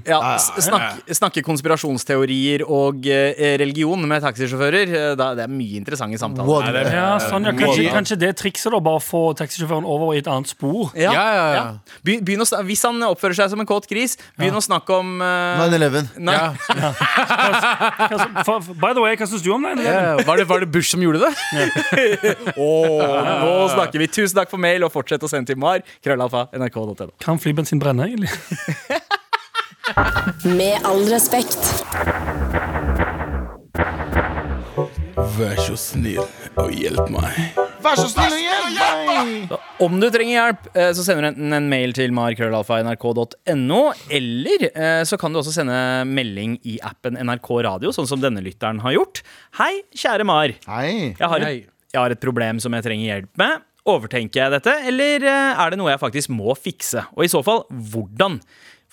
Ja, 0.08 0.20
snak, 0.40 1.02
snakke 1.20 1.40
konspirasjonsteorier 1.44 2.64
og 2.64 3.04
uh, 3.04 3.42
religion 3.61 4.00
med 4.08 4.24
taxisjåfører. 4.24 4.87
Uh, 5.12 5.16
det 5.20 5.44
er 5.44 5.52
mye 5.52 5.76
interessante 5.82 6.16
samtaler. 6.22 6.72
Nei, 6.72 6.87
er, 6.88 7.20
sånn, 7.26 7.44
kanskje, 7.52 7.92
kanskje, 7.92 8.16
det 8.24 8.32
trikset, 8.40 8.72
da. 8.72 8.80
Bare 8.82 9.00
få 9.04 9.37
taxisjåføren 9.38 9.87
over 9.88 10.14
i 10.16 10.18
et 10.22 10.28
annet 10.32 10.48
spor. 10.50 10.90
Be, 12.02 12.12
å, 12.32 12.35
hvis 12.64 12.82
han 12.88 12.96
oppfører 13.11 13.37
seg 13.42 13.48
som 13.52 13.61
en 13.61 13.68
kåt 13.68 13.87
gris, 13.90 14.16
begynn 14.40 14.56
å 14.56 14.64
snakke 14.64 14.90
om 14.96 15.20
eh, 15.20 15.68
9-11. 15.68 16.08
By 18.82 18.90
the 18.96 19.02
way, 19.02 19.16
hva 19.20 19.26
syns 19.28 19.44
du 19.44 19.50
om 19.54 19.62
9-11? 19.68 20.62
Var, 20.62 20.66
det, 20.66 20.72
Bush 20.72 20.90
som 20.90 21.03
gjorde 21.03 21.18
det? 21.18 21.35
Åh, 22.57 23.25
nå 23.42 23.68
snakker 23.75 23.98
vi. 23.98 24.07
Tusen 24.07 24.37
takk 24.38 24.51
for 24.53 24.62
mail, 24.62 24.85
og 24.87 24.92
fortsett 24.94 25.25
å 25.27 25.31
sende 25.31 25.51
til 25.51 25.59
mar. 25.59 25.83
Krøllalfa, 26.05 26.46
nrk.no. 26.55 27.11
Kan 27.22 27.42
flybensin 27.42 27.83
brenne, 27.83 28.07
egentlig? 28.07 28.31
Med 30.46 30.87
all 30.87 31.03
respekt. 31.11 31.59
Vær 35.12 35.59
så 35.61 35.75
snill 35.77 36.22
og 36.57 36.70
hjelp 36.72 37.11
meg. 37.12 37.57
Vær 37.85 37.98
så 37.98 38.07
snill 38.09 38.33
og 38.33 38.40
hjelp 38.40 39.03
meg! 39.09 39.55
Om 39.85 39.98
du 40.01 40.07
trenger 40.14 40.33
hjelp, 40.33 40.68
eh, 40.72 40.90
så 40.96 41.05
sender 41.05 41.27
du 41.27 41.29
enten 41.33 41.57
en 41.57 41.68
mail 41.68 41.92
til 41.96 42.14
markrøllalfa.nrk.no, 42.16 43.81
eller 44.18 44.64
eh, 44.70 45.03
så 45.09 45.18
kan 45.20 45.35
du 45.35 45.42
også 45.42 45.53
sende 45.59 45.77
melding 46.09 46.57
i 46.68 46.79
appen 46.87 47.18
NRK 47.20 47.51
Radio, 47.68 47.92
sånn 47.92 48.09
som 48.09 48.22
denne 48.22 48.44
lytteren 48.44 48.81
har 48.85 48.96
gjort. 48.96 49.20
Hei, 49.61 49.83
kjære 49.96 50.27
Mar. 50.29 50.55
Hei. 50.70 51.12
Jeg 51.18 51.29
har, 51.35 51.44
et, 51.44 51.68
jeg 51.92 52.01
har 52.01 52.16
et 52.16 52.22
problem 52.22 52.62
som 52.62 52.79
jeg 52.79 52.87
trenger 52.88 53.11
hjelp 53.11 53.42
med. 53.42 53.68
Overtenker 53.92 54.44
jeg 54.44 54.55
dette, 54.55 54.77
eller 54.88 55.27
eh, 55.27 55.59
er 55.59 55.75
det 55.75 55.81
noe 55.81 55.92
jeg 55.92 56.01
faktisk 56.01 56.33
må 56.33 56.57
fikse? 56.57 57.05
Og 57.18 57.27
i 57.27 57.33
så 57.33 57.42
fall, 57.44 57.66
hvordan? 57.68 58.38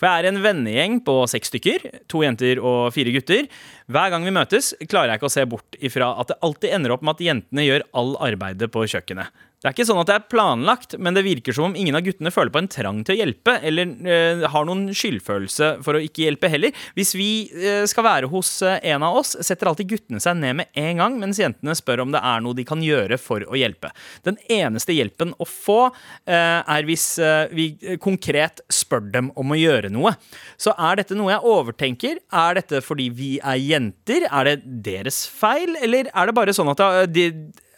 For 0.00 0.08
jeg 0.08 0.22
er 0.24 0.30
en 0.30 0.40
vennegjeng 0.40 0.94
på 1.04 1.14
seks 1.28 1.50
stykker, 1.52 1.82
to 2.08 2.22
jenter 2.24 2.56
og 2.64 2.88
fire 2.96 3.12
gutter. 3.12 3.50
Hver 3.92 4.14
gang 4.14 4.24
vi 4.24 4.32
møtes, 4.32 4.72
klarer 4.88 5.12
jeg 5.12 5.20
ikke 5.20 5.28
å 5.28 5.34
se 5.34 5.44
bort 5.50 5.76
ifra 5.76 6.14
at 6.22 6.32
det 6.32 6.38
alltid 6.46 6.72
ender 6.78 6.94
opp 6.96 7.04
med 7.04 7.18
at 7.18 7.24
jentene 7.26 7.66
gjør 7.66 7.84
all 8.00 8.14
arbeidet 8.30 8.70
på 8.72 8.86
kjøkkenet. 8.88 9.28
Det 9.60 9.68
er 9.68 9.74
ikke 9.74 9.84
sånn 9.90 9.98
at 10.00 10.08
det 10.08 10.14
er 10.16 10.28
planlagt, 10.32 10.94
men 10.96 11.12
det 11.12 11.20
virker 11.26 11.52
som 11.52 11.66
om 11.66 11.74
ingen 11.76 11.98
av 11.98 12.00
guttene 12.06 12.30
føler 12.32 12.48
på 12.54 12.62
en 12.62 12.68
trang 12.72 13.02
til 13.04 13.12
å 13.12 13.18
hjelpe, 13.18 13.58
eller 13.68 13.90
eh, 14.08 14.44
har 14.48 14.64
noen 14.64 14.86
skyldfølelse 14.96 15.68
for 15.84 15.98
å 15.98 16.00
ikke 16.00 16.24
hjelpe 16.24 16.48
heller. 16.48 16.72
Hvis 16.96 17.12
vi 17.12 17.28
eh, 17.52 17.82
skal 17.90 18.06
være 18.06 18.30
hos 18.32 18.54
eh, 18.64 18.78
en 18.94 19.04
av 19.04 19.18
oss, 19.20 19.34
setter 19.44 19.68
alltid 19.68 19.92
guttene 19.92 20.24
seg 20.24 20.40
ned 20.40 20.62
med 20.62 20.72
en 20.80 21.04
gang, 21.04 21.20
mens 21.20 21.42
jentene 21.42 21.76
spør 21.76 22.06
om 22.06 22.16
det 22.16 22.24
er 22.24 22.40
noe 22.40 22.56
de 22.56 22.64
kan 22.72 22.80
gjøre 22.80 23.20
for 23.20 23.44
å 23.44 23.60
hjelpe. 23.60 23.92
Den 24.24 24.40
eneste 24.48 24.96
hjelpen 24.96 25.36
å 25.36 25.44
få 25.44 25.80
eh, 25.90 26.64
er 26.64 26.88
hvis 26.88 27.10
eh, 27.20 27.52
vi 27.52 27.70
konkret 28.00 28.64
spør 28.72 29.10
dem 29.12 29.32
om 29.36 29.52
å 29.52 29.60
gjøre 29.60 29.92
noe. 29.92 30.16
Så 30.56 30.72
er 30.72 31.02
dette 31.04 31.20
noe 31.20 31.36
jeg 31.36 31.50
overtenker? 31.52 32.24
Er 32.32 32.62
dette 32.62 32.80
fordi 32.80 33.12
vi 33.12 33.34
er 33.44 33.60
jenter? 33.60 34.24
Er 34.24 34.54
det 34.54 34.60
deres 34.88 35.26
feil, 35.28 35.76
eller 35.84 36.08
er 36.08 36.30
det 36.30 36.40
bare 36.46 36.56
sånn 36.56 36.72
at 36.72 36.88
eh, 36.88 37.04
de 37.12 37.32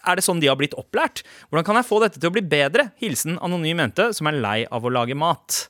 er 0.06 0.18
det 0.18 0.24
sånn 0.26 0.42
de 0.42 0.50
har 0.50 0.58
blitt 0.60 0.76
opplært? 0.78 1.22
Hvordan 1.50 1.68
kan 1.68 1.78
jeg 1.80 1.88
få 1.88 2.02
dette 2.04 2.20
til 2.20 2.30
å 2.30 2.34
bli 2.34 2.42
bedre? 2.42 2.90
Hilsen 3.02 3.38
anonym 3.42 3.82
jente 3.84 4.10
som 4.16 4.28
er 4.30 4.40
lei 4.42 4.58
av 4.70 4.84
å 4.84 4.92
lage 4.92 5.16
mat. 5.18 5.64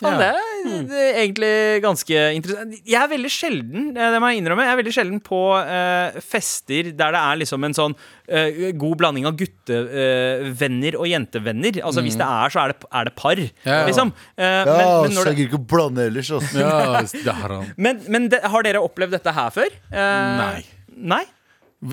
Faen, 0.00 0.16
det, 0.16 0.28
er, 0.32 0.84
det 0.88 1.00
er 1.04 1.18
egentlig 1.20 1.48
ganske 1.84 2.20
interessant. 2.32 2.76
Jeg 2.88 2.96
er 2.96 3.08
veldig 3.10 3.30
sjelden 3.34 3.90
eh, 3.92 4.12
det 4.14 4.20
må 4.22 4.30
jeg 4.32 4.40
innrømme, 4.40 4.64
jeg 4.64 4.72
er 4.72 4.78
veldig 4.78 4.94
sjelden 4.96 5.18
på 5.26 5.40
uh, 5.52 6.16
fester 6.24 6.88
der 6.96 7.12
det 7.12 7.20
er 7.20 7.40
liksom 7.42 7.66
en 7.68 7.76
sånn 7.76 7.96
uh, 7.98 8.70
god 8.80 8.94
blanding 9.02 9.28
av 9.28 9.36
guttevenner 9.36 10.96
og 10.96 11.04
jentevenner. 11.10 11.80
Altså 11.84 12.04
Hvis 12.06 12.16
det 12.16 12.28
er, 12.28 12.54
så 12.54 12.62
er 12.62 12.72
det, 12.72 12.88
er 12.88 13.10
det 13.10 13.14
par, 13.18 13.42
Ja. 13.66 13.82
liksom. 13.90 14.14
Eh, 14.40 14.46
Ja, 14.46 14.64
men, 14.64 14.86
men, 15.04 15.12
så 15.12 15.18
når 15.20 15.30
jeg 15.30 15.36
gidder 15.42 15.50
ikke 15.50 15.60
å 15.60 15.68
blande 15.74 16.06
ellers. 16.08 16.30
Altså. 16.38 16.62
Ja, 16.64 17.02
det 17.26 17.36
har 17.42 17.54
han. 17.58 17.68
men, 17.76 18.00
men 18.08 18.30
det, 18.32 18.40
har 18.54 18.64
dere 18.64 18.80
opplevd 18.84 19.18
dette 19.18 19.36
her 19.36 19.52
før? 19.52 19.76
Eh, 19.92 20.32
Nei. 20.40 20.64
Nei? 21.12 21.22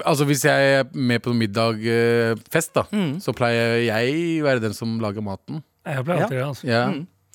Altså 0.04 0.26
Hvis 0.28 0.43
jeg 0.45 0.71
er 0.80 0.84
med 0.93 1.21
på 1.23 1.32
middagfest, 1.34 2.73
da 2.76 2.84
så 3.23 3.34
pleier 3.36 3.78
jeg 3.88 4.41
å 4.41 4.47
være 4.50 4.60
den 4.65 4.73
som 4.76 4.97
lager 5.00 5.23
maten. 5.23 5.62
Jeg 5.88 6.04
pleier 6.04 6.26
alltid 6.26 6.38
det. 6.38 6.47
altså 6.47 6.67
Ja, 6.67 6.82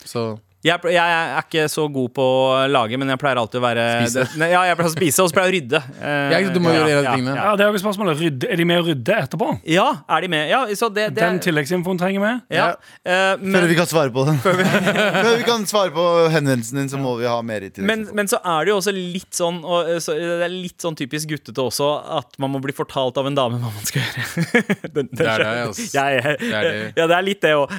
så 0.04 0.24
Jeg, 0.62 0.78
jeg 0.94 1.02
er 1.02 1.40
ikke 1.42 1.64
så 1.72 1.88
god 1.90 2.12
på 2.14 2.22
å 2.22 2.66
lage, 2.70 2.94
men 3.00 3.08
jeg 3.10 3.18
pleier 3.18 3.38
alltid 3.40 3.58
å 3.58 3.62
være 3.64 3.86
Spise. 4.04 4.26
Det, 4.38 4.48
ja, 4.52 4.60
jeg 4.68 4.76
pleier 4.78 4.90
å 4.90 4.94
spise, 4.94 5.24
og 5.24 5.30
så 5.30 5.34
pleier 5.34 5.48
jeg 5.50 5.52
å 5.52 5.56
rydde. 5.58 5.80
Eh, 6.02 6.30
Jeg- 6.32 6.52
du 6.54 6.60
må 6.62 6.70
gjøre 6.74 7.00
ja, 7.02 7.14
tingene. 7.16 7.34
Ja, 7.36 7.50
det 7.58 7.64
er 7.64 7.72
jo 7.74 7.80
spørsmålet. 7.82 8.18
Rydde, 8.20 8.48
er 8.52 8.56
de 8.60 8.64
med 8.68 8.78
å 8.80 8.84
rydde 8.86 9.16
etterpå? 9.24 9.48
Ja, 9.70 9.86
er 10.10 10.20
de 10.24 10.28
med? 10.32 10.44
Ja, 10.50 10.60
så 10.78 10.88
det, 10.92 11.08
det 11.16 11.22
Den 11.22 11.38
tilleggsinfoen 11.42 11.98
trenger 12.00 12.22
vi. 12.22 12.32
ja. 12.56 12.68
Eh, 13.02 13.34
Før 13.38 13.44
men, 13.56 13.66
vi 13.70 13.76
kan 13.78 13.86
svare 13.90 14.12
på 14.14 14.24
den. 14.28 14.38
Før 14.44 15.36
vi 15.38 15.46
kan 15.46 15.66
svare 15.70 15.90
på 15.94 16.04
henvendelsen 16.34 16.78
din, 16.82 16.90
så 16.92 16.98
må 17.00 17.16
vi 17.20 17.26
ha 17.30 17.36
mer 17.42 17.66
i 17.66 17.70
men, 17.82 18.06
men 18.14 18.28
så 18.30 18.38
er 18.44 18.64
det 18.66 18.72
jo 18.72 18.78
også 18.80 18.94
litt 18.94 19.34
sånn 19.34 19.60
og, 19.64 19.88
eh, 19.90 19.98
så, 20.02 20.14
Det 20.18 20.46
er 20.46 20.52
litt 20.54 20.82
sånn 20.82 20.96
typisk 20.98 21.30
guttete 21.32 21.62
også 21.62 21.88
at 22.18 22.38
man 22.42 22.52
må 22.54 22.60
bli 22.62 22.74
fortalt 22.76 23.18
av 23.18 23.26
en 23.30 23.34
dame 23.38 23.58
hva 23.62 23.70
man 23.72 23.88
skal 23.88 24.02
gjøre. 24.02 24.62
Den- 24.94 25.08
den 25.10 25.16
Det 25.18 25.26
er 25.26 25.42
det, 25.42 26.38
det. 26.38 26.92
Ja, 26.98 27.06
det 27.10 27.16
er 27.18 27.26
litt 27.26 27.40
det 27.42 27.54
òg. 27.58 27.72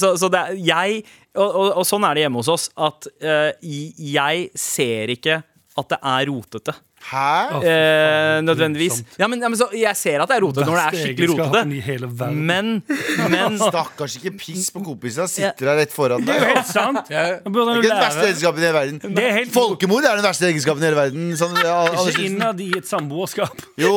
så 0.00 0.12
så 0.20 0.28
det 0.32 0.40
er, 0.40 0.58
jeg 0.70 1.02
og, 1.36 1.48
og, 1.48 1.66
og 1.80 1.86
sånn 1.88 2.04
er 2.08 2.16
det 2.18 2.26
hjemme 2.26 2.42
hos 2.42 2.50
oss, 2.52 2.68
at 2.76 3.10
uh, 3.22 3.50
jeg 3.62 4.48
ser 4.58 5.14
ikke 5.14 5.42
at 5.80 5.92
det 5.92 6.00
er 6.02 6.30
rotete. 6.30 6.74
Hæ? 7.00 7.62
Eh, 7.64 8.42
nødvendigvis. 8.44 8.98
Ja, 9.18 9.26
men, 9.26 9.40
ja, 9.40 9.48
men 9.48 9.56
så, 9.56 9.70
jeg 9.72 9.96
ser 9.96 10.20
at 10.20 10.28
det 10.28 10.36
er 10.36 10.42
rotete 10.44 10.66
når 10.68 10.76
det 10.76 10.82
er 10.82 11.06
skikkelig 11.06 11.28
rotete. 11.30 12.28
Men, 12.36 12.68
men 13.32 13.56
Stakkars, 13.70 14.18
ikke 14.20 14.34
piss 14.36 14.68
på 14.74 14.82
kompisene. 14.84 15.24
Sitter 15.30 15.70
der 15.70 15.80
rett 15.80 15.94
foran 15.94 16.26
Det 16.26 16.28
deg. 16.28 16.42
er 16.42 16.50
jo 16.50 16.58
helt 16.58 16.68
sant. 16.68 17.08
Det 17.08 17.16
er 17.16 17.38
ikke 17.40 17.86
den 17.86 18.02
verste 18.02 18.26
egenskapen 18.26 18.60
i 18.60 18.66
hele 18.66 18.76
verden. 18.76 19.16
Er 19.24 19.38
helt 19.38 19.54
Folkemord 19.54 20.10
er 20.10 20.20
den 20.20 20.28
verste 20.28 20.50
egenskapen 20.50 20.84
i 20.84 20.88
hele 20.90 21.00
verden. 21.00 21.30
Sånn, 21.40 21.56
ja, 21.64 21.78
Ikke 22.04 22.26
innad 22.28 22.60
i 22.60 22.68
et 22.82 22.90
samboerskap. 22.90 23.64
Jo, 23.80 23.94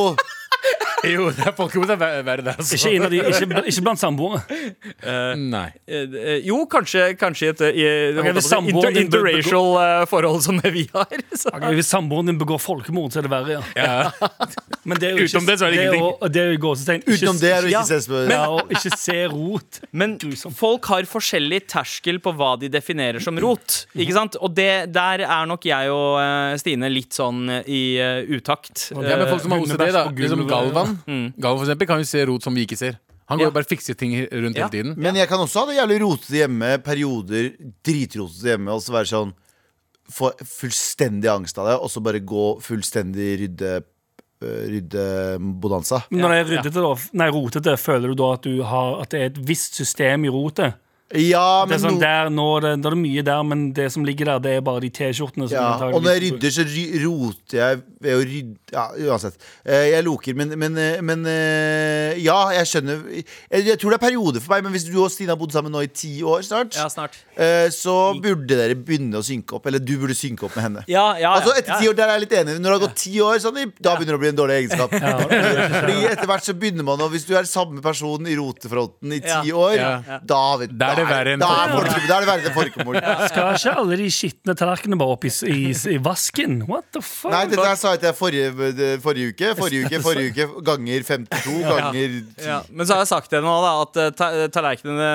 Jo, 1.13 1.29
det 1.35 1.43
er 1.49 1.53
folkemord 1.57 1.89
er 1.93 1.97
ver- 1.99 2.23
verre 2.23 2.43
der. 2.45 2.55
altså. 2.61 2.77
Ikke, 2.77 3.09
i, 3.11 3.19
ikke, 3.19 3.63
ikke 3.73 3.83
blant 3.83 3.99
samboere. 3.99 4.41
Nei. 5.37 5.65
eh, 5.87 6.05
eh, 6.19 6.37
Jo, 6.47 6.61
kanskje, 6.71 7.09
kanskje 7.19 7.49
et 7.53 7.63
i, 7.73 7.85
holdt 8.15 8.29
jeg 8.29 8.35
på 8.37 8.39
å 8.39 8.43
si, 8.43 8.51
samboeren 8.53 8.89
inter, 8.89 8.99
din 9.01 9.11
bør- 9.11 9.29
interracial 9.33 9.69
eh, 9.83 10.05
forhold 10.11 10.41
som 10.45 10.59
det 10.63 10.71
vi 10.75 10.85
har. 10.93 11.11
Så. 11.35 11.51
Ok, 11.53 11.65
hvis 11.77 11.89
samboeren 11.91 12.31
din 12.31 12.39
begår 12.39 12.61
folkemord, 12.63 13.11
så 13.13 13.21
er 13.21 13.27
det 13.27 13.33
verre, 13.33 13.57
ja. 13.57 13.63
Ja. 13.75 14.29
Men 14.87 14.99
det 14.99 15.07
er 15.09 15.13
jo 15.17 15.23
ikke, 15.23 15.29
Utenom 15.31 15.45
det 15.47 15.57
så 15.61 15.67
er 15.67 15.71
det 15.75 15.81
ingenting. 15.83 16.05
å- 16.07 16.31
det 16.33 16.41
er 16.43 16.49
jo 16.53 16.61
gåsetegn. 16.67 17.03
ikke- 17.03 17.17
utenom 17.19 17.39
det 17.43 17.51
er 17.57 17.61
det 17.67 17.73
ikke 17.73 17.83
ses 17.91 18.07
på. 18.11 18.23
Ja, 18.31 18.41
og 18.51 18.73
ikke 18.77 18.93
se 18.99 19.19
rot. 19.31 19.79
Men 19.91 20.17
folk 20.57 20.89
har 20.91 21.07
forskjellig 21.07 21.61
terskel 21.71 22.19
på 22.23 22.33
hva 22.35 22.53
de 22.59 22.71
definerer 22.73 23.23
som 23.23 23.37
rot. 23.43 23.83
Ikke 23.95 24.15
sant? 24.15 24.35
Og 24.43 24.53
det, 24.55 24.69
der 24.95 25.23
er 25.27 25.45
nok 25.49 25.65
jeg 25.67 25.91
og 25.93 26.17
eh, 26.23 26.57
Stine 26.63 26.89
litt 26.91 27.15
sånn 27.15 27.43
eh, 27.49 27.63
i 27.67 27.81
eh, 27.99 28.23
utakt. 28.37 28.89
Ja, 28.93 29.17
men 29.19 29.27
folk 29.31 29.41
som 29.45 29.55
har 29.55 29.63
OCD, 29.63 29.77
bæsj 29.79 29.95
da. 29.95 30.03
Liksom 30.23 30.43
Galvan. 30.49 30.92
Galvan 31.07 31.57
for 31.59 31.65
eksempel, 31.65 31.87
kan 31.87 31.99
jo 31.99 32.05
se 32.09 32.25
rot 32.25 32.43
som 32.43 32.53
vi 32.55 32.65
ikke 32.67 32.77
ser. 32.77 32.99
Han 33.29 33.37
går 33.39 33.45
Ja. 33.45 33.49
jo 33.49 33.55
bare 33.55 33.63
og 33.63 33.71
fikser 33.71 33.95
ting 33.97 34.11
rundt 34.29 34.55
Ja. 34.57 34.67
hele 34.67 34.71
tiden. 34.71 34.95
Men 34.97 35.15
jeg 35.15 35.27
kan 35.29 35.39
også 35.39 35.59
ha 35.61 35.65
det 35.71 35.77
jævlig 35.79 36.01
rotete 36.01 36.35
hjemme, 36.41 36.77
perioder 36.83 37.51
dritrotete 37.83 38.43
hjemme, 38.51 38.69
og 38.73 38.81
så 38.81 38.91
være 38.91 39.07
sånn 39.13 39.33
Få 40.11 40.33
fullstendig 40.43 41.29
angst 41.31 41.57
av 41.57 41.65
det, 41.65 41.75
og 41.79 41.87
så 41.89 42.01
bare 42.03 42.19
gå 42.19 42.59
fullstendig 42.61 43.39
rydde 43.39 43.83
Rydde 44.43 45.37
Ryddebonanza. 45.39 46.01
Men 46.11 46.19
Når 46.19 46.29
det 46.29 46.39
er 46.41 46.49
ryddete, 46.51 46.81
da, 46.83 46.95
nei, 47.13 47.27
rotete, 47.31 47.77
føler 47.79 48.07
du 48.11 48.15
da 48.19 48.33
at, 48.33 48.41
du 48.43 48.61
har, 48.67 49.01
at 49.01 49.09
det 49.13 49.21
er 49.21 49.25
et 49.31 49.39
visst 49.47 49.75
system 49.79 50.25
i 50.25 50.31
rotet? 50.33 50.75
Ja, 51.13 51.65
Det 51.69 51.75
er 51.75 51.81
sånn, 51.83 51.99
no, 51.99 52.01
der, 52.01 52.29
nå, 52.33 52.45
er 52.57 52.61
det, 52.65 52.71
da 52.81 52.89
er 52.89 52.95
mye 52.97 53.21
der, 53.23 53.43
men 53.45 53.59
det 53.77 53.91
som 53.93 54.03
ligger 54.05 54.25
der, 54.31 54.39
det 54.41 54.51
er 54.57 54.61
bare 54.65 54.81
de 54.81 54.89
T-skjortene. 54.89 55.45
ja, 55.51 55.67
og 55.93 56.01
når 56.01 56.15
jeg 56.17 56.21
rydder, 56.25 56.53
så 56.55 56.63
ry, 56.65 56.85
roter 57.03 57.57
jeg 57.59 57.81
ved 58.01 58.13
å 58.17 58.23
rydde 58.25 58.57
Ja, 58.73 58.87
uansett. 59.13 59.35
Eh, 59.63 59.91
Jeg 59.93 60.03
loker, 60.07 60.33
men, 60.33 60.49
men, 60.57 60.77
eh, 60.81 61.01
men 61.05 61.25
eh, 61.29 62.17
Ja, 62.23 62.49
jeg 62.57 62.65
skjønner 62.65 63.03
jeg, 63.13 63.25
jeg 63.51 63.77
tror 63.77 63.93
det 63.93 63.99
er 63.99 64.05
perioder 64.07 64.41
for 64.41 64.55
meg, 64.55 64.63
men 64.65 64.73
hvis 64.73 64.87
du 64.89 64.95
og 65.03 65.11
Stine 65.13 65.29
har 65.35 65.37
bodd 65.37 65.53
sammen 65.53 65.71
nå 65.71 65.83
i 65.85 65.91
ti 65.93 66.15
år 66.25 66.41
snart, 66.47 66.73
Ja, 66.75 66.87
snart. 66.89 67.19
eh, 67.37 67.67
så 67.69 67.93
burde 68.19 68.47
dere 68.57 68.73
begynne 68.75 69.21
å 69.21 69.23
synke 69.25 69.53
opp. 69.59 69.67
Eller 69.69 69.79
du 69.79 69.93
burde 70.01 70.17
synke 70.17 70.47
opp 70.49 70.55
med 70.57 70.65
henne. 70.65 70.83
Ja, 70.89 71.13
ja, 71.21 71.35
Altså 71.37 71.53
Etter 71.53 71.75
ja. 71.75 71.79
ti 71.83 71.89
år 71.91 71.95
der 72.01 72.09
er 72.09 72.17
jeg 72.17 72.25
litt 72.25 72.35
enig. 72.41 72.57
Når 72.57 72.73
det 72.73 72.75
har 72.79 72.83
gått 72.87 72.97
ti 73.03 73.13
år, 73.21 73.37
sånn, 73.43 73.61
da 73.77 73.93
begynner 73.95 74.15
det 74.15 74.19
å 74.19 74.23
bli 74.25 74.31
en 74.33 74.39
dårlig 74.41 74.57
egenskap. 74.63 74.97
Fordi 75.77 75.97
etter 76.09 76.27
hvert 76.29 76.45
så 76.49 76.57
begynner 76.57 76.87
man 76.87 77.01
å 77.05 77.09
Hvis 77.13 77.27
du 77.29 77.35
er 77.37 77.45
samme 77.49 77.81
person 77.85 78.25
i 78.25 78.33
rotefronten 78.39 79.13
i 79.13 79.19
ti 79.21 79.29
Ja. 79.29 79.41
år, 79.53 79.75
Ja. 79.77 80.19
da, 80.25 80.41
vet, 80.57 80.73
er 80.73 81.02
det 81.03 81.09
verre 81.11 81.33
enn 81.35 81.43
da, 81.43 81.49
er 81.53 81.73
folkemord. 81.73 82.07
da 82.07 82.15
er 82.15 82.23
det 82.23 82.29
verre 82.31 82.47
enn 82.49 82.55
folkemord. 82.57 82.97
Skal 83.29 83.57
ikke 83.59 83.73
alle 83.83 83.97
de 83.99 84.07
skitne 84.13 84.55
tallerkenene 84.59 84.99
bare 85.03 85.15
opp 85.17 85.27
i, 85.27 85.31
i, 85.51 85.59
i 85.93 85.97
vasken? 86.03 86.59
What 86.69 86.87
the 86.95 87.03
fuck? 87.03 87.31
Nei, 87.33 87.43
dette 87.51 87.63
der 87.67 87.79
sa 87.79 87.93
jeg 87.93 88.01
til 88.03 88.09
deg 88.09 88.17
forrige, 88.19 88.71
det- 88.79 88.91
forrige 89.03 89.33
uke. 89.33 89.53
Forrige 89.59 89.87
uke, 89.87 90.01
forrige 90.05 90.33
uke 90.33 90.63
ganger 90.69 91.07
52 91.09 91.57
ganger 91.67 91.93
10. 91.93 92.47
Ja, 92.47 92.59
men 92.71 92.87
så 92.87 92.95
har 92.97 93.03
jeg 93.03 93.11
sagt 93.13 93.33
det 93.33 93.43
nå, 93.45 93.53
da, 93.63 93.71
at 93.83 94.01
eh, 94.01 94.11
ta 94.17 94.29
tallerkenene 94.53 95.09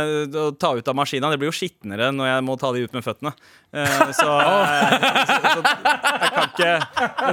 å 0.45 0.49
ta 0.59 0.75
ut 0.79 0.89
av 0.89 0.97
maskina 0.99 1.31
Det 1.33 1.39
blir 1.41 1.51
jo 1.51 1.57
skitnere 1.57 2.11
når 2.15 2.31
jeg 2.33 2.45
må 2.47 2.57
ta 2.61 2.73
de 2.75 2.85
ut 2.87 2.95
med 2.97 3.05
føttene. 3.07 3.33
Eh, 3.73 4.13
så, 4.17 4.31
eh, 4.45 4.95
så, 5.29 5.37
så 5.49 5.61
jeg 5.65 6.31
kan 6.35 6.45
ikke 6.49 6.73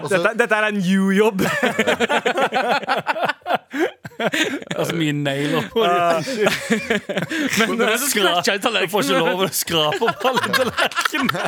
dette, 0.09 0.33
dette 0.43 0.55
er 0.59 0.69
en 0.71 0.79
new 0.81 1.11
jobb. 1.15 1.45
Altså 4.75 4.93
mye 4.97 5.13
negler 5.15 5.63
på 5.71 5.83
dem. 5.85 6.23
Men 7.59 7.81
er 7.85 7.89
det 7.95 8.09
scratcher 8.09 8.53
i 8.57 8.59
Du 8.63 8.67
får 8.91 8.99
ikke 9.07 9.19
lov 9.21 9.39
å 9.45 9.47
skrape 9.53 10.01
opp 10.09 10.21
alle 10.31 10.41
tallerkenene. 10.49 11.43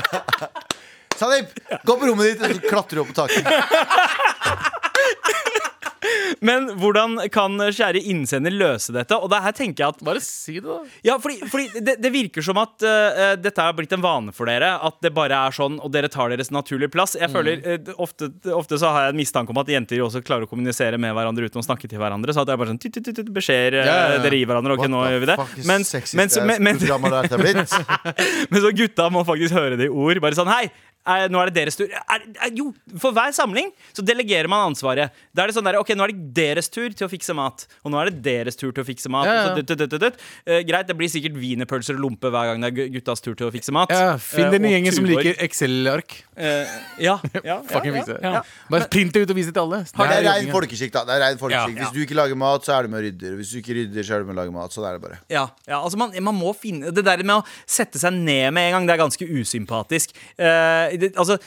Sandeep, 1.18 1.50
gå 1.84 1.94
på 1.98 2.06
rommet 2.12 2.26
ditt 2.30 2.42
og 2.46 2.50
så 2.54 2.60
klatrer 2.68 2.96
du 3.00 3.02
opp 3.04 3.12
på 3.12 3.18
taket. 3.24 3.44
Men 6.46 6.70
hvordan 6.80 7.18
kan 7.34 7.58
kjære 7.74 8.02
innsender 8.12 8.54
løse 8.54 8.94
dette? 8.96 9.18
Og 9.18 9.32
det 9.32 9.42
her 9.44 9.56
tenker 9.56 9.84
jeg 9.84 9.96
at 9.96 10.04
Bare 10.08 10.22
si 10.24 10.58
det, 10.60 10.66
da. 10.68 10.80
Ja, 11.06 11.18
fordi, 11.22 11.40
fordi 11.50 11.82
det, 11.84 11.98
det 12.04 12.12
virker 12.14 12.46
som 12.46 12.60
at 12.62 12.76
uh, 12.86 13.34
dette 13.40 13.64
har 13.64 13.76
blitt 13.78 13.94
en 13.96 14.04
vane 14.04 14.34
for 14.36 14.50
dere. 14.50 14.74
At 14.88 15.00
det 15.04 15.14
bare 15.16 15.40
er 15.48 15.56
sånn, 15.56 15.80
og 15.84 15.92
dere 15.94 16.12
tar 16.12 16.32
deres 16.34 16.52
naturlige 16.54 16.92
plass. 16.94 17.18
Jeg 17.20 17.32
føler 17.34 17.64
uh, 17.64 17.94
ofte, 18.04 18.30
ofte 18.54 18.80
så 18.80 18.92
har 18.94 19.08
jeg 19.08 19.16
en 19.16 19.22
mistanke 19.22 19.54
om 19.54 19.62
at 19.62 19.72
jenter 19.72 20.04
også 20.06 20.24
klarer 20.26 20.48
å 20.48 20.52
kommunisere 20.52 21.00
med 21.02 21.16
hverandre 21.18 21.50
uten 21.50 21.64
å 21.64 21.66
snakke 21.66 21.90
til 21.90 22.02
hverandre. 22.02 22.36
Så 22.36 22.44
at 22.44 22.50
det 22.50 22.56
er 22.56 22.62
bare 22.62 22.74
sånn 22.76 22.82
titt, 22.84 23.24
beskjeder 23.34 23.80
Uh, 23.88 24.18
dere 24.24 24.40
gir 24.40 24.50
hverandre. 24.50 24.78
Ok, 24.78 24.88
nå 24.92 25.02
gjør 25.12 25.24
vi 25.24 25.30
det. 25.30 25.38
Men, 25.68 25.84
men, 26.18 26.30
men, 26.64 26.80
men 28.52 28.64
så 28.64 28.72
gutta 28.76 29.08
må 29.14 29.24
faktisk 29.28 29.56
høre 29.58 29.80
det 29.80 29.90
i 29.90 29.94
ord. 29.94 30.22
Bare 30.24 30.38
sånn 30.38 30.50
Hei, 30.52 30.68
eh, 31.08 31.28
nå 31.32 31.42
er 31.42 31.52
det 31.52 31.58
deres 31.62 31.80
tur. 31.80 31.92
Er, 31.92 32.26
er, 32.48 32.56
jo, 32.58 32.72
for 32.98 33.16
hver 33.16 33.36
samling 33.36 33.70
så 33.94 34.06
delegerer 34.06 34.50
man 34.52 34.72
ansvaret. 34.72 35.14
Da 35.36 35.46
er 35.46 35.52
det 35.52 35.58
sånn 35.58 35.68
der, 35.68 35.78
Ok, 35.78 35.94
nå 35.94 36.08
er 36.08 36.16
det 36.16 36.34
deres 36.40 36.72
tur 36.74 36.90
til 36.90 37.08
å 37.08 37.12
fikse 37.12 37.36
mat. 37.38 37.68
Og 37.86 37.94
nå 37.94 38.02
er 38.02 38.12
det 38.12 38.24
deres 38.26 38.58
tur 38.58 38.72
til 38.72 38.82
å 38.82 38.88
fikse 38.88 39.12
mat. 39.14 39.30
Ja, 39.30 39.38
ja. 39.38 39.46
Så, 39.52 39.62
dut, 39.62 39.78
dut, 39.78 39.94
dut, 39.94 40.02
dutt. 40.08 40.28
Eh, 40.48 40.64
greit, 40.68 40.90
det 40.90 40.98
blir 40.98 41.12
sikkert 41.12 41.38
wienerpølser 41.38 42.00
og 42.00 42.08
lompe 42.08 42.34
hver 42.34 42.52
gang 42.52 42.64
det 42.64 42.74
er 42.74 42.94
guttas 42.98 43.22
tur 43.22 43.38
til 43.38 43.52
å 43.52 43.54
fikse 43.54 43.76
mat. 43.76 43.94
Ja, 43.94 44.18
Finn 44.18 44.48
Eh, 44.48 44.54
den 44.56 44.66
uh, 44.66 44.72
gjengen 44.72 44.96
som 44.96 45.08
liker 45.08 45.38
Excel-ark. 45.44 46.16
Uh, 46.38 46.44
ja, 47.08 47.16
ja, 47.44 47.58
Fucking 47.68 47.96
ja, 47.98 48.18
ja. 48.22 48.42
Bare 48.72 48.88
print 48.92 49.16
det 49.16 49.26
ut 49.26 49.34
og 49.34 49.40
vis 49.40 49.50
det 49.50 49.56
til 49.56 49.64
alle. 49.64 49.82
Det 49.88 50.08
er 50.18 50.26
rein 50.28 50.52
folkeskikk, 50.54 50.94
da. 50.94 51.04
Det 51.08 51.16
er 51.16 51.24
rein 51.26 51.40
folkeskikk. 51.42 51.78
Ja. 51.78 51.88
Hvis 51.88 51.96
du 51.96 52.04
ikke 52.06 52.18
lager 52.18 52.40
mat, 52.40 52.66
så 52.68 52.78
er 52.78 52.88
du 52.88 52.94
med 52.94 53.02
og 53.02 53.08
rydder. 53.08 53.38
Hvis 53.40 53.54
du 53.54 53.60
ikke 53.62 53.78
rydder, 53.80 54.08
så 54.08 54.18
er 54.18 54.24
du 54.24 54.30
med 54.30 54.38
å 54.38 54.40
lage 54.42 54.56
mat. 54.56 54.76
Sånn 54.76 54.88
er 54.88 54.98
det 54.98 55.04
bare. 55.04 55.20
Ja, 55.34 55.48
ja 55.70 55.82
altså 55.82 56.00
man, 56.00 56.14
man 56.28 56.38
må 56.38 56.54
finne 56.58 56.92
Det 56.94 57.04
der 57.06 57.24
med 57.26 57.40
å 57.40 57.44
sette 57.70 58.00
seg 58.02 58.16
ned 58.16 58.54
med 58.56 58.70
en 58.70 58.78
gang, 58.78 58.90
det 58.90 58.96
er 58.96 59.04
ganske 59.04 59.28
usympatisk. 59.28 60.16
Eh, 60.38 60.97
det, 61.02 61.12
altså 61.18 61.38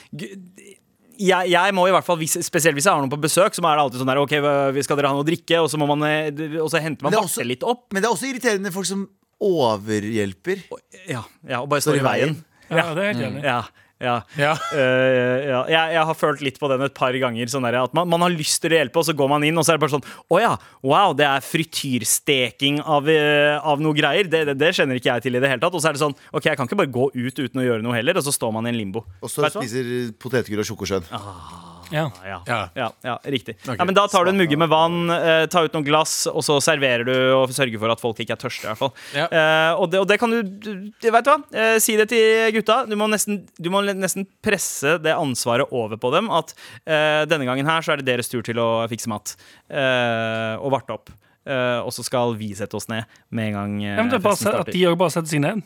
jeg, 1.20 1.50
jeg 1.52 1.74
må 1.76 1.84
i 1.88 1.92
hvert 1.92 2.06
fall, 2.06 2.16
hvis, 2.20 2.38
Spesielt 2.46 2.76
hvis 2.78 2.86
jeg 2.88 2.94
har 2.94 3.02
noen 3.02 3.12
på 3.12 3.20
besøk, 3.20 3.52
så 3.56 3.60
er 3.60 3.76
det 3.76 3.82
alltid 3.84 4.00
sånn 4.00 4.08
der 4.12 4.20
OK, 4.22 4.34
vi 4.76 4.84
skal 4.86 4.96
dere 5.00 5.10
ha 5.12 5.16
noe 5.16 5.24
å 5.24 5.28
drikke? 5.28 5.58
Og 5.60 5.68
så, 5.72 5.80
må 5.80 5.88
man, 5.90 6.04
eh, 6.08 6.30
og 6.62 6.70
så 6.72 6.80
henter 6.80 7.04
man 7.06 7.16
også- 7.20 7.44
litt 7.44 7.66
opp. 7.66 7.90
Men 7.92 8.02
det 8.02 8.08
er 8.08 8.14
også 8.14 8.30
irriterende 8.30 8.72
folk 8.72 8.88
som 8.88 9.04
overhjelper. 9.40 10.64
Ja, 11.08 11.22
ja, 11.48 11.60
og 11.60 11.68
bare 11.68 11.84
står 11.84 12.00
i 12.00 12.04
veien. 12.04 12.34
Ja, 12.70 12.94
det 12.94 13.02
er 13.04 13.12
helt 13.12 13.24
enig. 13.26 13.44
Ja, 13.44 13.60
ja. 14.00 14.16
Ja. 14.40 14.54
Uh, 14.72 15.38
ja. 15.44 15.60
Jeg, 15.68 15.94
jeg 15.96 16.04
har 16.10 16.16
følt 16.16 16.44
litt 16.44 16.60
på 16.60 16.70
den 16.72 16.84
et 16.86 16.94
par 16.96 17.16
ganger. 17.20 17.50
Sånn 17.52 17.66
der, 17.68 17.80
at 17.84 17.96
man, 17.96 18.08
man 18.10 18.24
har 18.24 18.32
lyst 18.32 18.62
til 18.64 18.72
å 18.72 18.80
hjelpe, 18.80 19.02
og 19.02 19.08
så 19.08 19.14
går 19.16 19.30
man 19.32 19.44
inn, 19.46 19.58
og 19.60 19.66
så 19.66 19.74
er 19.74 19.80
det 19.80 19.84
bare 19.84 19.94
sånn 19.96 20.06
Å 20.06 20.40
ja, 20.40 20.52
wow, 20.86 21.12
det 21.16 21.26
er 21.28 21.44
frityrsteking 21.44 22.80
av, 22.80 23.10
uh, 23.10 23.58
av 23.60 23.82
noe 23.84 23.96
greier. 23.96 24.30
Det, 24.30 24.46
det, 24.52 24.56
det 24.60 24.72
kjenner 24.78 25.00
ikke 25.00 25.12
jeg 25.12 25.26
til 25.26 25.36
i 25.36 25.44
det 25.44 25.52
hele 25.52 25.62
tatt. 25.62 25.76
Og 25.76 25.84
så 25.84 25.92
er 25.92 25.98
det 25.98 26.04
sånn 26.04 26.16
OK, 26.32 26.48
jeg 26.48 26.60
kan 26.60 26.70
ikke 26.70 26.80
bare 26.80 26.94
gå 26.94 27.10
ut 27.12 27.44
uten 27.44 27.62
å 27.62 27.66
gjøre 27.66 27.84
noe 27.84 27.98
heller, 27.98 28.20
og 28.20 28.26
så 28.26 28.34
står 28.34 28.56
man 28.56 28.68
i 28.68 28.72
en 28.72 28.80
limbo. 28.80 29.04
Og 29.20 29.32
så 29.32 29.52
spiser 29.52 30.14
potetgull 30.20 30.64
og 30.64 30.72
sjokosjøen. 30.72 31.12
Ja. 31.12 31.79
Ja, 31.90 32.06
Ja. 32.24 32.38
ja, 32.76 32.88
ja, 33.04 33.14
riktig. 33.24 33.56
Okay. 33.62 33.76
Ja, 33.78 33.84
men 33.84 33.94
da 33.96 34.06
tar 34.10 34.24
du 34.24 34.30
en 34.30 34.38
mugge 34.38 34.56
med 34.58 34.68
vann, 34.70 35.10
eh, 35.10 35.46
tar 35.50 35.64
ut 35.66 35.74
noen 35.74 35.84
glass, 35.86 36.26
og 36.30 36.42
så 36.46 36.58
serverer 36.62 37.04
du 37.08 37.12
og 37.34 37.50
sørger 37.54 37.78
for 37.82 37.90
at 37.94 38.00
folk 38.02 38.20
ikke 38.22 38.36
er 38.36 38.40
tørste. 38.42 38.64
i 38.64 38.70
hvert 38.70 38.78
fall 38.78 38.92
Ja. 39.16 39.26
Eh, 39.26 39.72
og, 39.80 39.90
det, 39.90 40.00
og 40.00 40.06
det 40.08 40.18
kan 40.22 40.30
du, 40.30 40.42
du 40.42 41.10
Vet 41.10 41.24
du 41.26 41.30
hva? 41.30 41.38
Eh, 41.52 41.78
si 41.82 41.96
det 41.96 42.08
til 42.12 42.52
gutta. 42.58 42.84
Du 42.88 42.94
må, 42.96 43.08
nesten, 43.10 43.42
du 43.58 43.70
må 43.70 43.82
nesten 43.86 44.26
presse 44.42 44.98
det 45.02 45.12
ansvaret 45.16 45.66
over 45.72 45.96
på 45.96 46.12
dem. 46.14 46.30
At 46.30 46.54
eh, 46.86 47.24
denne 47.26 47.44
gangen 47.48 47.66
her 47.66 47.82
så 47.82 47.92
er 47.94 48.02
det 48.02 48.06
deres 48.12 48.28
tur 48.30 48.42
til 48.46 48.58
å 48.62 48.70
fikse 48.90 49.10
mat 49.10 49.34
eh, 49.68 50.54
og 50.60 50.70
varte 50.76 50.94
opp. 50.94 51.10
Eh, 51.46 51.80
og 51.80 51.90
så 51.96 52.04
skal 52.04 52.34
vi 52.36 52.52
sette 52.54 52.76
oss 52.76 52.86
ned 52.92 53.04
med 53.32 53.48
en 53.50 53.54
gang 53.56 53.76
eh, 53.82 53.94
Ja, 53.96 54.02
men 54.04 54.10
det 54.12 54.18
er 54.20 54.24
bare 54.26 54.36
festen 54.36 54.58
at 54.60 54.70
de 54.74 54.82
også 54.86 54.98
bare 55.00 55.14
setter 55.14 55.32
seg 55.32 55.40
ned. 55.44 55.62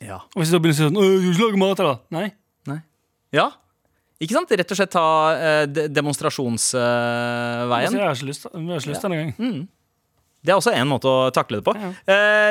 Ja. 0.00 0.20
Og 0.34 0.40
hvis 0.42 0.50
du 0.52 0.56
da 0.56 0.60
begynner 0.62 0.76
å 0.76 0.78
si 0.78 0.86
sånn 0.86 1.24
Du 1.26 1.32
skal 1.34 1.48
lage 1.50 1.60
mat, 1.60 1.80
eller? 1.82 1.98
Nei. 2.14 2.78
ja. 3.34 3.48
Ikke 4.18 4.34
sant? 4.34 4.50
Rett 4.50 4.72
og 4.74 4.78
slett 4.80 4.90
ta 4.90 5.06
eh, 5.38 5.66
demonstrasjonsveien. 5.94 7.92
Eh, 7.94 7.98
jeg 7.98 8.06
har 8.06 8.14
ikke 8.18 8.26
lyst, 8.32 8.48
jeg 8.50 8.54
har 8.66 8.80
ikke 8.80 8.94
lyst 8.94 9.04
til 9.04 9.10
det. 9.18 9.66
Det 10.38 10.52
er 10.54 10.58
også 10.60 10.70
en 10.70 10.86
måte 10.86 11.10
å 11.10 11.30
takle 11.34 11.58
det 11.58 11.64
på. 11.66 11.72
Ja. 11.74 11.88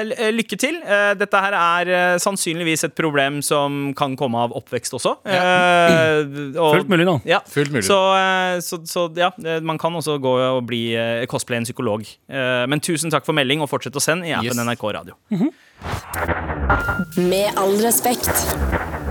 l- 0.03 0.11
eh, 0.11 0.31
lykke 0.35 0.57
til. 0.59 0.75
Eh, 0.83 1.13
dette 1.17 1.39
her 1.39 1.55
er 1.55 1.87
eh, 1.95 2.17
sannsynligvis 2.19 2.83
et 2.83 2.95
problem 2.99 3.39
som 3.41 3.93
kan 3.97 4.15
komme 4.19 4.35
av 4.43 4.51
oppvekst 4.59 4.93
også. 4.99 5.13
Ja. 5.25 6.23
og- 6.59 6.75
Fullt 6.75 6.91
mulig 6.91 7.05
nå. 7.07 7.15
Ja. 7.25 7.39
Fullt 7.47 7.71
mulig. 7.71 7.85
Så, 7.87 7.95
eh, 8.19 8.59
så, 8.63 8.81
så 8.85 9.07
ja, 9.17 9.31
eh, 9.39 9.59
man 9.63 9.79
kan 9.79 9.95
også 9.95 10.17
gå 10.23 10.33
og 10.57 10.65
bli 10.67 10.81
eh, 10.99 11.23
cosplay 11.31 11.57
en 11.61 11.67
psykolog. 11.67 12.03
Eh, 12.27 12.65
men 12.67 12.79
tusen 12.83 13.09
takk 13.11 13.25
for 13.25 13.33
melding, 13.39 13.63
og 13.63 13.71
fortsett 13.71 13.95
å 13.95 14.03
sende 14.03 14.27
i 14.27 14.35
appen 14.35 14.51
Yes. 14.51 14.67
NRK 14.67 14.83
Radio. 14.99 15.15
Med 17.17 17.55
all 17.57 17.79
respekt. 17.81 18.27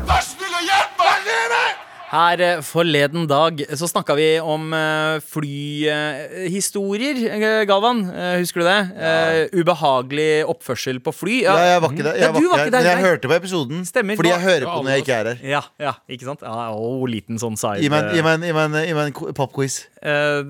Vær 0.06 0.20
snill 0.24 0.52
og 0.52 0.64
hjelp 0.68 1.00
meg! 1.00 1.82
Her 2.16 2.40
eh, 2.40 2.60
forleden 2.64 3.26
dag 3.28 3.58
så 3.76 3.88
snakka 3.90 4.14
vi 4.16 4.26
om 4.40 4.70
uh, 4.72 5.18
flyhistorier, 5.20 7.18
eh, 7.28 7.64
Galvan. 7.68 7.98
Eh, 8.08 8.38
husker 8.40 8.62
du 8.62 8.66
det? 8.68 8.76
Eh, 8.96 9.52
ubehagelig 9.60 10.46
oppførsel 10.48 11.00
på 11.04 11.12
fly. 11.12 11.42
Ja, 11.44 11.56
jeg 11.74 11.82
var 11.84 11.90
ikke 11.92 12.06
der. 12.06 12.16
Jeg 12.16 12.24
ja, 12.24 12.30
var 12.32 12.40
ikke 12.40 12.70
der, 12.70 12.70
Men 12.78 12.88
jeg 12.88 13.04
hørte 13.04 13.28
på 13.28 13.36
episoden. 13.36 13.84
Stemmer. 13.88 14.16
Fordi 14.16 14.32
jeg 14.32 14.42
hører 14.46 14.64
på 14.70 14.78
når 14.80 14.90
jeg 14.94 15.04
ikke 15.04 15.18
er 15.18 15.26
her. 15.32 15.38
Ja, 15.56 15.62
ja, 15.82 15.92
ikke 16.16 16.28
sant? 16.30 16.40
Ja, 16.46 16.70
å, 16.72 17.04
liten 17.10 17.36
sånn 17.42 17.56
side 17.60 17.84
Gi 17.84 17.90
meg 17.92 18.02
en- 18.16 19.34
popquiz. 19.36 19.74
Uh, 20.00 20.42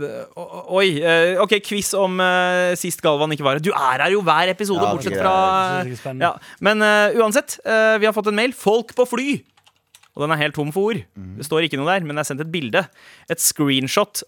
oi. 0.77 1.01
Uh, 1.03 1.43
OK, 1.43 1.53
quiz 1.65 1.91
om 1.99 2.21
uh, 2.21 2.77
sist 2.79 3.03
Galvan 3.03 3.33
ikke 3.35 3.47
var 3.47 3.59
her. 3.59 3.65
Du 3.65 3.73
er 3.73 4.05
her 4.05 4.13
jo 4.15 4.23
hver 4.27 4.53
episode, 4.53 4.85
Ja, 4.85 4.93
bortsett 4.95 5.19
fra 5.19 5.35
ja. 6.21 6.33
Men 6.61 6.83
eh, 6.85 7.17
uansett, 7.21 7.59
eh, 7.65 7.99
vi 8.01 8.07
har 8.09 8.15
fått 8.17 8.31
en 8.31 8.39
mail. 8.39 8.53
'Folk 8.57 8.95
på 8.97 9.07
fly'. 9.09 9.43
Og 10.17 10.25
den 10.25 10.33
er 10.33 10.41
helt 10.41 10.57
tom 10.57 10.73
for 10.73 10.93
ord. 10.93 11.03
Mhm. 11.15 11.37
Det 11.39 11.47
står 11.47 11.67
ikke 11.67 11.79
noe 11.81 11.91
der, 11.93 12.07
men 12.09 12.17
det 12.17 12.25
er 12.25 12.31
sendt 12.31 12.45
et 12.47 12.53
bilde. 12.53 12.87
Et 13.31 13.43
screenshot. 13.43 14.25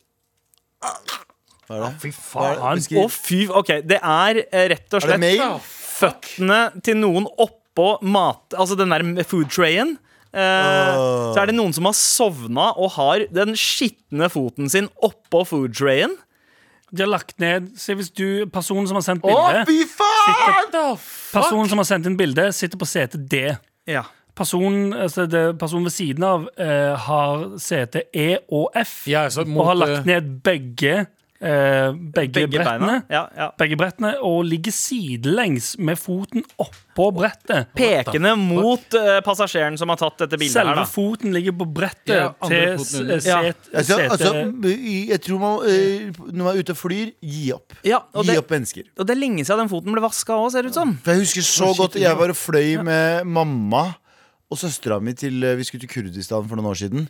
Hva 0.79 1.77
er 1.77 1.85
det? 1.87 1.93
Fy 2.05 2.13
faen. 2.15 2.85
Å, 3.01 3.07
fy 3.13 3.41
OK, 3.49 3.73
det 3.89 3.99
er 4.01 4.43
eh, 4.45 4.69
rett 4.75 4.95
og 4.95 5.03
Er 5.05 5.17
det 5.17 5.33
slett 5.37 5.73
føttene 5.99 6.61
til 6.85 7.01
noen 7.01 7.27
oppå 7.41 7.97
mat... 8.07 8.55
Altså 8.55 8.77
den 8.79 8.93
der 8.95 9.27
food 9.29 9.51
trayen. 9.53 9.97
Eh. 10.29 10.95
Så 11.33 11.41
er 11.41 11.51
det 11.51 11.57
noen 11.57 11.75
som 11.77 11.89
har 11.89 11.97
sovna 11.97 12.71
og 12.77 12.93
har 12.99 13.25
den 13.33 13.57
skitne 13.59 14.29
foten 14.33 14.69
sin 14.73 14.91
oppå 15.05 15.45
food 15.49 15.77
trayen. 15.79 16.15
De 16.89 17.03
har 17.05 17.11
lagt 17.11 17.35
ned 17.37 17.67
Se 17.77 17.93
hvis 17.93 18.09
du, 18.17 18.47
Personen 18.49 18.87
som 18.89 18.97
har 18.97 19.05
sendt 19.05 19.27
Å, 19.27 19.29
bildet 19.29 19.69
fy 19.69 19.83
faen! 19.93 20.71
Personen 21.35 21.69
som 21.69 21.83
har 21.83 21.89
sendt 21.89 22.09
inn 22.09 22.17
bildet, 22.17 22.57
sitter 22.57 22.81
på 22.81 22.89
sete 22.89 23.21
D. 23.21 23.43
Ja. 23.89 24.07
Personen, 24.39 24.93
altså 24.95 25.27
det, 25.27 25.45
personen 25.59 25.89
ved 25.91 25.97
siden 25.99 26.25
av 26.29 26.49
eh, 26.57 26.95
har 27.09 27.47
sete 27.59 28.07
E 28.15 28.37
og 28.49 28.71
F. 28.79 29.01
ja, 29.11 29.27
er 29.27 29.47
mot, 29.51 29.65
og 29.65 29.73
har 29.73 29.79
eh, 29.79 29.81
lagt 29.83 30.07
ned 30.07 30.29
begge, 30.47 30.93
eh, 31.43 31.89
begge, 32.15 32.33
Begge 32.37 32.49
brettene. 32.53 33.01
Ja, 33.11 33.25
ja. 33.39 33.49
Begge 33.59 33.77
brettene 33.79 34.13
Og 34.27 34.45
ligger 34.47 34.75
sidelengs 34.75 35.73
med 35.79 35.99
foten 35.99 36.43
oppå 36.63 37.09
brettet. 37.15 37.69
Pekende 37.79 38.33
mot 38.39 38.95
eh, 38.99 39.19
passasjeren 39.27 39.77
som 39.79 39.91
har 39.93 39.99
tatt 40.01 40.23
dette 40.25 40.39
bildet 40.39 40.55
Selve 40.57 40.75
her, 40.77 40.81
da. 40.83 40.87
foten 40.91 41.35
ligger 41.35 41.55
på 41.61 41.67
brettet 41.79 42.15
Ja, 42.15 42.31
til 42.47 42.79
setet. 42.87 43.27
Ja. 43.29 43.39
Altså, 43.83 44.01
altså, 44.09 44.33
jeg 45.13 45.21
tror 45.27 45.43
man, 45.43 45.61
eh, 45.71 46.09
når 46.31 46.43
man 46.43 46.51
er 46.55 46.63
ute 46.65 46.75
og 46.75 46.83
flyr, 46.87 47.15
gi 47.23 47.47
opp. 47.59 47.75
Ja, 47.87 48.05
og 48.15 48.27
Gi 48.27 48.33
det, 48.35 48.41
opp 48.43 48.51
mennesker. 48.55 48.87
og 48.99 49.07
det 49.07 49.15
er 49.19 49.21
lenge 49.27 49.45
siden 49.47 49.65
den 49.67 49.71
foten 49.75 49.95
ble 49.95 50.03
vaska 50.07 50.39
òg, 50.39 50.51
ser 50.55 50.67
det 50.67 50.75
ut 50.75 50.79
som. 50.83 50.95
For 51.07 51.15
jeg 51.19 51.27
husker 51.27 51.47
så 51.55 51.71
godt 51.79 51.99
Jeg 52.03 52.19
var 52.19 52.35
og 52.35 52.39
fløy 52.39 52.77
med 52.87 53.27
mamma 53.27 53.89
og 54.51 54.59
søstera 54.61 55.01
mi 55.03 55.13
til 55.19 55.41
Vi 55.59 55.65
skulle 55.69 55.85
til 55.87 55.91
Kurdistan 55.93 56.47
for 56.49 56.57
noen 56.57 56.71
år 56.71 56.79
siden. 56.81 57.09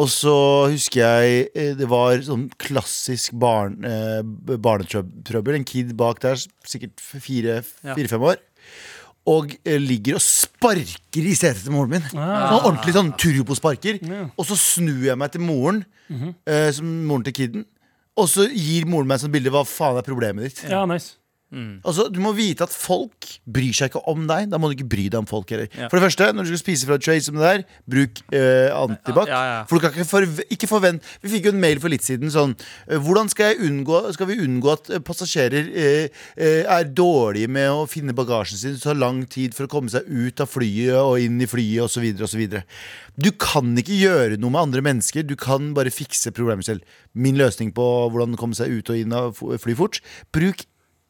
Og 0.00 0.06
så 0.08 0.32
husker 0.70 1.02
jeg 1.02 1.48
eh, 1.54 1.72
det 1.76 1.88
var 1.90 2.22
sånn 2.24 2.46
klassisk 2.62 3.34
barn, 3.36 3.80
eh, 3.84 4.22
barnetrøbbel. 4.24 5.58
En 5.58 5.66
kid 5.66 5.92
bak 5.98 6.22
der, 6.22 6.38
sikkert 6.64 6.96
Ja. 7.02 7.94
fire-fem 7.98 8.22
år. 8.22 8.38
Og 9.28 9.52
eh, 9.66 9.76
ligger 9.82 10.16
og 10.16 10.22
sparker 10.24 11.26
i 11.26 11.34
setet 11.36 11.64
til 11.66 11.74
moren 11.74 11.90
min. 11.98 12.06
Sånn 12.14 12.64
ordentlig 12.64 12.94
sånn 12.96 13.12
turbosparker. 13.20 14.00
Og 14.38 14.46
så 14.48 14.56
snur 14.56 15.04
jeg 15.10 15.18
meg 15.20 15.34
til 15.34 15.44
moren, 15.44 15.84
eh, 16.46 16.70
som 16.72 16.88
moren 17.10 17.26
til 17.28 17.36
kiden. 17.36 17.66
Og 18.16 18.26
så 18.30 18.46
gir 18.50 18.88
moren 18.90 19.06
meg 19.10 19.18
et 19.20 19.26
sånt 19.26 19.32
bilde. 19.36 19.52
Hva 19.52 19.66
faen 19.68 19.98
er 20.00 20.06
problemet 20.06 20.48
ditt? 20.48 20.64
Ja, 20.70 20.86
nice. 20.88 21.16
Altså, 21.50 22.06
Du 22.12 22.20
må 22.22 22.30
vite 22.36 22.62
at 22.62 22.74
folk 22.74 23.26
bryr 23.50 23.74
seg 23.74 23.90
ikke 23.90 24.02
om 24.10 24.26
deg. 24.30 24.50
Da 24.52 24.58
må 24.60 24.70
du 24.70 24.76
ikke 24.76 24.88
bry 24.90 25.06
deg 25.10 25.18
om 25.18 25.28
folk 25.28 25.50
heller. 25.50 25.66
Ja. 25.74 25.88
For 25.90 25.98
det 25.98 26.06
første, 26.06 26.30
når 26.36 26.46
du 26.46 26.52
skal 26.52 26.62
spise 26.62 26.88
fra 26.88 26.98
tray 27.02 27.22
som 27.24 27.38
det 27.38 27.46
der, 27.46 27.64
bruk 27.90 28.20
eh, 28.30 28.70
antibac. 28.76 29.30
Ja, 29.30 29.40
ja. 29.48 29.58
For 29.68 29.78
du 29.78 29.84
kan 29.84 29.94
ikke, 29.94 30.06
forve 30.08 30.46
ikke 30.50 30.70
forvente 30.70 31.06
Vi 31.24 31.32
fikk 31.34 31.48
jo 31.48 31.54
en 31.54 31.62
mail 31.62 31.80
for 31.82 31.92
litt 31.92 32.06
siden 32.06 32.30
sånn 32.32 32.54
eh, 32.86 32.98
Hvordan 33.00 33.30
skal, 33.32 33.58
unngå, 33.66 34.02
skal 34.14 34.30
vi 34.30 34.38
unngå 34.44 34.72
at 34.72 34.92
eh, 34.94 35.02
passasjerer 35.04 35.70
eh, 35.74 36.22
eh, 36.36 36.62
er 36.70 36.88
dårlige 36.94 37.50
med 37.50 37.70
å 37.74 37.86
finne 37.90 38.14
bagasjen 38.16 38.60
sin? 38.60 38.78
Det 38.78 38.84
tar 38.86 38.98
lang 39.00 39.24
tid 39.30 39.56
for 39.56 39.66
å 39.66 39.72
komme 39.72 39.92
seg 39.92 40.06
ut 40.06 40.42
av 40.42 40.50
flyet 40.50 40.96
og 41.00 41.18
inn 41.22 41.40
i 41.42 41.50
flyet 41.50 41.86
osv. 41.86 42.06
osv. 42.22 42.60
Du 43.20 43.30
kan 43.34 43.74
ikke 43.80 43.98
gjøre 43.98 44.38
noe 44.40 44.54
med 44.54 44.62
andre 44.68 44.84
mennesker. 44.86 45.26
Du 45.26 45.36
kan 45.40 45.72
bare 45.76 45.92
fikse 45.92 46.32
problemet 46.36 46.68
selv. 46.68 46.86
Min 47.12 47.38
løsning 47.40 47.74
på 47.74 47.86
hvordan 48.10 48.38
komme 48.38 48.56
seg 48.56 48.70
ut 48.70 48.92
og 48.92 49.00
inn 49.00 49.14
av 49.16 49.40
fly 49.60 49.74
fort 49.78 49.98
Bruk 50.34 50.62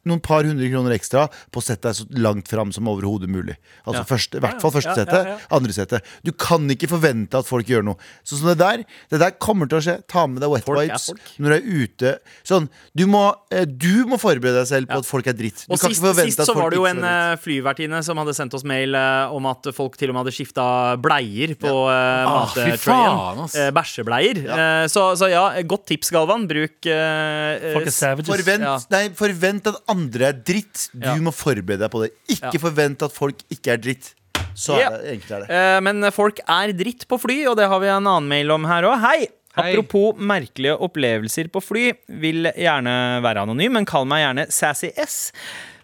noen 0.08 0.20
par 0.24 0.44
hundre 0.48 0.64
kroner 0.72 0.94
ekstra 0.96 1.26
på 1.52 1.60
å 1.60 1.64
sette 1.64 1.88
deg 1.90 1.96
så 1.98 2.06
langt 2.16 2.48
fram 2.48 2.70
som 2.72 2.88
overhodet 2.88 3.28
mulig. 3.28 3.56
Altså 3.84 4.00
Ja. 4.00 4.04
første, 4.08 4.36
I 4.38 4.40
hvert 4.40 4.60
fall 4.62 4.70
første 4.72 4.94
Ja, 4.96 4.96
ja, 4.96 5.04
sete, 5.04 5.18
ja. 5.28 5.36
andre 5.56 5.72
sete. 5.76 6.00
Du 6.24 6.32
kan 6.32 6.64
ikke 6.72 6.88
forvente 6.88 7.36
at 7.38 7.44
folk 7.46 7.66
gjør 7.68 7.84
noe. 7.84 7.96
Sånn 8.24 8.38
som 8.40 8.48
det 8.48 8.58
der, 8.58 8.84
det 9.10 9.20
der 9.20 9.30
kommer 9.32 9.68
til 9.68 9.78
å 9.78 9.82
skje. 9.84 9.98
Ta 10.08 10.26
med 10.26 10.40
deg 10.40 10.50
wet 10.50 10.64
Folk 10.64 10.78
wipes 10.80 11.10
når 11.38 11.48
du 11.48 11.54
er 11.58 11.84
ute. 11.84 12.18
Sånn, 12.44 12.68
du 12.96 13.06
må, 13.06 13.34
eh, 13.50 13.64
du 13.66 14.06
må 14.06 14.16
forberede 14.18 14.56
deg 14.62 14.66
selv 14.72 14.88
på 14.88 14.98
at 14.98 15.06
folk 15.06 15.26
er 15.26 15.32
dritt. 15.36 15.66
Du 15.68 15.74
Og 15.74 15.78
kan 15.80 15.90
sist, 15.90 16.00
ikke 16.00 16.14
forvente 16.14 16.30
sist 16.32 16.40
at 16.40 16.46
så 16.46 16.54
folk 16.54 16.64
var 16.64 16.70
det 16.70 16.80
jo 16.80 16.86
en 16.86 17.04
eh, 17.04 17.36
flyvertinne 17.36 18.02
som 18.04 18.16
hadde 18.16 18.34
sendt 18.34 18.54
oss 18.54 18.64
mail 18.64 18.94
eh, 18.94 19.28
om 19.36 19.46
at 19.52 19.68
folk 19.76 19.96
til 20.00 20.08
og 20.10 20.14
med 20.16 20.24
hadde 20.24 20.34
skifta 20.34 20.96
bleier 21.00 21.54
på 21.60 21.68
uh, 21.68 22.24
Ah, 22.24 22.46
mattrayen. 22.48 23.50
Eh, 23.54 23.70
Bæsjebleier. 23.70 24.40
Eh, 24.48 24.86
så, 24.88 25.14
så 25.16 25.28
ja, 25.30 25.44
godt 25.62 25.86
tips, 25.92 26.10
Galvan. 26.10 26.48
Bruk 26.48 26.80
Folk 27.74 27.88
savages. 27.92 28.30
Forvent, 28.30 28.62
Ja. 28.64 28.78
nei, 28.90 29.08
forvent 29.16 29.66
at 29.70 29.78
andre 29.90 30.30
er 30.30 30.38
dritt. 30.46 30.88
Du 30.94 31.06
Ja. 31.06 31.16
må 31.16 31.32
forberede 31.34 31.82
deg 31.84 31.90
på 31.92 32.02
det. 32.04 32.12
Ikke 32.36 32.52
Ja. 32.54 32.62
forvent 32.62 33.02
at 33.02 33.12
folk 33.12 33.42
ikke 33.50 33.72
er 33.74 33.76
dritt. 33.78 34.14
Så 34.54 34.78
Ja. 34.78 34.88
er 34.90 34.98
det, 35.02 35.20
enkelt 35.20 35.30
er 35.30 35.40
det. 35.46 35.50
Eh, 35.50 35.80
Men 35.80 36.10
folk 36.12 36.38
er 36.46 36.72
dritt 36.72 37.06
på 37.08 37.18
fly, 37.20 37.46
og 37.46 37.56
det 37.56 37.68
har 37.68 37.80
vi 37.80 37.86
en 37.86 38.06
annen 38.06 38.28
mail 38.28 38.50
om 38.50 38.64
her 38.64 38.82
òg. 38.82 39.00
Hei! 39.00 39.28
Hei. 39.56 39.72
Apropos 39.74 40.14
merkelige 40.16 40.78
opplevelser 40.78 41.48
på 41.50 41.60
fly. 41.62 41.92
Vil 42.08 42.44
gjerne 42.56 43.20
være 43.20 43.42
anonym, 43.42 43.72
men 43.72 43.84
kall 43.84 44.04
meg 44.06 44.22
gjerne 44.22 44.46
Sassy 44.52 44.92
S. 44.96 45.32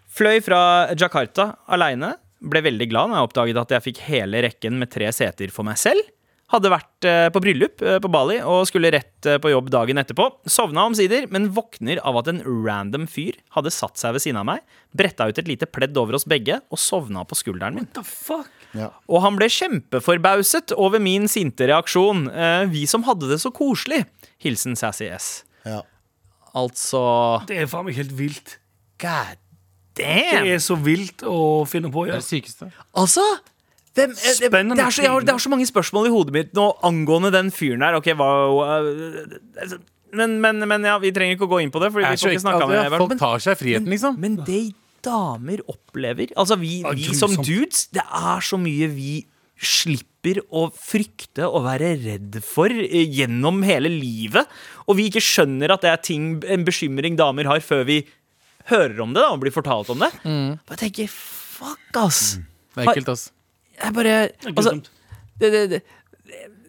Fløy 0.09 0.39
fra 0.41 0.87
Jakarta 0.95 1.57
aleine. 1.69 2.15
Ble 2.41 2.61
veldig 2.61 2.87
glad 2.89 3.09
når 3.09 3.17
jeg 3.17 3.27
oppdaget 3.27 3.61
at 3.61 3.69
jeg 3.75 3.83
fikk 3.93 3.97
hele 4.07 4.41
rekken 4.45 4.77
med 4.79 4.89
tre 4.89 5.07
seter 5.11 5.51
for 5.51 5.63
meg 5.67 5.75
selv. 5.77 5.99
Hadde 6.47 6.69
vært 6.71 7.03
eh, 7.09 7.25
på 7.35 7.41
bryllup 7.43 7.81
eh, 7.83 7.97
på 7.99 8.07
Bali 8.13 8.37
og 8.39 8.61
skulle 8.69 8.87
rett 8.95 9.27
eh, 9.27 9.35
på 9.43 9.49
jobb 9.51 9.67
dagen 9.73 9.99
etterpå. 9.99 10.29
Sovna 10.47 10.85
omsider, 10.87 11.25
men 11.33 11.49
våkner 11.51 11.99
av 12.07 12.21
at 12.21 12.29
en 12.31 12.39
random 12.45 13.03
fyr 13.11 13.35
hadde 13.57 13.73
satt 13.75 13.99
seg 13.99 14.15
ved 14.15 14.23
siden 14.23 14.39
av 14.39 14.47
meg, 14.47 14.61
bretta 14.95 15.27
ut 15.27 15.41
et 15.41 15.49
lite 15.49 15.67
pledd 15.67 15.97
over 15.99 16.15
oss 16.15 16.23
begge 16.29 16.61
og 16.71 16.79
sovna 16.79 17.25
på 17.27 17.35
skulderen 17.35 17.75
min. 17.75 17.89
What 17.91 17.97
The 17.99 18.05
fuck? 18.07 18.53
Ja. 18.77 18.87
Og 19.11 19.21
han 19.23 19.35
ble 19.39 19.47
kjempeforbauset 19.51 20.71
over 20.79 21.03
min 21.03 21.27
sinte 21.31 21.67
reaksjon. 21.67 22.29
Eh, 22.31 22.63
vi 22.71 22.85
som 22.87 23.03
hadde 23.07 23.27
det 23.31 23.41
så 23.43 23.51
koselig. 23.55 24.05
Hilsen 24.43 24.75
Sassy 24.79 25.07
S. 25.11 25.29
Ja. 25.67 25.81
Altså 26.57 27.01
Det 27.49 27.59
er 27.59 27.67
faen 27.69 27.85
meg 27.89 27.97
helt 27.99 28.15
vilt. 28.17 28.55
God 29.03 29.35
damn! 29.99 30.45
Det 30.47 30.55
er 30.55 30.63
så 30.63 30.77
vilt 30.79 31.23
å 31.27 31.65
finne 31.69 31.91
på 31.91 32.03
å 32.03 32.07
Det 32.07 32.15
er 32.15 32.17
gjøre. 32.17 32.23
det 32.23 32.31
sykeste. 32.31 32.71
Altså 32.97 33.23
eh, 34.05 34.13
det, 34.13 34.37
Spennende 34.39 34.77
det, 34.79 34.85
er 34.85 34.95
så, 34.95 35.05
har, 35.07 35.27
det 35.27 35.33
er 35.35 35.43
så 35.43 35.51
mange 35.53 35.67
spørsmål 35.69 36.09
i 36.09 36.13
hodet 36.13 36.35
mitt 36.35 36.57
nå 36.57 36.71
angående 36.87 37.31
den 37.33 37.53
fyren 37.53 37.85
der. 37.85 37.97
Okay, 37.99 38.17
hva 38.17 38.29
eh, 38.77 39.77
men, 40.17 40.37
men, 40.43 40.63
men 40.69 40.85
ja, 40.87 40.97
vi 41.01 41.11
trenger 41.15 41.37
ikke 41.37 41.47
å 41.47 41.53
gå 41.55 41.61
inn 41.65 41.71
på 41.73 41.81
det. 41.83 41.91
Fordi 41.93 42.11
vi 42.13 42.21
får 42.21 42.35
ikke 42.35 42.45
snakke 42.45 42.67
altså, 42.67 42.83
med 42.91 43.01
Folk 43.03 43.17
tar 43.19 43.43
seg 43.43 43.57
friheten, 43.59 43.89
liksom. 43.91 44.19
men 44.23 44.37
det 44.47 44.65
damer 45.05 45.61
opplever 45.69 46.31
Altså, 46.39 46.57
vi, 46.59 46.79
vi 46.97 47.15
som 47.15 47.33
dudes, 47.37 47.87
det 47.95 48.03
er 48.03 48.43
så 48.43 48.59
mye 48.59 48.89
vi 48.91 49.17
slipper 49.57 50.39
å 50.53 50.67
frykte 50.69 51.47
og 51.47 51.63
være 51.65 51.95
redd 52.03 52.37
for 52.45 52.69
eh, 52.69 53.07
gjennom 53.09 53.63
hele 53.65 53.89
livet. 53.89 54.45
Og 54.85 54.99
vi 54.99 55.07
ikke 55.09 55.23
skjønner 55.23 55.73
at 55.73 55.85
det 55.85 55.93
er 55.93 56.03
ting, 56.05 56.35
en 56.45 56.65
bekymring 56.67 57.17
damer 57.17 57.49
har, 57.49 57.63
før 57.65 57.87
vi 57.87 58.01
hører 58.69 59.01
om 59.01 59.15
det 59.15 59.23
da, 59.23 59.31
og 59.33 59.41
blir 59.41 59.55
fortalt 59.55 59.89
om 59.93 60.03
det. 60.03 60.11
Og 60.27 60.75
jeg 60.75 60.81
tenker 60.83 61.09
fuck, 61.09 61.89
ass. 62.03 62.37
Det 62.75 62.83
er 62.83 62.91
ekkelt, 62.91 63.13
ass. 63.15 63.29
Jeg 63.83 63.93
bare 63.93 64.15
Det 64.27 64.53
altså, 64.55 64.73
det, 65.39 65.51
det, 65.53 65.63
det, 65.71 65.81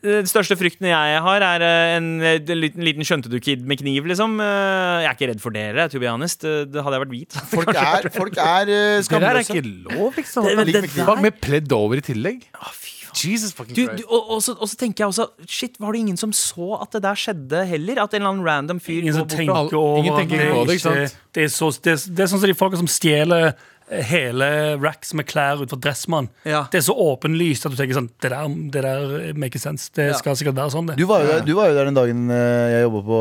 den 0.04 0.28
største 0.30 0.54
frykten 0.54 0.86
jeg 0.86 1.22
har, 1.24 1.42
er 1.42 1.62
eh, 1.66 1.96
en, 1.96 2.10
en 2.22 2.60
liten, 2.60 2.84
liten 2.86 3.02
skjønte-du-kid 3.06 3.64
med 3.66 3.80
kniv, 3.80 4.06
liksom. 4.06 4.36
Eh, 4.40 5.00
Jeg 5.02 5.08
er 5.10 5.16
ikke 5.16 5.30
redd 5.32 5.40
for 5.42 5.50
dere, 5.56 5.88
to 5.90 5.98
be 5.98 6.06
honest. 6.06 6.44
Eh, 6.46 6.60
Det 6.70 6.84
hadde 6.84 6.94
jeg 7.00 7.02
vært 7.02 7.14
hvit. 7.16 7.38
Folk 7.50 7.72
er, 7.74 8.06
folk 8.14 8.38
er 8.38 8.70
skamløse. 9.02 9.08
Det 9.10 9.24
der 9.24 9.40
er 9.40 9.42
ikke 9.42 9.64
lov, 9.88 10.12
liksom. 10.20 10.44
Det- 10.46 10.66
det, 10.68 10.82
det 10.84 10.94
der- 10.94 11.20
Med 11.24 11.40
pledd 11.42 11.72
over 11.74 11.98
i 11.98 12.04
tillegg. 12.12 12.46
Faen. 12.54 12.94
Jesus 13.18 13.52
fucking 13.56 13.74
Du, 13.74 13.82
du, 13.96 14.02
og, 14.06 14.30
og, 14.36 14.42
så, 14.44 14.52
og 14.60 14.68
så 14.68 14.76
tenker 14.76 15.02
jeg 15.02 15.08
også 15.08 15.24
Shit, 15.48 15.78
var 15.80 15.92
det 15.96 16.00
ingen 16.04 16.16
som 16.20 16.30
så 16.30 16.76
at 16.82 16.92
det 16.92 17.00
der 17.02 17.16
skjedde 17.18 17.62
heller? 17.66 18.02
At 18.04 18.12
en 18.14 18.20
eller 18.20 18.30
annen 18.34 18.44
random 18.46 18.80
fyr 18.84 19.00
Ingen 19.00 19.14
som 19.16 19.26
tenker 19.26 19.74
over 19.74 20.04
på 20.04 20.66
det, 20.68 20.76
ikke 20.76 20.84
sant? 20.84 21.16
Det 21.34 21.42
er, 21.48 21.48
så, 21.50 21.70
det, 21.82 21.96
det 22.14 22.22
er 22.22 22.30
sånn 22.30 22.42
som 22.44 22.50
de 22.52 22.54
folka 22.54 22.76
som 22.78 22.86
stjeler 22.86 23.54
hele 23.90 24.76
racks 24.82 25.14
med 25.16 25.26
klær 25.30 25.56
utenfor 25.62 25.80
Dressmann. 25.80 26.28
Ja. 26.44 26.66
Det 26.72 26.78
er 26.80 26.84
så 26.88 26.94
åpenlyst 26.94 27.64
at 27.66 27.72
du 27.72 27.76
tenker 27.78 27.94
sånn 27.96 28.10
Det 28.20 28.30
der, 28.32 28.48
det 28.74 28.82
der 28.84 29.32
make 29.38 29.58
sense. 29.58 29.90
Det 29.94 30.06
Ja. 30.10 30.14
skal 30.18 30.36
sikkert 30.36 30.54
være 30.58 30.70
sånn, 30.74 30.86
det. 30.90 30.96
Du 31.00 31.06
var, 31.06 31.20
jo 31.24 31.28
der, 31.32 31.40
du 31.46 31.54
var 31.56 31.68
jo 31.70 31.74
der 31.78 31.84
den 31.88 31.94
dagen 31.96 32.30
eh, 32.30 32.70
jeg 32.74 32.82
jobba 32.86 33.00
på 33.08 33.18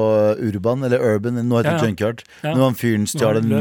Urban, 0.49 0.83
eller 0.83 0.99
Urban, 0.99 1.33
nå 1.47 1.55
heter 1.57 1.69
det 1.71 1.77
Ja, 1.77 1.81
ja. 1.81 1.85
Junkyard. 1.87 2.19
Ja. 2.43 2.53
Når 2.53 2.63
han 2.67 2.75
fyren 2.75 3.07
stjal 3.07 3.37
en, 3.37 3.51
eh, 3.51 3.57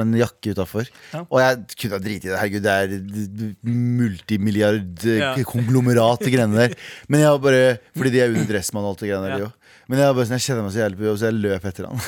en 0.00 0.14
jakke 0.20 0.50
utafor. 0.54 0.84
Ja. 1.12 1.20
Og 1.30 1.40
jeg 1.40 1.56
kunne 1.76 1.92
ha 1.92 1.98
driti 2.04 2.26
i 2.26 2.30
det. 2.30 2.38
Herregud, 2.40 2.62
det 2.62 2.70
er 2.70 2.88
multimilliard-konglomerat, 3.64 6.20
de 6.24 6.30
greiene 6.34 6.56
der. 6.56 6.70
Men 7.08 7.20
jeg 7.24 7.30
var 7.36 7.40
bare 7.44 7.64
Fordi 7.96 8.10
de 8.14 8.20
er 8.24 8.28
under 8.34 8.48
Dressmann 8.54 8.84
og 8.84 8.88
alt 8.94 9.00
det 9.04 9.08
greiene 9.12 9.26
der, 9.28 9.36
Ja. 9.38 9.42
jo. 9.46 9.50
Men 9.90 9.98
jeg, 9.98 10.06
var 10.06 10.14
bare, 10.14 10.26
sånn, 10.28 10.38
jeg 10.38 10.44
kjeder 10.46 10.62
meg 10.62 10.70
så 10.70 10.78
jævlig 10.84 10.98
på 11.00 11.06
jobb, 11.08 11.18
så 11.18 11.26
jeg 11.26 11.34
løp 11.42 11.64
etter 11.66 11.82
han. 11.88 11.98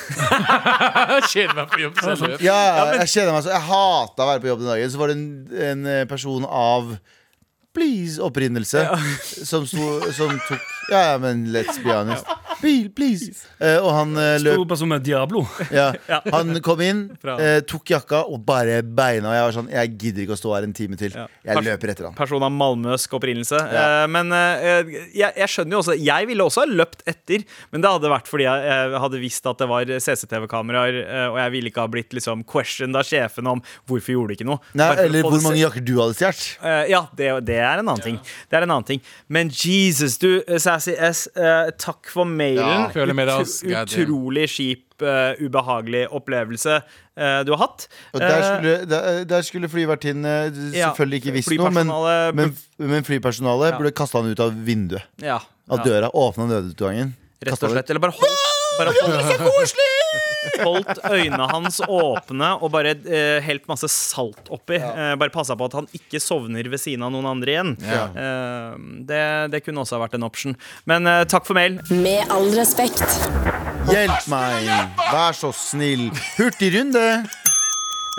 Kjeder 1.33 1.55
meg 1.57 1.67
på 1.73 1.81
jobb. 1.83 1.95
så 1.99 2.07
jeg 2.13 2.19
løp. 2.31 2.39
Ja, 2.47 2.59
jeg 3.01 3.09
kjeder 3.11 3.33
meg 3.35 3.42
så 3.45 3.53
Jeg 3.53 3.67
hata 3.69 4.25
å 4.25 4.29
være 4.31 4.43
på 4.43 4.51
jobb 4.51 4.63
den 4.63 4.73
dagen. 4.73 4.93
Så 4.93 5.01
var 5.01 5.13
det 5.13 5.19
en, 5.19 5.27
en 5.71 5.91
eh, 5.91 6.05
person 6.11 6.47
av 6.49 6.95
Please 7.73 8.21
opprinnelse 8.21 8.83
som, 9.49 9.65
sto, 9.65 9.87
som 10.13 10.35
tok 10.49 10.72
Ja, 10.93 11.03
ja, 11.13 11.19
men 11.23 11.47
let's 11.55 11.81
be 11.83 11.93
honest. 11.95 12.29
Please, 12.63 12.91
please. 12.95 13.47
Eh, 13.59 13.79
og 13.83 13.91
han 13.91 14.13
eh, 14.21 14.37
løp 14.39 14.61
Stor 14.61 14.67
person 14.71 14.91
med 14.93 15.03
Diablo. 15.07 15.41
ja. 15.75 15.89
Han 16.37 16.55
kom 16.63 16.81
inn, 16.85 17.01
eh, 17.33 17.59
tok 17.67 17.91
jakka 17.91 18.21
og 18.31 18.45
bare 18.47 18.77
beina. 18.85 19.33
Og 19.33 19.35
jeg 19.35 19.47
var 19.47 19.55
sånn 19.57 19.71
Jeg 19.73 19.91
gidder 19.99 20.23
ikke 20.27 20.37
å 20.37 20.39
stå 20.39 20.53
her 20.55 20.67
en 20.69 20.75
time 20.77 20.99
til. 21.01 21.17
Ja. 21.17 21.25
Jeg 21.49 21.65
løper 21.67 21.91
etter 21.93 22.07
han. 22.07 22.15
person 22.19 22.45
av 22.47 22.53
malmøsk 22.55 23.17
opprinnelse. 23.19 23.59
Ja. 23.73 23.83
Eh, 24.03 24.07
men 24.13 24.31
eh, 24.37 24.93
jeg, 25.11 25.33
jeg 25.41 25.51
skjønner 25.51 25.75
jo 25.77 25.81
også 25.83 25.97
Jeg 25.99 26.29
ville 26.31 26.47
også 26.47 26.63
ha 26.63 26.69
løpt 26.71 27.03
etter, 27.11 27.43
men 27.75 27.83
det 27.83 27.91
hadde 27.97 28.13
vært 28.13 28.31
fordi 28.31 28.47
jeg, 28.47 28.69
jeg 28.71 29.03
hadde 29.07 29.23
visst 29.25 29.51
at 29.51 29.65
det 29.65 29.69
var 29.73 29.93
CCTV-kameraer, 30.07 31.01
eh, 31.03 31.27
og 31.33 31.41
jeg 31.43 31.55
ville 31.57 31.73
ikke 31.73 31.85
ha 31.87 31.91
blitt 31.97 32.15
liksom 32.17 32.45
questioned 32.49 32.99
av 33.01 33.09
sjefen 33.09 33.49
om 33.51 33.63
hvorfor 33.91 34.15
gjorde 34.15 34.37
du 34.37 34.39
ikke 34.39 34.49
noe. 34.49 34.63
Nei, 34.73 34.87
Bare 34.87 34.95
for 35.01 35.03
å 35.03 35.11
eller 35.11 35.27
få 35.27 35.33
hvor 35.33 35.41
det 35.43 35.47
mange 35.49 35.63
jakker 35.65 35.87
du 35.89 35.95
hadde 35.99 36.19
stjålet. 36.21 36.47
Eh, 36.63 36.85
ja, 36.95 37.03
det, 37.19 37.33
det 37.49 37.59
er 37.59 37.83
en 37.83 37.89
annen 37.89 38.07
ting. 38.07 38.21
Det 38.47 38.61
er 38.61 38.69
en 38.69 38.77
annen 38.77 38.89
ting. 38.93 39.03
Men 39.33 39.51
Jesus, 39.51 40.19
du, 40.23 40.31
eh, 40.47 40.63
Sassy 40.83 40.95
S, 40.99 41.29
uh, 41.39 41.71
takk 41.79 42.11
for 42.11 42.27
mailen. 42.27 42.59
Ja, 42.67 42.89
føler 42.93 43.15
med 43.15 43.29
deg, 43.31 43.45
ass. 43.45 43.61
Utro- 43.63 43.85
utrolig 43.87 44.49
kjip, 44.51 44.85
uh, 45.03 45.39
ubehagelig 45.41 46.05
opplevelse 46.11 46.81
uh, 46.83 47.41
du 47.47 47.53
har 47.55 47.63
hatt. 47.65 47.87
Der 48.17 48.27
Eh, 48.27 48.45
skulle, 48.51 48.75
der, 48.91 49.25
der 49.31 49.43
skulle 49.47 49.71
selvfølgelig 50.75 51.23
ikke 51.23 51.35
visst 51.39 51.55
noe, 51.59 51.71
men, 51.75 51.93
men, 52.35 52.55
men 52.79 53.07
flypersonalet 53.07 53.73
Ja. 53.73 53.79
burde 53.81 53.95
kasta 53.95 54.21
han 54.23 54.31
ut 54.35 54.41
av 54.43 54.53
vinduet. 54.67 55.07
ja, 55.23 55.39
Av 55.71 55.85
døra. 55.87 56.11
Åpna 56.13 56.47
nødutgangen. 56.51 57.15
rett 57.43 57.63
og 57.63 57.71
slett. 57.73 57.91
Eller 57.91 58.01
bare 58.03 58.15
holdt, 58.15 58.52
bare 58.79 58.93
holdt, 59.47 59.83
holdt 60.63 61.01
øynene 61.09 61.49
hans 61.51 61.81
åpne 61.87 62.51
og 62.59 62.73
bare 62.75 62.95
eh, 63.07 63.39
helt 63.45 63.69
masse 63.71 63.91
salt 63.93 64.51
oppi. 64.53 64.79
Eh, 64.81 65.15
bare 65.21 65.35
passa 65.35 65.57
på 65.59 65.69
at 65.69 65.77
han 65.81 65.89
ikke 65.97 66.21
sovner 66.23 66.69
ved 66.73 66.83
siden 66.83 67.05
av 67.07 67.13
noen 67.15 67.31
andre 67.35 67.57
igjen. 67.57 67.75
Ja. 67.85 68.07
Eh, 68.11 68.81
det, 69.09 69.23
det 69.55 69.63
kunne 69.67 69.85
også 69.85 69.99
ha 69.99 70.05
vært 70.07 70.19
en 70.19 70.27
option. 70.29 70.57
Men 70.89 71.09
eh, 71.11 71.25
takk 71.31 71.49
for 71.49 71.59
mail. 71.59 71.79
Med 71.93 72.27
all 72.33 72.51
respekt. 72.57 73.05
Hjelp 73.91 74.29
meg! 74.31 74.69
Vær 75.11 75.37
så 75.37 75.53
snill. 75.57 76.09
Hurtigrunde. 76.37 77.07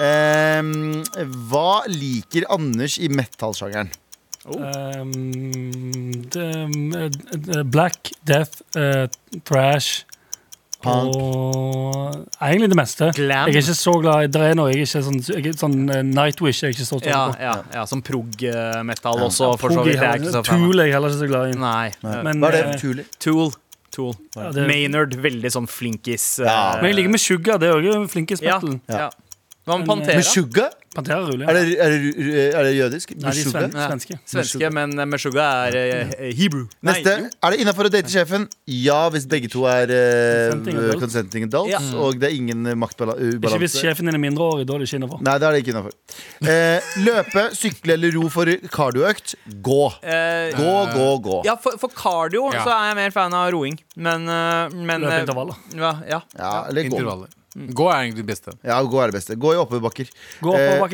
Um, 0.02 1.04
hva 1.52 1.84
liker 1.86 2.48
Anders 2.52 2.98
i 2.98 3.12
metal-sjangeren? 3.14 3.92
Um, 4.44 5.12
eh, 6.36 7.62
black, 7.64 8.12
death, 8.26 8.64
uh, 8.76 9.06
thrash 9.46 10.04
Punk. 10.84 11.16
og 11.16 12.44
Egentlig 12.44 12.70
det 12.74 12.78
meste. 12.78 13.10
Glam. 13.16 13.50
Jeg 13.50 13.56
er 13.56 13.64
ikke 13.64 13.78
så 13.80 13.94
glad 14.04 14.28
i 14.28 14.32
Det 14.34 14.44
er 14.50 14.58
noe 14.60 14.72
jeg 14.72 14.82
er 14.82 14.86
ikke 14.88 15.04
sånn, 15.08 15.20
jeg 15.24 15.50
er 15.54 15.58
sånn 15.60 15.78
uh, 15.88 16.00
Nightwish 16.04 16.64
jeg 16.64 16.72
er 16.72 16.78
ikke 16.78 16.88
så 16.88 17.00
Ja, 17.08 17.24
ja, 17.40 17.56
ja 17.74 17.84
Som 17.90 18.04
prog-metal 18.06 19.26
også, 19.30 19.54
for 19.62 19.74
så 19.74 19.86
vidt. 19.88 19.98
Jeg 19.98 20.10
er 20.10 20.22
ikke 20.22 20.36
så 20.36 20.44
fan. 20.46 20.64
Tool 20.64 20.84
er 20.84 20.90
jeg 20.90 20.98
heller 20.98 21.14
ikke 21.14 21.24
så 21.24 21.30
glad 21.32 21.54
i. 21.54 21.60
Nei. 21.64 21.90
Men, 22.28 22.44
Hva 22.44 22.52
er 22.52 22.74
det 22.74 22.80
Tool? 22.84 23.04
Tool. 23.24 23.54
Tool. 23.94 24.16
ja, 24.34 24.50
det, 24.50 24.64
Maynard, 24.66 25.14
veldig 25.22 25.52
sånn 25.54 25.68
flinkis. 25.70 26.40
Ja. 26.42 26.54
Uh... 26.54 26.82
men 26.82 26.92
jeg 26.92 27.02
liker 27.02 27.14
med 27.14 27.22
Sugar. 27.22 27.60
Det 27.62 27.70
er 27.70 27.78
òg 27.78 28.08
flinkest 28.10 28.46
ja, 28.46 28.58
ja. 28.90 29.12
Hva 29.64 29.78
med 29.78 29.86
eh, 29.86 29.90
Pantera? 29.92 30.24
Med? 30.24 30.80
Pantera 30.94 31.20
ruller. 31.26 31.48
Er 31.50 31.58
det, 31.58 31.78
er 31.82 31.94
det, 31.94 32.44
er 32.54 32.68
det 32.68 32.74
jødisk? 32.78 33.14
Nei, 33.18 33.32
de 33.34 33.44
er 33.44 33.50
sven 33.50 33.74
Ja. 33.74 33.88
svenske. 33.90 34.18
Svenske, 34.30 34.70
men 34.74 34.94
Meshuga 35.10 35.48
er 35.68 35.78
uh, 36.10 36.14
hebrew. 36.38 36.68
Neste. 36.86 37.16
Er 37.44 37.56
det 37.56 37.60
innafor 37.64 37.90
å 37.90 37.94
date 37.94 38.12
sjefen? 38.14 38.48
Ja, 38.70 39.00
hvis 39.14 39.26
begge 39.30 39.50
to 39.52 39.66
er 39.70 39.90
uh, 39.90 40.98
Consenting 41.02 41.48
adults. 41.50 41.72
Ja. 41.74 41.82
og 41.98 42.20
det 42.22 42.30
er 42.32 42.38
ingen 42.38 42.68
Ikke 42.74 43.60
hvis 43.64 43.78
sjefen 43.82 44.06
din 44.10 44.16
er 44.16 44.22
mindreårig. 44.22 44.68
Da 44.70 44.78
er 44.78 44.84
det 44.84 44.90
ikke 44.92 45.02
innafor. 45.02 45.24
Nei, 45.26 45.38
det 45.42 45.48
er 45.50 45.58
det 45.58 45.64
ikke 45.64 45.74
innafor. 45.76 45.98
Uh, 46.44 46.94
løpe, 47.08 47.48
sykle 47.58 47.98
eller 47.98 48.14
ro 48.18 48.30
for 48.34 48.54
kardioøkt? 48.74 49.36
Gå. 49.64 49.84
Eh, 50.04 50.54
Gå, 50.58 50.74
gå, 50.94 51.08
gå. 51.26 51.38
ja, 51.48 51.56
for, 51.62 51.78
for 51.82 51.90
cardio 51.96 52.50
Ja. 52.54 52.64
så 52.66 52.74
er 52.76 52.90
jeg 52.92 53.00
mer 53.02 53.12
fan 53.16 53.34
av 53.38 53.52
roing. 53.54 53.78
Men, 53.96 54.28
eh, 54.30 54.74
men 54.74 55.02
Løpe 55.06 55.14
eh, 55.14 55.24
intervaller. 55.26 55.62
Ja, 55.78 55.94
ja. 56.10 56.22
Ja, 56.38 56.54
eller 56.70 56.90
gå. 56.90 57.28
Intervaller. 57.54 57.74
Gå 57.78 57.86
er 57.92 57.98
egentlig 58.04 58.24
det 58.26 58.30
beste. 58.34 58.54
Ja, 58.66 58.80
gå 58.84 59.00
er 59.04 59.12
det 59.12 59.18
beste. 59.20 59.36
Gå 59.38 59.54
i 59.54 59.58
oppoverbakker. 59.62 60.10
Gå 60.42 60.54
Eh, 60.58 60.68
oppover 60.74 60.90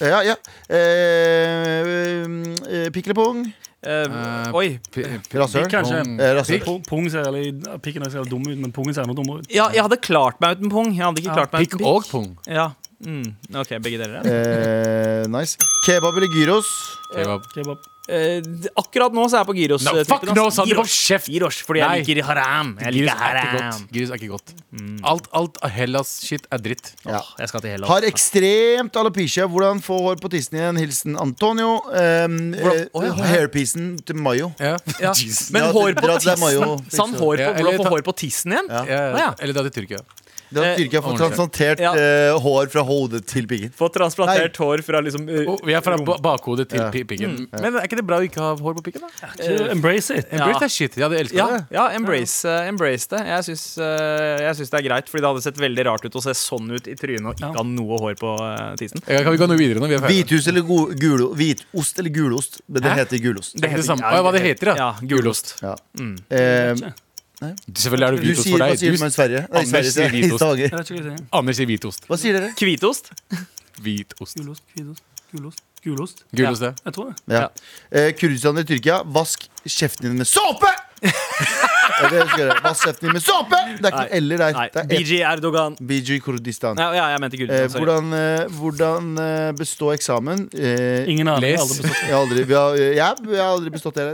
da 0.00 0.06
Ja, 0.06 0.20
ja. 0.22 0.36
Eh, 0.68 2.26
eh, 2.26 2.90
Pikk 2.94 3.06
eller 3.08 3.14
pung? 3.18 3.40
Eh, 3.86 4.06
Eh, 4.06 4.52
oi. 4.54 4.78
P- 4.90 5.02
p- 5.02 5.18
Pikk, 5.28 5.34
Rasshøl? 5.40 5.68
kanskje. 5.70 6.02
Pung. 6.02 6.20
Eh, 6.20 6.32
rasshøl. 6.34 6.60
Pung, 6.64 6.82
pung 6.88 7.08
ser 7.10 7.26
eller, 7.28 7.78
Pikken 7.78 8.10
ser 8.10 8.24
dum 8.24 8.42
ut, 8.42 8.58
men 8.58 8.72
pungen 8.72 8.94
ser 8.94 9.06
noe 9.06 9.14
dummere 9.14 9.40
ut. 9.44 9.50
Ja, 9.50 9.68
jeg 9.70 9.82
hadde 9.82 9.98
klart 10.00 10.40
meg 10.40 10.56
uten 10.58 10.70
pung. 10.70 10.90
Jeg 10.94 11.04
hadde 11.04 11.20
ikke 11.22 11.30
Ja, 11.30 11.34
klart 11.34 11.52
meg 11.52 11.66
Pikk 11.68 11.74
uten 11.80 11.86
og 11.86 12.08
pung. 12.10 12.36
Ja. 12.46 12.70
Mm. 13.04 13.34
OK, 13.54 13.68
begge 13.84 13.98
deler. 14.00 14.22
ja. 14.22 14.22
Eh, 14.24 15.26
nice. 15.28 15.56
Kebab 15.84 16.16
eller 16.16 16.28
gyros? 16.32 16.66
Kebab. 17.14 17.42
Kebab. 17.54 17.78
Eh, 18.08 18.38
akkurat 18.78 19.10
nå 19.16 19.24
så 19.26 19.34
er 19.38 19.42
jeg 19.42 19.48
på 19.48 19.54
gyros. 19.58 19.82
No, 19.86 19.94
eh, 19.98 20.04
fuck 20.06 20.22
no. 20.30 20.44
Sander, 20.54 20.78
hold 20.78 20.90
kjeft. 20.92 21.26
Gyros, 21.32 21.56
fordi 21.66 21.80
jeg 21.82 22.04
liker 22.04 22.20
haram. 22.28 22.76
Jeg 22.80 22.94
Gyros 23.00 23.16
haram. 23.18 23.36
er 23.36 23.46
ikke 23.46 23.62
godt. 23.64 23.92
Gyros 23.96 24.10
er 24.10 24.20
ikke 24.20 24.28
godt. 24.30 24.52
Alt, 25.10 25.26
alt 25.40 25.58
av 25.66 25.70
Hellas-shit 25.74 26.46
er 26.54 26.62
dritt. 26.62 26.92
Ja. 27.04 27.18
Åh, 27.18 27.32
jeg 27.42 27.48
skal 27.50 27.64
til 27.64 27.70
Hellas. 27.74 27.88
Har 27.90 28.06
ekstremt 28.06 28.96
alopecia. 29.02 29.46
Hvordan 29.50 29.82
få 29.82 29.98
hår 30.06 30.20
på 30.22 30.30
tissen 30.36 30.58
igjen? 30.60 30.78
Hilsen 30.78 31.18
Antonio. 31.18 31.80
Um, 31.90 32.38
Å, 32.54 33.02
ja. 33.06 33.12
hairpiecen 33.32 33.96
til 34.06 34.16
Mayo. 34.22 34.52
Ja. 34.62 34.76
Ja. 35.02 35.12
Men 35.54 35.70
hår 35.74 35.98
på 35.98 36.12
tissen? 36.20 36.86
Sann 36.94 37.16
hår 37.18 37.36
på, 37.36 37.40
Ja, 37.42 37.52
hvordan 37.54 37.66
eller 37.66 37.82
ta- 37.82 37.90
hår 37.90 38.06
på 38.06 38.14
tissen 38.22 38.54
igjen? 38.54 38.70
Ja. 38.70 38.84
Ja, 38.86 39.02
ja. 39.18 39.34
Eller 39.40 39.58
da 39.58 39.66
til 39.68 39.82
Tyrkia. 39.82 40.04
Det 40.50 40.58
har 40.62 40.66
Eh, 40.66 40.76
Tyrkia 40.78 41.00
fått 41.02 41.16
transplantert 41.18 41.80
Ja. 41.80 41.92
eh, 41.96 42.38
hår 42.38 42.66
fra 42.70 42.82
hodet 42.86 43.26
til 43.26 43.46
piggen. 43.46 43.70
Få 43.76 43.88
transplantert 43.92 44.56
hår 44.56 44.82
fra 44.86 45.00
liksom 45.00 45.28
uh, 45.28 45.50
Oh, 45.52 45.58
vi 45.66 45.72
er 45.74 45.80
fra 45.82 45.96
ba- 45.98 46.18
bakhodet 46.22 46.68
til 46.68 46.78
Ja. 46.80 46.90
pi- 46.90 47.04
pikken. 47.04 47.48
Men 47.52 47.76
er 47.76 47.82
ikke 47.88 47.96
det 47.96 48.06
bra 48.06 48.18
å 48.20 48.24
ikke 48.28 48.38
ha 48.40 48.54
hår 48.56 48.74
på 48.78 48.82
piggen? 48.84 49.02
da? 49.02 49.08
Uh, 49.42 49.70
Embrace 49.72 50.10
it. 50.10 50.26
Ja. 50.30 50.38
Embrace 50.46 50.60
that 50.60 50.70
shit. 50.70 50.96
Ja, 50.96 51.08
det 51.08 51.20
elsker 51.20 51.36
Ja, 51.36 51.46
det. 51.56 51.66
ja 51.72 51.88
embrace, 51.96 52.44
uh, 52.44 52.68
embrace 52.68 53.08
det. 53.08 53.24
Jeg 53.26 53.44
syns, 53.50 53.64
jeg 53.78 54.54
syns 54.56 54.70
det 54.70 54.78
er 54.84 54.88
greit, 54.88 55.08
Fordi 55.08 55.20
det 55.20 55.28
hadde 55.32 55.42
sett 55.42 55.56
veldig 55.58 55.84
rart 55.86 56.04
ut 56.04 56.12
å 56.12 56.22
se 56.22 56.30
sånn 56.34 56.70
ut 56.70 56.86
i 56.88 56.94
trynet 56.94 57.26
og 57.26 57.34
ikke 57.36 57.50
Ja. 57.50 57.52
ha 57.56 57.62
noe 57.62 57.98
hår 57.98 58.14
på 58.14 58.34
uh, 58.40 58.76
tissen. 58.76 59.02
Ja, 59.08 59.22
Kan 59.22 59.32
vi 59.32 59.38
gå 59.38 59.48
noe 59.48 59.58
videre 59.58 59.80
nå? 59.80 59.88
Vi 59.88 59.94
er. 59.94 60.06
Hvithus 60.06 60.46
eller 60.48 60.62
gulo, 60.62 61.34
hvitost 61.34 61.98
eller 61.98 62.10
gulost? 62.10 62.60
Men 62.68 62.82
Det 62.82 62.92
Hæ? 62.92 62.96
heter 63.04 63.18
gulost. 63.18 63.54
Det 63.60 63.68
heter 63.70 63.82
det 63.82 63.86
samme. 63.86 64.02
Ja, 64.02 64.22
hva 64.22 64.32
det 64.32 64.42
heter, 64.42 64.66
ja. 64.66 64.74
Ja, 64.76 64.94
gulost. 65.02 65.56
Ja. 65.62 65.74
Mm. 65.98 66.18
Selvfølgelig 67.40 68.06
er 68.06 68.10
det 68.16 68.20
hvitost 68.24 68.46
for 68.48 68.56
for 68.56 68.62
hva 68.62 68.68
deg. 68.70 68.78
sier 68.80 68.92
Du, 68.96 69.02
med 69.04 69.12
Sverige? 69.12 69.40
Nei, 69.44 69.48
Anders 69.60 69.68
Sverige 69.70 69.90
sier 69.92 70.08
sier 70.08 70.14
hvitost. 70.14 70.40
Stavanger. 70.40 70.68
Jeg 70.70 70.78
vet 70.78 70.90
ikke 70.90 70.96
hva 70.96 71.10
jeg 71.10 71.18
sier. 71.18 71.26
Anders 71.40 71.56
sier 71.60 71.68
hvitost. 71.70 72.06
Hva 72.08 72.16
sier 72.22 72.38
dere? 72.38 72.50
Hvitost. 72.62 73.10
Hvitost. 73.84 74.38
Gulost, 74.40 74.62
gulost, 74.76 75.02
gulost. 75.34 75.62
gulost. 75.84 76.24
Gulost, 76.32 76.62
det. 76.64 76.72
Jeg 76.88 76.96
tror 76.96 77.10
det. 77.12 77.16
Ja. 77.36 77.42
Eh, 77.92 78.08
Kurdistan 78.16 78.58
i 78.58 78.64
Tyrkia? 78.64 79.02
Vask 79.04 79.44
kjeften 79.68 80.08
din 80.08 80.16
med 80.16 80.26
såpe! 80.30 80.72
Det 81.00 82.22
skal 82.28 83.02
jeg 83.04 83.12
med 83.12 83.22
såpe! 83.24 83.58
Det 83.78 83.86
er 83.86 83.92
ikke 83.92 84.00
noe 84.02 84.16
eller 84.18 84.40
der. 84.42 84.56
Nei, 84.56 84.66
Det 84.74 84.82
er 84.82 84.88
BG 84.90 85.18
Erdogan. 85.30 85.76
BG 85.80 86.18
Kurdistan. 86.24 86.78
Ja, 86.80 86.88
ja, 86.96 87.06
jeg 87.14 87.20
mente 87.22 87.36
Eh, 87.46 87.68
sorry. 87.68 87.84
hvordan 87.84 88.12
eh, 88.16 88.46
hvordan 88.58 89.10
eh, 89.22 89.50
bestå 89.56 89.92
eksamen? 89.94 90.46
Eh, 90.56 91.08
Ingen 91.12 91.28
aner. 91.28 91.40
Les. 91.46 91.60
Aldri 91.60 91.82
bestått. 91.82 92.02
jeg, 92.02 92.12
har 92.12 92.20
aldri, 92.22 92.44
vi 92.44 92.54
har, 92.58 92.76
jeg, 92.80 92.94
jeg 92.96 93.42
har 93.42 93.52
aldri 93.52 93.70
bestått 93.76 93.94
det. 94.00 94.06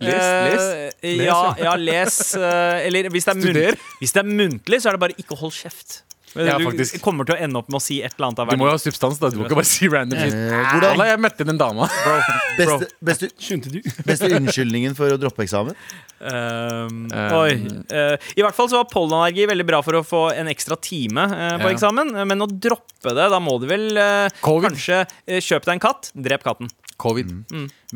Les, 0.00 0.28
les. 0.50 0.68
Eh, 1.02 1.24
ja, 1.26 1.40
ja, 1.60 1.74
les. 1.76 2.20
eh, 2.38 2.86
eller 2.86 3.10
hvis 3.10 3.28
det, 3.28 3.36
er 3.36 3.40
Studer. 3.46 3.82
hvis 4.00 4.12
det 4.16 4.24
er 4.24 4.30
muntlig, 4.30 4.80
så 4.82 4.88
er 4.90 4.98
det 4.98 5.04
bare 5.06 5.18
ikke 5.22 5.38
hold 5.42 5.52
kjeft. 5.54 6.00
Ja, 6.38 6.58
du 6.60 6.64
faktisk. 6.68 7.00
kommer 7.02 7.26
til 7.26 7.34
å 7.34 7.40
ende 7.42 7.58
opp 7.58 7.70
med 7.72 7.80
å 7.80 7.82
si 7.82 7.96
et 8.06 8.12
eller 8.14 8.28
annet 8.28 8.42
av 8.44 8.52
Du 8.52 8.60
må 8.60 8.68
jo 8.68 8.74
ha 8.76 8.78
substans, 8.78 9.18
da. 9.18 9.30
Du 9.32 9.40
må 9.40 9.48
ikke 9.48 9.58
bare 9.58 9.66
si 9.70 9.88
random 9.90 10.20
shit. 10.20 10.36
Eh, 10.36 10.68
hvordan 10.74 11.00
har 11.02 11.10
jeg 11.10 11.22
møtte 11.24 11.46
den 11.48 11.58
dama. 11.58 11.88
beste, 12.60 12.90
beste, 13.02 13.30
Skjønte 13.40 13.72
du? 13.74 13.80
beste 14.10 14.30
unnskyldningen 14.38 14.94
for 14.98 15.10
å 15.10 15.18
droppe 15.20 15.42
eksamen? 15.46 15.74
Um, 16.20 17.00
Um, 17.10 17.32
oi. 17.32 17.54
Uh, 17.88 18.14
I 18.36 18.42
hvert 18.44 18.56
fall 18.56 18.68
så 18.68 18.80
var 18.82 18.88
pollenallergi 18.92 19.46
veldig 19.48 19.64
bra 19.68 19.80
for 19.84 19.96
å 19.96 20.02
få 20.04 20.20
en 20.36 20.50
ekstra 20.52 20.76
time 20.80 21.24
uh, 21.30 21.56
på 21.60 21.70
Ja. 21.70 21.72
eksamen. 21.74 22.12
Men 22.28 22.44
å 22.44 22.48
droppe 22.50 23.14
det, 23.16 23.26
da 23.32 23.40
må 23.42 23.56
du 23.62 23.66
vel 23.70 23.96
uh, 23.96 24.28
kanskje 24.44 25.02
kjøpe 25.40 25.64
deg 25.66 25.74
en 25.78 25.82
katt. 25.82 26.10
Drep 26.14 26.44
katten. 26.44 26.68
Covid. 27.00 27.34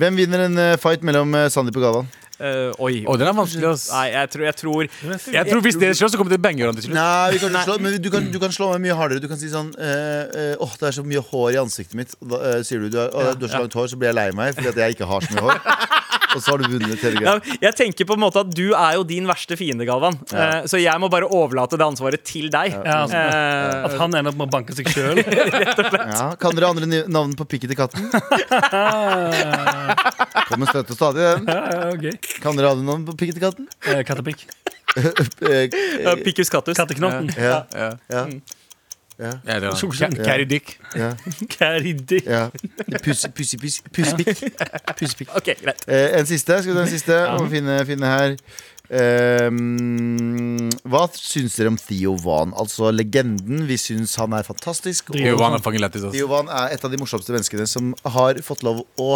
Hvem 0.01 0.17
vinner 0.19 0.47
en 0.49 0.61
eh, 0.61 0.77
fight 0.81 1.05
mellom 1.07 1.35
eh, 1.39 1.51
Sandeep 1.53 1.77
og 1.81 1.85
Galvan? 1.89 2.13
Eh, 2.35 2.73
oi. 2.83 3.05
Å, 3.07 3.15
den 3.15 3.29
er 3.31 3.35
vanskelig, 3.37 3.69
ass. 3.71 3.85
Nei, 3.95 4.09
jeg 4.11 4.31
tror, 4.33 4.43
jeg 4.49 4.57
tror 4.59 4.89
Jeg 5.37 5.47
tror 5.47 5.61
Hvis 5.63 5.77
dere 5.79 5.95
slår, 5.95 6.11
så 6.11 6.19
kommer 6.19 6.35
dere 6.35 6.41
til 6.41 6.43
å 6.43 6.47
bange 6.49 6.65
hverandre 6.65 6.83
til 6.83 6.89
slutt. 6.91 6.99
Nei, 6.99 7.29
vi 7.31 7.39
kan 7.45 7.53
ikke 7.55 7.63
slå, 7.69 7.77
men 7.85 7.95
du 8.03 8.09
kan, 8.11 8.27
du 8.35 8.39
kan 8.43 8.55
slå 8.57 8.71
meg 8.73 8.83
mye 8.89 8.97
hardere. 8.99 9.23
Du 9.23 9.29
kan 9.31 9.39
si 9.39 9.51
sånn 9.53 9.71
eh, 9.79 10.25
eh, 10.43 10.65
Åh, 10.65 10.75
det 10.81 10.89
er 10.91 10.97
så 10.99 11.05
mye 11.07 11.23
hår 11.31 11.55
i 11.55 11.61
ansiktet 11.63 11.95
mitt. 12.01 12.17
Og 12.19 12.33
Da, 12.35 12.41
eh, 12.51 12.65
sier 12.67 12.83
du 12.83 12.91
du 12.91 12.99
har, 12.99 13.13
«Å, 13.15 13.37
du 13.39 13.47
har 13.47 13.55
så 13.55 13.63
langt 13.63 13.79
hår, 13.79 13.93
så 13.93 14.01
blir 14.01 14.11
jeg 14.11 14.19
lei 14.19 14.27
meg 14.35 14.57
fordi 14.59 14.73
at 14.73 14.83
jeg 14.83 14.99
ikke 14.99 15.11
har 15.13 15.29
så 15.29 15.37
mye 15.37 15.47
hår. 15.47 15.63
Og 16.35 16.41
så 16.43 16.51
har 16.51 16.59
du 16.63 16.67
vunnet 16.73 17.03
hele 17.05 17.21
ja. 17.25 17.35
Jeg 17.63 17.75
tenker 17.79 18.05
på 18.09 18.15
en 18.17 18.23
måte 18.25 18.39
at 18.43 18.51
du 18.55 18.67
er 18.75 18.93
jo 18.99 19.03
din 19.07 19.27
verste 19.29 19.55
fiende, 19.59 19.85
Galvan. 19.89 20.15
Eh, 20.35 20.65
så 20.71 20.77
jeg 20.83 20.97
må 21.03 21.07
bare 21.13 21.27
overlate 21.31 21.79
det 21.81 21.87
ansvaret 21.87 22.23
til 22.27 22.47
deg. 22.53 22.69
Ja, 22.75 22.81
altså, 23.05 23.21
uh, 23.23 23.87
At 23.89 23.95
han 24.01 24.11
ender 24.19 24.31
opp 24.33 24.39
med 24.41 24.49
å 24.49 24.53
banke 24.57 24.73
seg 24.77 24.87
sjøl. 24.93 25.17
Ja, 26.15 26.27
kan 26.39 26.55
dere 26.57 26.69
andre 26.71 26.87
navn 27.11 27.33
på 27.39 27.45
pikken 27.49 27.69
til 27.71 27.79
katten? 27.79 28.03
Kommer 30.49 30.67
støtt 30.71 30.91
og 30.93 30.97
stadig, 30.99 31.23
den. 31.25 31.43
okay. 31.95 32.15
Kan 32.43 32.53
dere 32.59 32.69
andre 32.75 32.85
navn 32.87 33.03
på 33.09 33.13
pikken 33.21 33.37
til 33.39 33.45
katten? 33.45 33.65
Eh, 33.89 34.01
Kattepikk. 34.07 34.41
Pikkus 36.27 36.51
kattus. 36.53 36.77
Katteknotten. 36.79 37.27
Ja, 37.39 37.59
Ja. 37.75 37.91
Ja, 39.19 39.31
Ja, 39.47 39.61
det 39.61 39.69
er 39.71 40.25
Carry 40.25 40.45
Dick. 40.51 40.75
ja, 40.97 41.13
ja. 42.27 42.43
Pussepikk. 43.05 43.91
Pussepikk. 43.95 45.35
Ok, 45.39 45.53
greit. 45.63 45.85
Eh, 45.89 46.19
en 46.19 46.27
siste. 46.27 46.61
Skal 46.63 46.73
vi 46.73 46.79
ta 46.79 46.85
en 46.87 46.93
siste? 46.93 47.19
Må 47.39 47.49
finne, 47.53 47.79
finne 47.89 48.11
her. 48.11 48.37
Ehm, 48.95 50.69
hva 50.91 51.05
syns 51.17 51.55
dere 51.57 51.71
om 51.73 51.79
Theo 51.81 52.15
Van? 52.21 52.53
Altså 52.61 52.91
legenden. 52.95 53.65
Vi 53.69 53.79
syns 53.81 54.15
han 54.21 54.35
er 54.37 54.45
fantastisk. 54.47 55.11
Er 55.15 55.35
Og 55.35 55.61
fucking 55.65 55.81
lættis, 55.83 56.05
ass. 56.05 56.15
Theo 56.15 56.29
Van 56.31 56.51
er 56.53 56.75
et 56.77 56.85
av 56.85 56.93
de 56.93 57.01
morsomste 57.01 57.33
menneskene 57.35 57.67
som 57.71 57.95
har 58.17 58.41
fått 58.45 58.65
lov 58.67 58.83
å 59.01 59.11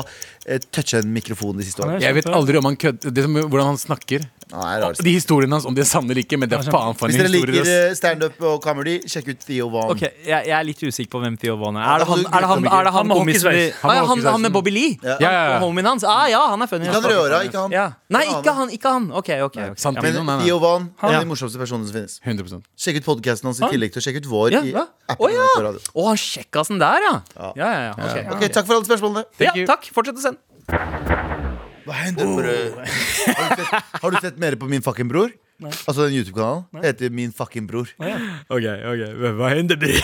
eh, 0.46 0.60
touche 0.72 1.02
en 1.02 1.12
mikrofon 1.14 1.58
de 1.60 1.66
siste 1.68 1.82
Han 1.84 1.94
årene. 1.96 2.02
er 2.02 2.08
Jeg 2.08 2.18
vet 2.20 2.30
aldri 2.40 2.60
om 2.60 2.70
han 2.70 2.78
kødder 2.80 3.14
det 3.14 3.26
som, 3.26 3.36
Hvordan 3.44 3.72
han 3.74 3.80
snakker. 3.80 4.26
Han 4.52 4.82
er. 4.82 4.92
De 5.02 5.12
historiene 5.12 5.52
hans, 5.52 5.66
om 5.68 5.74
de 5.76 5.82
er 5.82 5.88
sanne 5.88 6.10
eller 6.10 6.22
ikke, 6.24 6.38
men 6.40 6.48
det 6.48 6.56
er 6.58 6.70
faen 6.72 6.94
for 6.96 7.08
Hvis 7.10 7.18
en 7.18 7.24
dere 7.26 7.32
historie. 7.32 7.52
liker 7.52 7.66
ass. 7.66 7.90
eh, 7.90 7.94
standup 7.98 8.40
og 8.48 8.62
comedy, 8.64 8.94
sjekk 9.04 9.28
ut 9.34 9.40
Theo 9.44 9.68
Vaughn. 9.68 9.90
Ok, 9.92 10.00
jeg, 10.02 10.46
jeg 10.48 10.54
er 10.58 10.64
litt 10.64 10.80
usikker 10.82 11.10
på 11.12 11.20
hvem 11.24 11.36
Theo 11.38 11.56
Vaughn 11.60 11.76
er. 11.76 11.84
Er 11.84 11.98
det 12.04 12.08
han, 12.08 12.18
du 12.22 12.28
er 12.28 12.40
det 12.40 12.48
han, 12.48 12.64
er 12.64 12.84
det 12.88 12.92
han 12.92 12.92
Han 12.98 13.06
med 13.08 13.16
kompisen 13.20 13.48
hockeysveis. 13.50 13.74
din- 13.74 13.90
Ah, 13.90 13.94
ja, 13.98 14.04
han, 14.08 14.22
han 14.24 14.40
med 14.46 14.52
Bobby 14.52 14.70
Lee? 14.70 14.96
Ja. 15.02 15.16
Ja, 15.20 15.30
ja, 15.30 15.42
ja. 15.52 15.58
Homien 15.60 15.86
hans? 15.86 16.04
Ah, 16.04 16.26
ja, 16.32 16.40
han 16.48 16.62
er 16.62 16.66
funny. 16.66 16.86
Ikke 16.88 16.94
han 17.00 17.10
røra, 17.12 17.42
ikke 17.44 17.58
han. 17.66 17.70
Ja. 17.76 17.86
Nei, 18.08 18.24
ikke 18.32 18.54
han. 18.56 18.68
Ikke 18.78 18.88
han. 18.96 19.10
Ok, 19.12 19.28
ok. 19.48 19.56
ok. 19.70 19.78
Sant, 19.78 20.00
Men 20.02 20.14
Nei, 20.14 20.22
nei, 20.22 20.36
nei. 20.38 20.44
Theo 20.46 20.58
Van 20.64 20.88
er 21.02 21.08
en 21.08 21.14
av 21.14 21.22
de 21.22 21.30
morsomste 21.34 21.58
personene 21.60 21.86
som 21.86 21.94
finnes. 21.98 22.20
100 22.24 22.62
Sjekk 22.78 23.02
ut 23.02 23.04
podkasten 23.04 23.44
hans 23.52 23.60
i 23.60 23.68
tillegg 23.68 23.92
til 23.92 24.00
å 24.00 24.04
sjekke 24.08 24.22
ut 24.24 24.30
vår 24.32 24.50
Ja, 24.56 24.62
i 24.64 24.72
hva? 24.72 24.86
appen. 25.08 25.26
Å, 25.26 25.30
ja. 25.34 25.44
NRK 25.44 25.62
Radio. 25.68 25.80
Å, 25.94 26.06
han 26.08 26.16
kjekkasen 26.24 26.78
der, 26.80 26.98
ja. 27.04 27.14
Ja. 27.36 27.52
Ja, 27.56 27.68
ja, 27.68 27.80
ja. 27.88 27.92
ok. 27.98 28.32
Ok, 28.38 28.48
Takk 28.52 28.66
for 28.66 28.74
alle 28.80 28.88
spørsmålene. 28.88 29.24
Ja, 29.44 29.52
takk. 29.74 29.90
Fortsett 29.92 30.16
å 30.16 30.24
sende. 30.30 31.36
Hva 31.88 31.96
hender 32.04 32.28
bror? 32.28 32.48
Har 33.38 33.48
du 33.48 33.62
sett, 33.62 33.92
har 34.02 34.12
du 34.14 34.18
sett 34.22 34.40
mer 34.42 34.56
på 34.60 34.68
Min 34.70 34.84
fucking 34.84 35.08
bror? 35.08 35.32
Altså 35.58 36.04
den 36.06 36.14
YouTube-kanalen 36.20 36.84
heter 36.84 37.10
Min 37.10 37.32
fucking 37.34 37.66
bror. 37.70 37.88
Ok, 37.98 38.66
ok. 38.68 39.04
Hva 39.40 39.52
hender, 39.54 39.80
bror? 39.80 39.96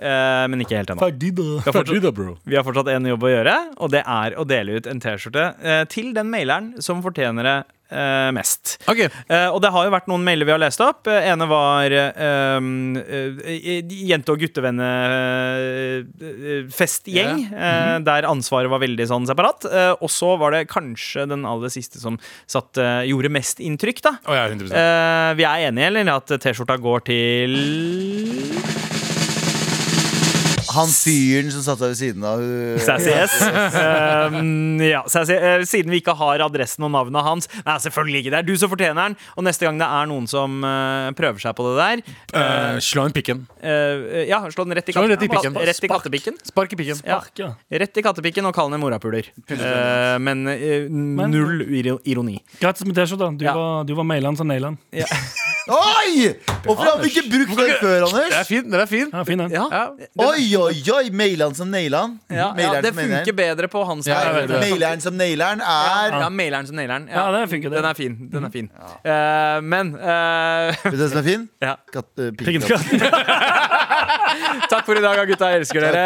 Eh, 0.00 0.44
men 0.48 0.62
ikke 0.64 0.78
helt 0.78 0.92
ennå. 0.94 1.08
Vi 1.20 1.30
Vi 2.48 2.56
har 2.56 2.64
fortsatt 2.64 2.88
en 2.94 3.08
jobb 3.10 3.26
å 3.26 3.32
gjøre, 3.34 3.56
og 3.84 3.90
det 3.92 4.00
er 4.06 4.36
å 4.40 4.46
dele 4.48 4.78
ut 4.78 4.86
en 4.88 5.02
T-skjorte 5.02 5.44
eh, 5.60 5.82
til 5.92 6.14
den 6.16 6.30
maileren 6.32 6.70
som 6.80 7.02
fortjener 7.04 7.44
det 7.48 7.56
eh, 7.90 8.30
mest. 8.34 8.76
Okay. 8.90 9.08
Eh, 9.28 9.48
og 9.50 9.60
det 9.64 9.70
har 9.74 9.84
jo 9.86 9.90
vært 9.94 10.08
noen 10.10 10.24
mailer 10.26 10.46
vi 10.48 10.52
har 10.54 10.62
lest 10.62 10.80
opp. 10.84 11.06
Eh, 11.10 11.28
ene 11.30 11.46
var 11.50 11.88
eh, 11.90 12.10
eh, 12.16 12.60
jente- 14.10 14.32
og 14.34 14.38
guttevennefestgjeng, 14.42 17.34
eh, 17.52 17.96
der 18.06 18.22
ansvaret 18.30 18.70
var 18.72 18.80
veldig 18.82 19.06
sånn 19.10 19.26
separat. 19.30 19.60
Og 20.00 20.10
så 20.12 20.30
var 20.40 20.48
det 20.56 20.70
kanskje 20.72 21.20
den 21.30 21.42
aller 21.48 21.70
siste 21.72 21.98
som 22.02 22.14
satt, 22.50 22.72
gjorde 23.06 23.30
mest 23.32 23.56
inntrykk, 23.62 24.00
da. 24.06 24.12
Oh, 24.26 24.34
ja, 24.36 24.44
100 24.50 24.68
vi 25.36 25.44
er 25.46 25.58
enige, 25.68 25.86
eller? 25.90 26.04
At 26.10 26.26
T-skjorta 26.42 26.76
går 26.80 27.00
til 27.06 27.50
Han 30.70 30.88
fyren 30.94 31.50
som 31.50 31.62
satt 31.66 31.80
der 31.82 31.90
ved 31.92 31.98
siden 31.98 32.24
av 32.26 32.38
uh, 32.42 32.78
Sassy 32.78 33.10
S. 33.10 33.34
Um, 34.30 34.78
ja, 34.84 35.00
Sassy, 35.10 35.34
uh, 35.34 35.64
siden 35.66 35.90
vi 35.90 35.98
ikke 36.02 36.14
har 36.18 36.42
adressen 36.44 36.84
og 36.86 36.92
navnet 36.94 37.24
hans 37.26 37.48
Nei, 37.66 37.76
selvfølgelig 37.82 38.20
ikke. 38.24 38.32
Det 38.34 38.38
er 38.40 38.46
du 38.48 38.52
som 38.60 38.70
fortjener 38.72 39.10
den. 39.10 39.16
Og 39.36 39.46
neste 39.46 39.66
gang 39.66 39.80
det 39.80 39.88
er 39.88 40.08
noen 40.10 40.28
som 40.30 40.60
uh, 40.64 41.10
prøver 41.18 41.42
seg 41.42 41.56
på 41.58 41.66
det 41.68 41.74
der 41.80 42.02
uh, 42.36 42.78
Slå 42.84 43.06
inn 43.08 43.14
pikken. 43.16 43.42
eh, 43.62 44.24
Ja, 44.30 44.38
slå 44.52 44.64
den 44.68 44.76
rett 44.78 44.88
i, 44.92 44.94
Slå 44.94 45.06
rett 45.10 45.26
i 45.26 45.30
pikken. 45.32 45.58
Rett 45.58 45.82
i 45.84 45.90
kattepikken. 45.90 46.38
Spark 46.46 46.72
i 46.76 46.80
pikken. 46.80 47.02
Ja, 47.08 47.20
Ja. 47.40 47.50
rett 47.82 47.96
i 48.00 48.04
kattepikken 48.06 48.46
og 48.48 48.54
kall 48.56 48.70
den 48.70 48.78
en 48.78 48.84
morapuler. 48.84 49.26
Eh, 49.50 50.16
men 50.22 50.46
eh, 50.54 50.86
null 50.90 51.64
iro- 51.80 52.00
ironi. 52.04 52.38
Gratis 52.60 52.86
med 52.86 52.94
T-skjorta. 52.98 53.30
Du, 53.38 53.44
Ja. 53.44 53.54
var- 53.58 53.84
du 53.84 53.94
var 53.98 54.04
mailand 54.04 54.38
som 54.38 54.46
nailand. 54.48 54.78
Ja. 54.92 55.06
Oi! 55.70 56.30
Hvorfor 56.64 56.82
har 56.88 56.98
vi 57.02 57.10
ikke 57.12 57.26
brukt 57.30 57.52
den 57.58 57.74
før, 57.78 58.00
Den 58.00 58.16
er 58.16 58.24
Anders? 58.24 58.48
fin. 58.48 58.64
Den 58.70 58.80
er 58.80 58.86
fin. 58.90 59.10
Ja, 59.12 59.22
fin 59.28 59.38
den. 59.38 59.50
Ja, 59.54 59.66
Ja. 59.70 59.84
Oi, 60.26 60.46
oi, 60.66 60.82
oi! 60.94 61.10
Maileren 61.14 61.54
som 61.56 61.70
naileren. 61.72 62.18
ja, 62.28 62.54
ja 62.58 62.80
det 62.84 62.92
funker 62.96 63.32
bedre 63.36 63.68
på 63.70 63.84
hans 63.88 64.06
Ja. 64.10 64.18
Maileren 64.48 65.00
som 65.00 65.16
naileren 65.18 65.60
er 65.60 66.10
Ja, 66.20 66.28
maileren 66.30 66.66
som 66.68 66.76
naileren. 66.76 67.08
Ja, 67.10 67.30
det 67.34 67.48
funker, 67.50 67.70
det. 67.70 67.76
Den 67.80 67.84
er 67.90 67.94
fin. 67.98 68.16
Den 68.32 68.44
er 68.44 68.50
fin. 68.54 68.70
Uh, 69.04 69.60
men 69.62 69.94
uh, 69.96 70.74
Vet 70.84 70.92
du 70.96 71.02
hva 71.04 71.08
som 71.12 71.18
er 71.22 71.26
fin? 71.26 71.48
ja. 71.66 71.74
Katt, 71.92 72.10
uh, 72.18 72.30
Takk 74.70 74.84
for 74.86 74.94
i 74.96 75.00
dag, 75.04 75.26
gutta. 75.28 75.50
Jeg 75.52 75.58
elsker 75.64 75.80
dere. 75.84 76.04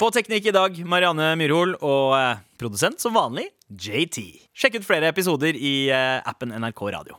På 0.00 0.06
teknikk 0.14 0.44
i 0.48 0.54
dag, 0.54 0.70
Marianne 0.88 1.26
Myrhol. 1.40 1.70
Og 1.78 2.06
uh, 2.16 2.36
produsent 2.60 3.00
som 3.02 3.12
vanlig, 3.16 3.46
JT. 3.68 4.16
Sjekk 4.58 4.74
ut 4.80 4.86
flere 4.88 5.06
episoder 5.12 5.52
i 5.54 5.90
appen 5.92 6.50
NRK 6.56 6.80
Radio. 6.98 7.14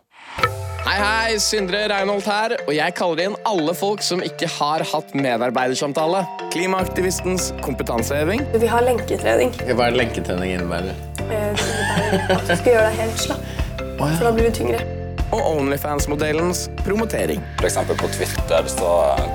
Hei, 0.86 0.98
hei, 1.00 1.38
Sindre 1.44 1.82
Reinholdt 1.92 2.28
her, 2.30 2.54
og 2.66 2.72
jeg 2.74 2.94
kaller 2.98 3.22
inn 3.28 3.36
alle 3.48 3.74
folk 3.78 4.02
som 4.06 4.22
ikke 4.26 4.48
har 4.58 4.84
hatt 4.92 5.12
medarbeidersamtale. 5.18 6.22
Klimaaktivistens 6.54 7.50
kompetanseheving. 7.66 8.46
Vi 8.62 8.70
har 8.72 8.86
lenketrening. 8.88 9.52
Hva 9.76 9.90
er 9.90 9.98
lenketrening 10.00 10.56
innebærer? 10.56 10.96
Eh, 11.28 11.28
Det 11.30 11.36
innebærer 11.36 12.36
at 12.40 12.48
du 12.48 12.56
skal 12.56 12.72
gjøre 12.74 12.88
deg 12.88 12.98
helt 13.04 13.26
slapp. 13.26 13.52
For 14.00 14.24
da 14.26 14.32
blir 14.38 14.50
du 14.50 14.56
tyngre. 14.60 14.82
Og 15.30 15.44
Onlyfans-modellens 15.60 16.64
promotering. 16.82 17.44
For 17.60 17.68
eksempel 17.70 18.00
på 18.00 18.10
Twitter 18.16 18.70
så 18.72 18.94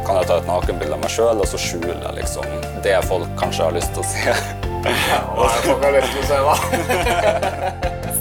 kan 0.09 0.19
jeg 0.19 0.27
ta 0.33 0.41
et 0.41 0.49
nakenbilde 0.49 0.97
av 0.97 1.03
meg 1.05 1.13
sjøl, 1.15 1.39
og 1.45 1.47
så 1.47 1.61
skjule 1.61 1.95
liksom 2.19 2.49
det 2.83 2.97
folk 3.07 3.29
kanskje 3.39 3.69
har 3.69 3.77
lyst 3.77 3.95
til 3.95 4.03
å 4.03 4.09
se. 4.11 4.39
Hva 4.85 5.47
er 5.47 5.55
det 5.55 5.67
folk 5.69 5.85
har 5.87 5.95
lyst 6.01 6.11
til 6.17 6.25
å 6.25 6.29
se, 6.33 6.39
da? 6.49 8.01